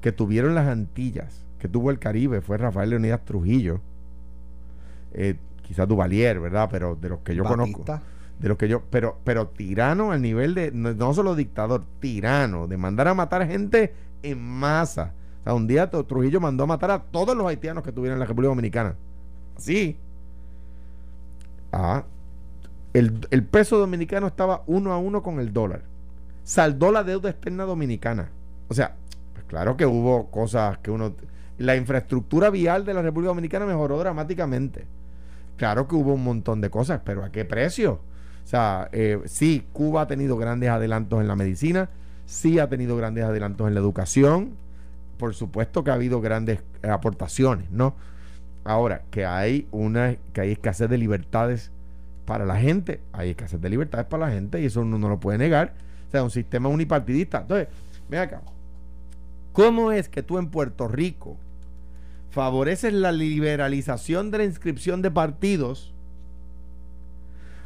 que 0.01 0.11
tuvieron 0.11 0.55
las 0.55 0.67
Antillas, 0.67 1.45
que 1.59 1.67
tuvo 1.67 1.91
el 1.91 1.99
Caribe, 1.99 2.41
fue 2.41 2.57
Rafael 2.57 2.89
Leonidas 2.89 3.23
Trujillo. 3.25 3.81
Quizás 5.63 5.87
Duvalier, 5.87 6.39
¿verdad? 6.39 6.67
Pero 6.71 6.95
de 6.95 7.09
los 7.09 7.19
que 7.19 7.35
yo 7.35 7.43
conozco. 7.49 7.79
De 8.39 8.49
lo 8.49 8.57
que 8.57 8.67
yo, 8.67 8.83
pero, 8.89 9.19
pero 9.23 9.47
tirano 9.49 10.11
al 10.11 10.21
nivel 10.21 10.55
de, 10.55 10.71
no, 10.71 11.13
solo 11.13 11.35
dictador, 11.35 11.85
tirano, 11.99 12.67
de 12.67 12.77
mandar 12.77 13.07
a 13.07 13.13
matar 13.13 13.45
gente 13.47 13.93
en 14.23 14.41
masa. 14.41 15.13
O 15.41 15.43
sea, 15.43 15.53
un 15.53 15.67
día 15.67 15.91
Tru- 15.91 16.07
Trujillo 16.07 16.39
mandó 16.39 16.63
a 16.63 16.67
matar 16.67 16.91
a 16.91 16.99
todos 17.03 17.35
los 17.35 17.47
haitianos 17.47 17.83
que 17.83 17.91
tuvieron 17.91 18.15
en 18.15 18.19
la 18.21 18.25
República 18.25 18.49
Dominicana. 18.49 18.95
Así. 19.57 19.97
Ah, 21.71 22.03
el, 22.93 23.27
el 23.29 23.43
peso 23.43 23.77
dominicano 23.77 24.27
estaba 24.27 24.63
uno 24.67 24.93
a 24.93 24.97
uno 24.97 25.21
con 25.21 25.39
el 25.39 25.53
dólar. 25.53 25.83
Saldó 26.43 26.91
la 26.91 27.03
deuda 27.03 27.29
externa 27.29 27.65
dominicana. 27.65 28.29
O 28.69 28.73
sea, 28.73 28.95
pues 29.33 29.45
claro 29.45 29.77
que 29.77 29.85
hubo 29.85 30.31
cosas 30.31 30.79
que 30.79 30.91
uno... 30.91 31.13
La 31.57 31.75
infraestructura 31.75 32.49
vial 32.49 32.85
de 32.85 32.93
la 32.93 33.01
República 33.01 33.29
Dominicana 33.29 33.65
mejoró 33.65 33.99
dramáticamente. 33.99 34.87
Claro 35.57 35.87
que 35.89 35.95
hubo 35.95 36.13
un 36.13 36.23
montón 36.23 36.61
de 36.61 36.69
cosas, 36.69 37.01
pero 37.03 37.23
¿a 37.23 37.31
qué 37.31 37.43
precio? 37.43 37.99
O 38.49 38.51
sea, 38.51 38.89
eh, 38.93 39.21
sí, 39.25 39.63
Cuba 39.73 40.01
ha 40.01 40.07
tenido 40.07 40.35
grandes 40.35 40.71
adelantos 40.71 41.21
en 41.21 41.27
la 41.27 41.35
medicina, 41.35 41.87
sí 42.25 42.57
ha 42.57 42.67
tenido 42.67 42.97
grandes 42.97 43.23
adelantos 43.23 43.67
en 43.67 43.75
la 43.75 43.79
educación, 43.79 44.55
por 45.19 45.35
supuesto 45.35 45.83
que 45.83 45.91
ha 45.91 45.93
habido 45.93 46.19
grandes 46.19 46.61
eh, 46.81 46.89
aportaciones, 46.89 47.69
¿no? 47.69 47.93
Ahora, 48.63 49.03
que 49.11 49.23
hay 49.23 49.67
una, 49.69 50.15
que 50.33 50.41
hay 50.41 50.51
escasez 50.53 50.89
de 50.89 50.97
libertades 50.97 51.69
para 52.25 52.43
la 52.43 52.55
gente, 52.55 53.01
hay 53.13 53.29
escasez 53.29 53.61
de 53.61 53.69
libertades 53.69 54.07
para 54.07 54.25
la 54.25 54.31
gente 54.33 54.59
y 54.59 54.65
eso 54.65 54.81
uno 54.81 54.97
no 54.97 55.09
lo 55.09 55.19
puede 55.19 55.37
negar. 55.37 55.75
O 56.07 56.11
sea, 56.11 56.23
un 56.23 56.31
sistema 56.31 56.69
unipartidista. 56.69 57.41
Entonces, 57.41 57.67
ven 58.09 58.21
acá. 58.21 58.41
¿Cómo 59.53 59.91
es 59.91 60.09
que 60.09 60.23
tú 60.23 60.39
en 60.39 60.47
Puerto 60.47 60.87
Rico 60.87 61.37
favoreces 62.31 62.93
la 62.93 63.11
liberalización 63.11 64.31
de 64.31 64.39
la 64.39 64.43
inscripción 64.45 65.03
de 65.03 65.11
partidos? 65.11 65.93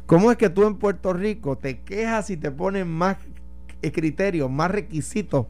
¿Cómo 0.06 0.30
es 0.30 0.36
que 0.36 0.50
tú 0.50 0.66
en 0.66 0.76
Puerto 0.76 1.12
Rico 1.12 1.56
te 1.56 1.80
quejas 1.80 2.30
y 2.30 2.36
te 2.36 2.50
ponen 2.50 2.88
más 2.88 3.16
eh, 3.82 3.90
criterios, 3.92 4.50
más 4.50 4.70
requisitos 4.70 5.46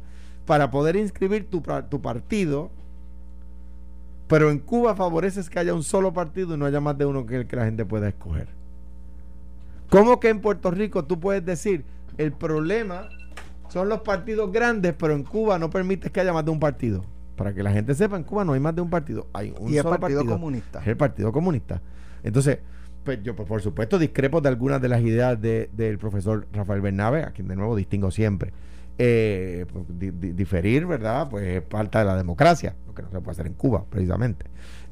para 0.47 0.71
poder 0.71 0.97
inscribir 0.97 1.49
tu, 1.51 1.63
pa- 1.63 1.89
tu 1.89 2.01
partido? 2.01 2.71
Pero 4.29 4.51
en 4.51 4.59
Cuba 4.59 4.95
favoreces 4.95 5.51
que 5.51 5.59
haya 5.59 5.75
un 5.75 5.83
solo 5.83 6.13
partido 6.13 6.55
y 6.55 6.59
no 6.59 6.67
haya 6.67 6.81
más 6.81 6.97
de 6.97 7.05
uno 7.05 7.27
que 7.27 7.37
el 7.37 7.47
que 7.47 7.57
la 7.57 7.65
gente 7.65 7.85
pueda 7.85 8.09
escoger. 8.09 8.49
¿Cómo 9.91 10.19
que 10.19 10.29
en 10.29 10.41
Puerto 10.41 10.71
Rico 10.71 11.05
tú 11.05 11.21
puedes 11.21 11.45
decir 11.45 11.85
el 12.17 12.33
problema 12.33 13.09
son 13.69 13.89
los 13.89 14.01
partidos 14.01 14.51
grandes, 14.53 14.95
pero 14.97 15.15
en 15.15 15.25
Cuba 15.25 15.59
no 15.59 15.69
permites 15.71 16.11
que 16.11 16.21
haya 16.21 16.33
más 16.33 16.45
de 16.45 16.51
un 16.53 16.61
partido? 16.61 17.05
Para 17.37 17.53
que 17.53 17.63
la 17.63 17.73
gente 17.73 17.95
sepa, 17.95 18.17
en 18.17 18.23
Cuba 18.23 18.45
no 18.45 18.53
hay 18.53 18.61
más 18.61 18.75
de 18.75 18.81
un 18.81 18.89
partido, 18.91 19.27
hay 19.33 19.53
un 19.59 19.69
Y 19.73 19.77
el 19.77 19.83
solo 19.83 19.99
Partido 19.99 20.21
partido. 20.21 20.35
Comunista. 20.37 20.79
Es 20.81 20.87
el 20.87 20.97
Partido 20.97 21.33
Comunista. 21.33 21.83
Entonces, 22.23 22.61
pues 23.05 23.23
yo 23.23 23.37
pues, 23.37 23.47
por 23.49 23.61
supuesto 23.63 23.99
discrepo 23.99 24.41
de 24.41 24.49
algunas 24.49 24.81
de 24.81 24.89
las 24.89 25.03
ideas 25.03 25.41
de- 25.41 25.71
del 25.77 25.99
profesor 25.99 26.47
Rafael 26.53 26.81
Bernabe, 26.81 27.23
a 27.23 27.31
quien 27.33 27.49
de 27.49 27.57
nuevo 27.57 27.77
distingo 27.77 28.11
siempre. 28.11 28.53
Eh, 28.99 29.67
pues, 29.73 29.85
di- 29.99 30.11
di- 30.13 30.33
diferir, 30.33 30.87
¿verdad? 30.87 31.29
Pues 31.29 31.45
es 31.47 31.63
parte 31.63 31.99
de 31.99 32.05
la 32.05 32.17
democracia, 32.17 32.77
lo 32.87 32.95
que 32.95 33.03
no 33.03 33.11
se 33.11 33.21
puede 33.21 33.33
hacer 33.33 33.47
en 33.47 33.55
Cuba, 33.55 33.85
precisamente. 33.91 34.47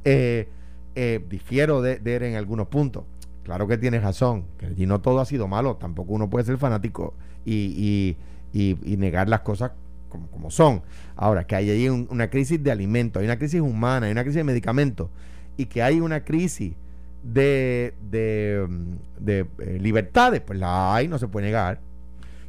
Eh, 0.05 0.49
eh, 0.95 1.25
difiero 1.29 1.81
de, 1.83 1.99
de 1.99 2.17
él 2.17 2.23
en 2.25 2.35
algunos 2.37 2.67
puntos. 2.69 3.05
Claro 3.45 3.67
que 3.67 3.79
tienes 3.79 4.03
razón, 4.03 4.45
que 4.59 4.67
allí 4.67 4.87
no 4.87 5.01
todo 5.01 5.21
ha 5.21 5.25
sido 5.25 5.49
malo, 5.49 5.77
tampoco 5.77 6.13
uno 6.13 6.29
puede 6.31 6.45
ser 6.45 6.59
fanático 6.59 7.15
y, 7.45 8.17
y- 8.53 8.77
y- 8.85 8.97
negar 8.97 9.29
las 9.29 9.41
cosas 9.41 9.73
como, 10.09 10.27
como 10.29 10.51
son. 10.51 10.83
Ahora, 11.17 11.45
que 11.47 11.57
hay 11.57 11.71
allí 11.71 11.89
un- 11.89 12.07
una 12.11 12.29
crisis 12.29 12.63
de 12.63 12.71
alimentos, 12.71 13.21
hay 13.21 13.27
una 13.27 13.39
crisis 13.39 13.61
humana, 13.61 14.07
hay 14.07 14.13
una 14.13 14.23
crisis 14.23 14.37
de 14.39 14.45
medicamentos 14.45 15.09
y 15.57 15.67
que 15.67 15.83
hay 15.83 16.01
una 16.01 16.25
crisis 16.25 16.75
de, 17.23 17.95
de, 18.11 18.67
mm, 18.69 18.95
de, 19.25 19.47
eh, 19.61 19.79
libertades, 19.81 20.41
pues 20.41 20.59
la 20.59 20.95
hay, 20.95 21.09
no 21.09 21.19
se 21.19 21.29
puede 21.29 21.47
negar. 21.47 21.81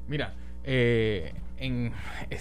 Mira, 0.08 0.34
eh, 0.64 1.34
en, 1.58 1.92
eh, 2.30 2.38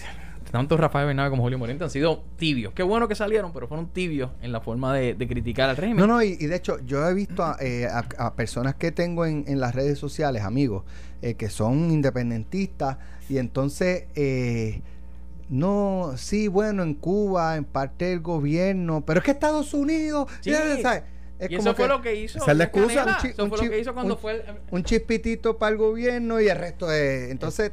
tanto 0.51 0.77
Rafael 0.77 1.07
Bernabe 1.07 1.29
como 1.29 1.43
Julio 1.43 1.57
Moriente 1.57 1.83
han 1.83 1.89
sido 1.89 2.23
tibios. 2.37 2.73
Qué 2.73 2.83
bueno 2.83 3.07
que 3.07 3.15
salieron, 3.15 3.53
pero 3.53 3.67
fueron 3.67 3.87
tibios 3.87 4.31
en 4.41 4.51
la 4.51 4.61
forma 4.61 4.93
de, 4.93 5.13
de 5.15 5.27
criticar 5.27 5.69
al 5.69 5.77
régimen. 5.77 5.97
No, 5.99 6.07
no, 6.07 6.21
y, 6.23 6.37
y 6.39 6.45
de 6.47 6.55
hecho, 6.55 6.77
yo 6.85 7.07
he 7.07 7.13
visto 7.13 7.43
a, 7.43 7.57
eh, 7.59 7.85
a- 7.87 8.05
a 8.25 8.33
personas 8.35 8.75
que 8.75 8.91
tengo 8.91 9.25
en, 9.25 9.45
en 9.47 9.59
las 9.59 9.73
redes 9.75 9.97
sociales, 9.99 10.43
amigos, 10.43 10.83
eh, 11.21 11.35
que 11.35 11.49
son 11.49 11.89
independentistas, 11.91 12.97
y 13.29 13.37
entonces, 13.37 14.05
eh, 14.15 14.81
no, 15.49 16.13
sí, 16.17 16.47
bueno, 16.47 16.83
en 16.83 16.93
Cuba, 16.95 17.55
en 17.57 17.63
parte 17.65 18.05
del 18.05 18.19
gobierno, 18.21 19.03
pero 19.05 19.19
es 19.19 19.25
que 19.25 19.31
Estados 19.31 19.73
Unidos, 19.73 20.29
Sí. 20.41 20.51
ya, 20.51 20.77
¿sabes? 20.81 21.03
Es 21.45 21.51
y 21.51 21.55
como 21.57 21.69
eso 21.69 21.75
fue 21.75 21.87
lo 21.87 22.01
que 22.01 22.15
hizo. 22.15 22.37
Esa 22.39 22.51
es 22.51 22.57
la 22.57 22.65
Díaz 22.65 22.75
excusa. 22.75 23.05
Canel. 23.05 23.23
Un 23.23 23.29
Eso 23.31 23.43
un 23.43 23.49
fue 23.49 23.57
chi- 23.59 23.65
lo 23.65 23.71
que 23.71 23.79
hizo 23.79 23.93
cuando 23.93 24.13
un- 24.15 24.19
fue. 24.19 24.31
el- 24.33 24.43
un 24.71 24.83
chispitito 24.83 25.57
para 25.57 25.71
el 25.71 25.77
gobierno 25.77 26.39
y 26.41 26.47
el 26.47 26.57
resto 26.57 26.91
es. 26.91 27.29
Entonces, 27.31 27.71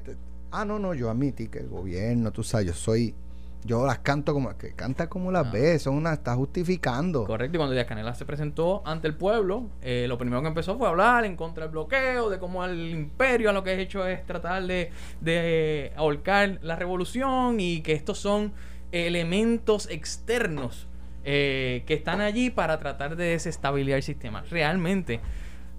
ah, 0.50 0.64
no, 0.64 0.78
no, 0.78 0.94
yo 0.94 1.10
admití 1.10 1.48
que 1.48 1.58
el 1.58 1.68
gobierno, 1.68 2.32
tú 2.32 2.42
sabes, 2.42 2.66
yo 2.66 2.72
soy. 2.74 3.14
Yo 3.62 3.84
las 3.84 3.98
canto 3.98 4.32
como. 4.32 4.56
que 4.56 4.72
canta 4.72 5.10
como 5.10 5.30
las 5.30 5.46
Ah. 5.48 5.50
ves, 5.52 5.82
son 5.82 5.94
una. 5.96 6.14
Está 6.14 6.34
justificando. 6.34 7.26
Correcto, 7.26 7.56
y 7.56 7.58
cuando 7.58 7.74
Díaz 7.74 7.84
Canela 7.86 8.14
se 8.14 8.24
presentó 8.24 8.80
ante 8.86 9.06
el 9.06 9.14
pueblo, 9.14 9.68
eh, 9.82 10.06
lo 10.08 10.16
primero 10.16 10.40
que 10.40 10.48
empezó 10.48 10.78
fue 10.78 10.86
a 10.86 10.90
hablar 10.90 11.26
en 11.26 11.36
contra 11.36 11.64
del 11.64 11.72
bloqueo, 11.72 12.30
de 12.30 12.38
cómo 12.38 12.64
el 12.64 12.88
imperio 12.88 13.52
lo 13.52 13.62
que 13.62 13.70
ha 13.70 13.74
hecho 13.74 14.06
es 14.06 14.24
tratar 14.24 14.66
de, 14.66 14.90
de 15.20 15.92
ahorcar 15.94 16.58
la 16.62 16.74
revolución 16.76 17.60
y 17.60 17.82
que 17.82 17.92
estos 17.92 18.16
son 18.16 18.54
elementos 18.92 19.88
externos 19.90 20.86
eh, 21.24 21.84
que 21.86 21.94
están 21.94 22.20
allí 22.20 22.50
para 22.50 22.78
tratar 22.78 23.16
de 23.16 23.24
desestabilizar 23.24 23.96
el 23.96 24.02
sistema. 24.02 24.42
Realmente, 24.50 25.20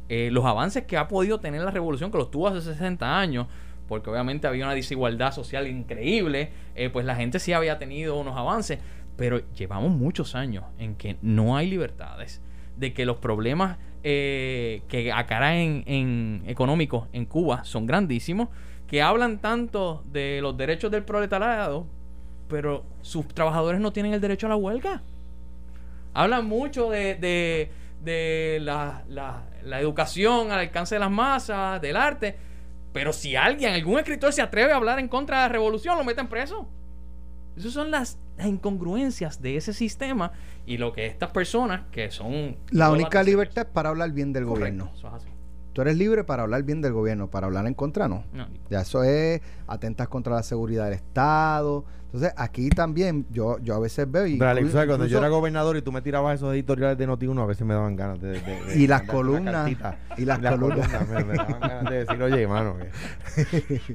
eh, 0.09 0.29
los 0.31 0.43
avances 0.45 0.83
que 0.83 0.97
ha 0.97 1.07
podido 1.07 1.39
tener 1.39 1.61
la 1.61 1.71
revolución, 1.71 2.11
que 2.11 2.17
los 2.17 2.29
tuvo 2.29 2.47
hace 2.49 2.61
60 2.61 3.17
años, 3.17 3.47
porque 3.87 4.09
obviamente 4.09 4.47
había 4.47 4.65
una 4.65 4.73
desigualdad 4.73 5.33
social 5.33 5.67
increíble, 5.67 6.51
eh, 6.75 6.89
pues 6.89 7.05
la 7.05 7.15
gente 7.15 7.39
sí 7.39 7.53
había 7.53 7.77
tenido 7.77 8.17
unos 8.17 8.37
avances, 8.37 8.79
pero 9.17 9.41
llevamos 9.53 9.91
muchos 9.91 10.35
años 10.35 10.63
en 10.79 10.95
que 10.95 11.17
no 11.21 11.55
hay 11.57 11.69
libertades, 11.69 12.41
de 12.77 12.93
que 12.93 13.05
los 13.05 13.17
problemas 13.17 13.77
eh, 14.03 14.81
que 14.87 15.11
acaran 15.11 15.83
en 15.85 16.43
económicos 16.47 17.07
en 17.13 17.25
Cuba 17.25 17.63
son 17.63 17.85
grandísimos, 17.85 18.49
que 18.87 19.01
hablan 19.01 19.39
tanto 19.39 20.03
de 20.11 20.39
los 20.41 20.57
derechos 20.57 20.89
del 20.89 21.03
proletariado, 21.03 21.85
pero 22.47 22.83
sus 23.01 23.27
trabajadores 23.27 23.79
no 23.79 23.93
tienen 23.93 24.13
el 24.13 24.21
derecho 24.21 24.47
a 24.47 24.49
la 24.49 24.55
huelga. 24.55 25.03
Hablan 26.13 26.45
mucho 26.45 26.89
de, 26.89 27.15
de, 27.15 27.71
de 28.03 28.59
la, 28.61 29.03
la- 29.07 29.43
la 29.63 29.79
educación 29.79 30.51
al 30.51 30.59
alcance 30.59 30.95
de 30.95 30.99
las 30.99 31.11
masas, 31.11 31.81
del 31.81 31.95
arte. 31.95 32.35
Pero 32.93 33.13
si 33.13 33.35
alguien, 33.35 33.73
algún 33.73 33.99
escritor 33.99 34.33
se 34.33 34.41
atreve 34.41 34.73
a 34.73 34.75
hablar 34.75 34.99
en 34.99 35.07
contra 35.07 35.37
de 35.37 35.43
la 35.43 35.49
revolución, 35.49 35.97
lo 35.97 36.03
meten 36.03 36.27
preso. 36.27 36.67
Esas 37.55 37.73
son 37.73 37.91
las, 37.91 38.17
las 38.37 38.47
incongruencias 38.47 39.41
de 39.41 39.55
ese 39.57 39.73
sistema 39.73 40.31
y 40.65 40.77
lo 40.77 40.91
que 40.93 41.05
estas 41.05 41.31
personas 41.31 41.83
que 41.91 42.11
son... 42.11 42.57
La 42.71 42.89
única 42.91 43.23
libertad 43.23 43.65
es 43.67 43.71
para 43.73 43.89
hablar 43.89 44.11
bien 44.11 44.33
del 44.33 44.45
Correcto, 44.45 44.85
gobierno. 44.85 44.91
eso 44.97 45.07
es 45.07 45.13
así. 45.13 45.27
Tú 45.73 45.81
eres 45.81 45.97
libre 45.97 46.23
para 46.23 46.43
hablar 46.43 46.63
bien 46.63 46.81
del 46.81 46.93
gobierno, 46.93 47.29
para 47.29 47.47
hablar 47.47 47.65
en 47.67 47.73
contra 47.73 48.07
no. 48.07 48.23
No, 48.33 48.47
Ya 48.69 48.81
eso 48.81 49.03
es 49.03 49.41
atentas 49.67 50.07
contra 50.09 50.35
la 50.35 50.43
seguridad 50.43 50.85
del 50.85 50.93
Estado. 50.95 51.85
Entonces, 52.07 52.33
aquí 52.35 52.67
también 52.69 53.25
yo 53.31 53.57
yo 53.59 53.73
a 53.73 53.79
veces 53.79 54.05
veo 54.11 54.25
y 54.27 54.37
Pero, 54.37 54.51
Alex, 54.51 54.71
cuando 54.73 55.05
yo 55.05 55.17
era 55.17 55.29
gobernador 55.29 55.77
y 55.77 55.81
tú 55.81 55.93
me 55.93 56.01
tirabas 56.01 56.35
esos 56.35 56.53
editoriales 56.53 56.97
de 56.97 57.07
Noti1, 57.07 57.41
a 57.41 57.45
veces 57.45 57.65
me 57.65 57.73
daban 57.73 57.95
ganas 57.95 58.19
de... 58.19 58.31
de- 58.31 58.41
de- 58.41 58.75
Y 58.77 58.85
las 58.85 59.03
columnas, 59.03 59.71
y 60.17 60.25
las 60.25 60.39
columnas. 60.39 60.89
me, 61.09 61.23
me 61.23 61.33
daban 61.35 61.59
ganas 61.61 61.89
de 61.89 61.99
decir, 62.05 62.21
oye, 62.21 62.41
hermano, 62.41 62.75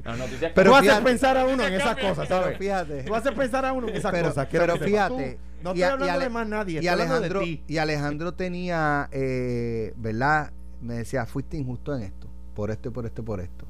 no, 0.03 0.23
Pero 0.55 0.71
tú 0.71 0.75
haces 0.75 0.89
fíjate- 0.89 1.03
pensar 1.03 1.37
a 1.37 1.45
uno 1.45 1.63
en 1.63 1.73
esas 1.73 1.95
cosas, 1.95 2.27
pero 2.27 2.41
¿sabes? 2.41 2.57
fíjate. 2.57 3.03
Tú 3.03 3.13
haces 3.15 3.31
pensar 3.33 3.65
a 3.65 3.73
uno 3.73 3.87
en 3.87 3.95
esas 3.97 4.11
pero, 4.11 4.29
cosas. 4.29 4.47
pero 4.51 4.77
fíjate. 4.77 5.33
Tú- 5.33 5.47
no 5.63 5.69
estoy 5.71 5.79
y 5.79 5.83
hablando 5.83 6.11
Ale- 6.13 6.23
de 6.25 6.29
más 6.29 6.47
nadie, 6.47 6.81
Y 6.83 6.87
Alejandro, 6.87 7.39
de 7.39 7.45
ti. 7.45 7.63
y 7.67 7.77
Alejandro 7.77 8.33
tenía, 8.33 9.09
eh, 9.11 9.93
¿verdad? 9.97 10.51
Me 10.81 10.95
decía, 10.95 11.25
fuiste 11.25 11.57
injusto 11.57 11.95
en 11.95 12.03
esto, 12.03 12.27
por 12.55 12.71
esto 12.71 12.89
y 12.89 12.91
por 12.91 13.05
esto 13.05 13.21
y 13.21 13.25
por 13.25 13.39
esto. 13.39 13.65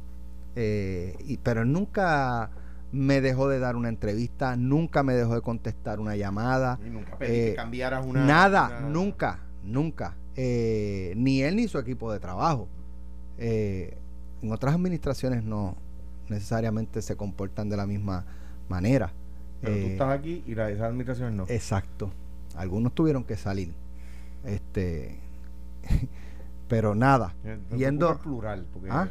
Eh, 0.56 1.16
y, 1.26 1.38
pero 1.38 1.66
nunca 1.66 2.50
me 2.92 3.22
dejó 3.22 3.48
de 3.48 3.60
dar 3.60 3.76
una 3.76 3.90
entrevista, 3.90 4.56
nunca 4.56 5.04
me 5.04 5.14
dejó 5.14 5.36
de 5.36 5.42
contestar 5.42 6.00
una 6.00 6.16
llamada. 6.16 6.80
Y 6.86 6.90
nunca 6.90 7.18
pedí 7.18 7.30
que 7.32 7.52
Eh, 7.52 7.56
cambiaras 7.56 8.06
una. 8.06 8.26
Nada, 8.26 8.68
una- 8.80 8.90
nunca, 8.90 9.40
nunca. 9.64 10.16
Eh, 10.36 11.14
ni 11.18 11.42
él 11.42 11.56
ni 11.56 11.68
su 11.68 11.78
equipo 11.80 12.12
de 12.12 12.20
trabajo. 12.20 12.68
En 13.40 14.52
otras 14.52 14.74
administraciones 14.76 15.44
no 15.44 15.76
necesariamente 16.30 17.02
se 17.02 17.16
comportan 17.16 17.70
de 17.70 17.78
la 17.78 17.86
misma 17.88 18.26
manera. 18.70 19.12
Pero 19.62 19.76
tú 19.76 19.88
estás 19.88 20.20
aquí 20.20 20.44
y 20.46 20.54
la, 20.56 20.70
esas 20.70 20.84
administraciones 20.88 21.34
no. 21.36 21.46
Exacto. 21.48 22.12
Algunos 22.56 22.94
tuvieron 22.94 23.24
que 23.24 23.36
salir. 23.38 23.74
Este, 24.46 25.18
pero 26.68 26.96
nada. 26.96 27.36
Me 27.44 27.78
Yendo, 27.78 28.18
plural, 28.20 28.66
porque 28.72 28.90
¿Ah? 28.92 29.08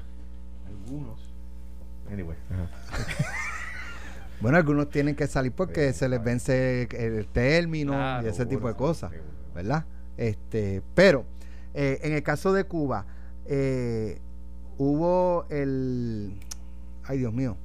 algunos. 0.66 1.32
Anyway. 2.10 2.36
bueno, 4.40 4.58
algunos 4.58 4.90
tienen 4.90 5.14
que 5.16 5.26
salir 5.26 5.52
porque 5.52 5.92
Sí, 5.92 6.00
se 6.00 6.08
les 6.08 6.22
vence 6.22 6.82
el 6.92 7.26
término 7.28 7.92
Claro, 7.92 8.26
y 8.26 8.30
ese 8.30 8.46
tipo 8.46 8.68
de 8.68 8.74
cosas. 8.74 9.12
¿verdad? 9.54 9.84
Este, 10.16 10.82
pero 10.94 11.24
eh, 11.74 11.98
en 12.02 12.12
el 12.12 12.22
caso 12.22 12.52
de 12.52 12.64
Cuba 12.64 13.06
eh, 13.46 14.20
hubo 14.78 15.46
el, 15.50 16.38
ay 17.04 17.18
Dios 17.18 17.32
mío, 17.32 17.56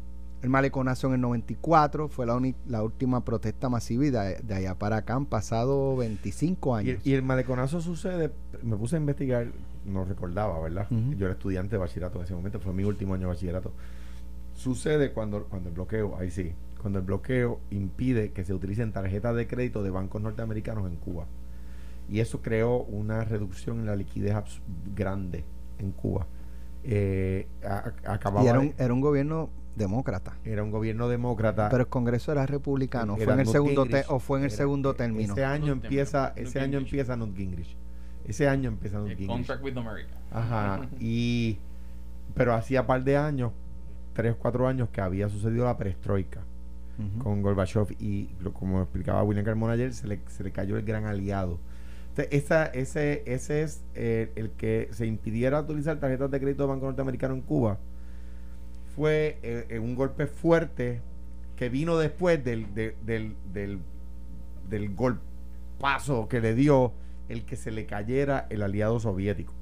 el 0.41 0.49
maleconazo 0.49 1.07
en 1.07 1.13
el 1.15 1.21
94 1.21 2.07
fue 2.07 2.25
la, 2.25 2.39
la 2.65 2.81
última 2.83 3.23
protesta 3.23 3.69
masiva 3.69 4.05
y 4.05 4.09
de, 4.09 4.39
de 4.41 4.53
allá 4.55 4.75
para 4.75 4.97
acá 4.97 5.15
han 5.15 5.25
pasado 5.25 5.95
25 5.97 6.69
Y, 6.75 6.79
años. 6.79 7.01
y 7.05 7.13
el 7.13 7.21
maleconazo 7.23 7.79
sucede, 7.81 8.31
me 8.63 8.75
puse 8.77 8.95
a 8.95 8.99
investigar, 8.99 9.47
no 9.85 10.05
recordaba, 10.05 10.59
¿verdad? 10.61 10.87
Yo 10.89 11.25
era 11.25 11.33
estudiante 11.33 11.75
de 11.75 11.79
bachillerato 11.79 12.17
en 12.19 12.25
ese 12.25 12.33
momento, 12.35 12.59
fue 12.59 12.73
mi 12.73 12.83
último 12.83 13.13
año 13.13 13.21
de 13.27 13.33
bachillerato. 13.33 13.71
Sucede 14.53 15.11
cuando, 15.11 15.45
cuando 15.45 15.69
el 15.69 15.75
bloqueo, 15.75 16.17
ahí 16.17 16.29
sí, 16.29 16.53
cuando 16.81 16.99
el 16.99 17.05
bloqueo 17.05 17.59
impide 17.71 18.31
que 18.31 18.43
se 18.43 18.53
utilicen 18.53 18.91
tarjetas 18.91 19.35
de 19.35 19.47
crédito 19.47 19.81
de 19.83 19.89
bancos 19.89 20.21
norteamericanos 20.21 20.87
en 20.89 20.97
Cuba. 20.97 21.25
Y 22.09 22.19
eso 22.19 22.41
creó 22.41 22.77
una 22.83 23.23
reducción 23.23 23.79
en 23.79 23.85
la 23.85 23.95
liquidez 23.95 24.35
grande 24.95 25.45
en 25.79 25.91
Cuba. 25.91 26.27
Eh, 26.83 27.47
a- 27.63 27.91
a- 28.05 28.13
acababa 28.13 28.43
y 28.43 28.47
era 28.47 28.59
un, 28.59 28.73
era 28.77 28.93
un 28.93 29.01
gobierno 29.01 29.49
demócrata. 29.75 30.33
era 30.43 30.63
un 30.63 30.71
gobierno 30.71 31.07
demócrata. 31.07 31.69
Pero 31.69 31.83
el 31.83 31.89
Congreso 31.89 32.31
era 32.31 32.45
republicano. 32.45 33.15
¿Fue 33.15 33.33
en 33.33 33.39
el 33.39 33.47
segundo 33.47 33.85
te- 33.85 34.03
o 34.09 34.19
fue 34.19 34.39
en 34.39 34.45
el 34.45 34.51
segundo 34.51 34.91
e- 34.91 34.95
término? 34.95 35.33
Ese 35.33 35.45
año 35.45 35.67
Newt 35.75 35.83
empieza, 35.85 36.33
ese 36.35 36.43
Newt 36.43 36.55
año 36.57 36.63
Gingrich. 36.79 36.87
empieza 36.93 37.15
Newt 37.15 37.35
Gingrich. 37.37 37.77
Ese 38.25 38.47
año 38.47 38.69
empieza 38.69 38.97
Newt 38.99 39.09
El 39.11 39.17
Gingrich. 39.17 39.29
Contract 39.37 39.63
with 39.63 39.77
America. 39.77 40.13
Ajá. 40.31 40.87
Y 40.99 41.57
pero 42.35 42.53
hacía 42.53 42.85
par 42.87 43.03
de 43.03 43.17
años, 43.17 43.51
tres 44.13 44.33
o 44.33 44.37
cuatro 44.37 44.67
años 44.67 44.89
que 44.89 45.01
había 45.01 45.27
sucedido 45.29 45.65
la 45.65 45.77
perestroika 45.77 46.41
con 47.23 47.41
Gorbachev 47.41 47.95
y 47.99 48.29
lo- 48.41 48.53
como 48.53 48.79
explicaba 48.81 49.23
William 49.23 49.43
Carmona 49.43 49.73
ayer, 49.73 49.91
se 49.91 50.05
le, 50.07 50.19
se 50.27 50.43
le 50.43 50.51
cayó 50.51 50.77
el 50.77 50.83
gran 50.85 51.05
aliado. 51.05 51.59
Entonces, 52.09 52.27
esa, 52.31 52.65
ese, 52.67 53.23
ese 53.25 53.63
es 53.63 53.83
eh, 53.95 54.31
el 54.35 54.51
que 54.51 54.87
se 54.91 55.07
impidiera 55.07 55.61
utilizar 55.61 55.99
tarjetas 55.99 56.29
de 56.29 56.39
crédito 56.39 56.61
de 56.63 56.69
Banco 56.69 56.85
Norteamericano 56.85 57.33
en 57.33 57.41
Cuba. 57.41 57.79
Fue 58.95 59.39
eh, 59.41 59.79
un 59.79 59.95
golpe 59.95 60.27
fuerte 60.27 61.01
que 61.55 61.69
vino 61.69 61.97
después 61.97 62.43
del, 62.43 62.71
de- 62.75 62.95
del, 63.03 63.35
del, 63.51 63.79
del 64.69 64.93
golpazo 64.93 66.27
que 66.27 66.39
le 66.41 66.53
dio 66.53 66.93
el 67.31 67.45
que 67.45 67.55
se 67.55 67.71
le 67.71 67.85
cayera 67.85 68.47
el 68.49 68.61
aliado 68.61 68.99
soviético. 68.99 69.53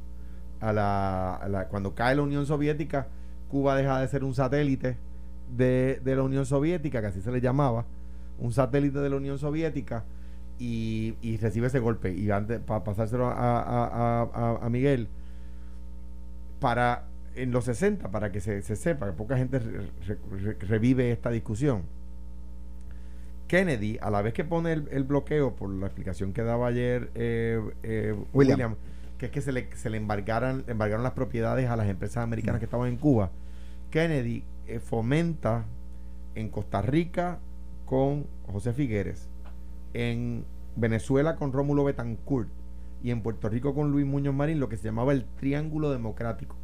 A 0.61 0.73
la, 0.73 1.67
cuando 1.69 1.95
cae 1.95 2.15
la 2.15 2.21
Unión 2.23 2.45
Soviética, 2.45 3.07
Cuba 3.49 3.75
deja 3.75 3.99
de 4.01 4.07
ser 4.09 4.23
un 4.23 4.33
satélite 4.35 4.97
de, 5.55 6.01
de 6.03 6.15
la 6.15 6.23
Unión 6.23 6.45
Soviética, 6.45 6.99
que 7.01 7.07
así 7.07 7.21
se 7.21 7.31
le 7.31 7.39
llamaba, 7.41 7.85
un 8.37 8.51
satélite 8.51 8.99
de 8.99 9.09
la 9.09 9.15
Unión 9.15 9.37
Soviética, 9.39 10.03
y, 10.57 11.15
y 11.21 11.37
recibe 11.37 11.67
ese 11.67 11.79
golpe. 11.79 12.13
Y 12.13 12.29
antes, 12.31 12.59
para 12.59 12.83
pasárselo 12.83 13.27
a, 13.33 14.67
Miguel, 14.69 15.07
para 16.59 17.05
en 17.35 17.51
los 17.51 17.65
60, 17.65 18.11
para 18.11 18.31
que 18.31 18.41
se, 18.41 18.61
se 18.61 18.75
sepa, 18.75 19.05
que 19.07 19.13
poca 19.13 19.37
gente 19.37 19.59
re- 19.59 19.87
re- 20.05 20.17
re- 20.41 20.57
revive 20.59 21.11
esta 21.11 21.29
discusión. 21.29 21.83
Kennedy, 23.49 23.97
a 23.99 24.11
la 24.11 24.21
vez 24.21 24.33
que 24.35 24.43
pone 24.45 24.71
el, 24.71 24.87
el 24.91 25.03
bloqueo, 25.03 25.55
por 25.55 25.71
la 25.71 25.87
explicación 25.87 26.33
que 26.33 26.43
daba 26.43 26.67
ayer 26.67 27.09
eh, 27.15 27.59
eh, 27.81 28.15
William. 28.31 28.57
William, 28.59 28.75
que 29.17 29.25
es 29.25 29.31
que 29.31 29.41
se 29.41 29.51
le, 29.51 29.75
se 29.75 29.89
le 29.89 29.97
embargaran, 29.97 30.63
embargaron 30.67 31.03
las 31.03 31.13
propiedades 31.13 31.67
a 31.67 31.75
las 31.75 31.89
empresas 31.89 32.23
americanas 32.23 32.59
que 32.59 32.65
estaban 32.65 32.87
en 32.87 32.97
Cuba, 32.97 33.31
Kennedy 33.89 34.43
eh, 34.67 34.79
fomenta 34.79 35.65
en 36.35 36.49
Costa 36.49 36.83
Rica 36.83 37.39
con 37.85 38.27
José 38.45 38.71
Figueres, 38.71 39.27
en 39.95 40.45
Venezuela 40.75 41.35
con 41.35 41.51
Rómulo 41.51 41.83
Betancourt 41.83 42.49
y 43.01 43.09
en 43.09 43.23
Puerto 43.23 43.49
Rico 43.49 43.73
con 43.73 43.91
Luis 43.91 44.05
Muñoz 44.05 44.35
Marín 44.35 44.59
lo 44.59 44.69
que 44.69 44.77
se 44.77 44.83
llamaba 44.83 45.11
el 45.11 45.25
Triángulo 45.25 45.89
Democrático, 45.89 46.55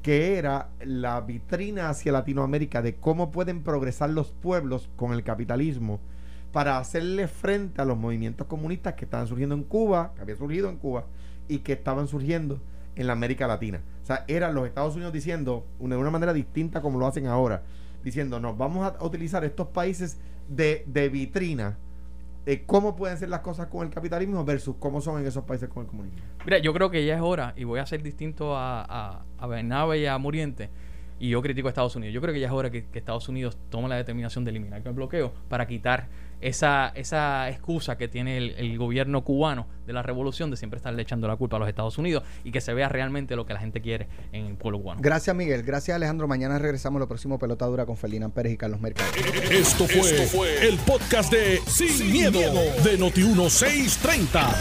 que 0.00 0.38
era 0.38 0.68
la 0.80 1.20
vitrina 1.22 1.88
hacia 1.88 2.12
Latinoamérica 2.12 2.82
de 2.82 2.94
cómo 2.94 3.32
pueden 3.32 3.64
progresar 3.64 4.10
los 4.10 4.30
pueblos 4.30 4.88
con 4.94 5.12
el 5.12 5.24
capitalismo 5.24 5.98
para 6.52 6.78
hacerle 6.78 7.28
frente 7.28 7.80
a 7.80 7.84
los 7.84 7.96
movimientos 7.96 8.46
comunistas 8.46 8.94
que 8.94 9.04
estaban 9.04 9.26
surgiendo 9.26 9.54
en 9.54 9.62
Cuba, 9.62 10.12
que 10.14 10.22
habían 10.22 10.38
surgido 10.38 10.68
en 10.68 10.76
Cuba 10.76 11.04
y 11.48 11.58
que 11.58 11.74
estaban 11.74 12.08
surgiendo 12.08 12.60
en 12.96 13.06
la 13.06 13.12
América 13.12 13.46
Latina. 13.46 13.80
O 14.02 14.06
sea, 14.06 14.24
eran 14.28 14.54
los 14.54 14.66
Estados 14.66 14.94
Unidos 14.94 15.12
diciendo, 15.12 15.66
de 15.78 15.96
una 15.96 16.10
manera 16.10 16.32
distinta 16.32 16.80
como 16.80 16.98
lo 16.98 17.06
hacen 17.06 17.26
ahora, 17.26 17.62
diciendo, 18.02 18.40
no, 18.40 18.54
vamos 18.54 18.84
a 18.84 19.04
utilizar 19.04 19.44
estos 19.44 19.68
países 19.68 20.18
de, 20.48 20.84
de 20.86 21.08
vitrina, 21.08 21.78
de 22.44 22.64
cómo 22.64 22.96
pueden 22.96 23.16
ser 23.18 23.28
las 23.28 23.40
cosas 23.40 23.66
con 23.66 23.86
el 23.86 23.92
capitalismo 23.92 24.44
versus 24.44 24.76
cómo 24.78 25.00
son 25.00 25.20
en 25.20 25.26
esos 25.26 25.44
países 25.44 25.68
con 25.68 25.84
el 25.84 25.88
comunismo. 25.88 26.18
Mira, 26.44 26.58
yo 26.58 26.72
creo 26.72 26.90
que 26.90 27.04
ya 27.04 27.14
es 27.14 27.20
hora, 27.20 27.52
y 27.56 27.64
voy 27.64 27.78
a 27.78 27.86
ser 27.86 28.02
distinto 28.02 28.56
a, 28.56 29.22
a, 29.38 29.46
Bernabe 29.46 29.98
y 29.98 30.06
a 30.06 30.18
Muriente, 30.18 30.70
y 31.18 31.28
yo 31.28 31.42
critico 31.42 31.68
a 31.68 31.70
Estados 31.70 31.94
Unidos. 31.96 32.14
Yo 32.14 32.20
creo 32.20 32.32
que 32.32 32.40
ya 32.40 32.46
es 32.46 32.52
hora 32.52 32.70
que, 32.70 32.86
que 32.86 32.98
Estados 32.98 33.28
Unidos 33.28 33.58
tome 33.68 33.88
la 33.88 33.96
determinación 33.96 34.44
de 34.44 34.50
eliminar 34.50 34.82
el 34.84 34.92
bloqueo 34.94 35.32
para 35.48 35.66
quitar 35.66 36.08
esa, 36.40 36.88
esa 36.94 37.48
excusa 37.48 37.96
que 37.96 38.08
tiene 38.08 38.36
el, 38.36 38.50
el 38.56 38.78
gobierno 38.78 39.24
cubano 39.24 39.66
de 39.86 39.92
la 39.92 40.02
revolución 40.02 40.50
de 40.50 40.56
siempre 40.56 40.76
estarle 40.76 41.02
echando 41.02 41.26
la 41.26 41.36
culpa 41.36 41.56
a 41.56 41.58
los 41.58 41.68
Estados 41.68 41.98
Unidos 41.98 42.22
y 42.44 42.52
que 42.52 42.60
se 42.60 42.72
vea 42.74 42.88
realmente 42.88 43.36
lo 43.36 43.44
que 43.46 43.54
la 43.54 43.60
gente 43.60 43.80
quiere 43.80 44.08
en 44.32 44.46
el 44.46 44.56
pueblo 44.56 44.80
cubano. 44.80 45.00
Gracias, 45.02 45.34
Miguel. 45.34 45.62
Gracias, 45.62 45.94
Alejandro. 45.96 46.28
Mañana 46.28 46.58
regresamos 46.58 46.98
a 46.98 47.00
lo 47.00 47.08
próximo 47.08 47.38
Pelota 47.38 47.66
Dura 47.66 47.86
con 47.86 47.96
Felina 47.96 48.28
Pérez 48.28 48.52
y 48.52 48.56
Carlos 48.56 48.80
Mercado. 48.80 49.10
Esto 49.50 49.86
fue, 49.86 50.68
el 50.68 50.78
podcast 50.78 51.32
de 51.32 51.60
Sin, 51.66 52.12
miedo, 52.12 52.38
de 52.84 52.98
Noti1630. 52.98 54.54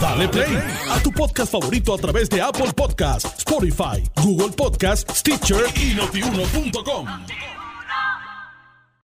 Dale 0.00 0.28
play 0.28 0.58
a 0.90 1.00
tu 1.00 1.12
podcast 1.12 1.52
favorito 1.52 1.94
a 1.94 1.98
través 1.98 2.28
de 2.28 2.42
Apple 2.42 2.72
Podcasts, 2.74 3.38
Spotify, 3.38 4.02
Google 4.22 4.50
Podcasts, 4.56 5.18
Stitcher 5.18 5.64
y 5.76 5.94
notiuno.com. 5.94 7.61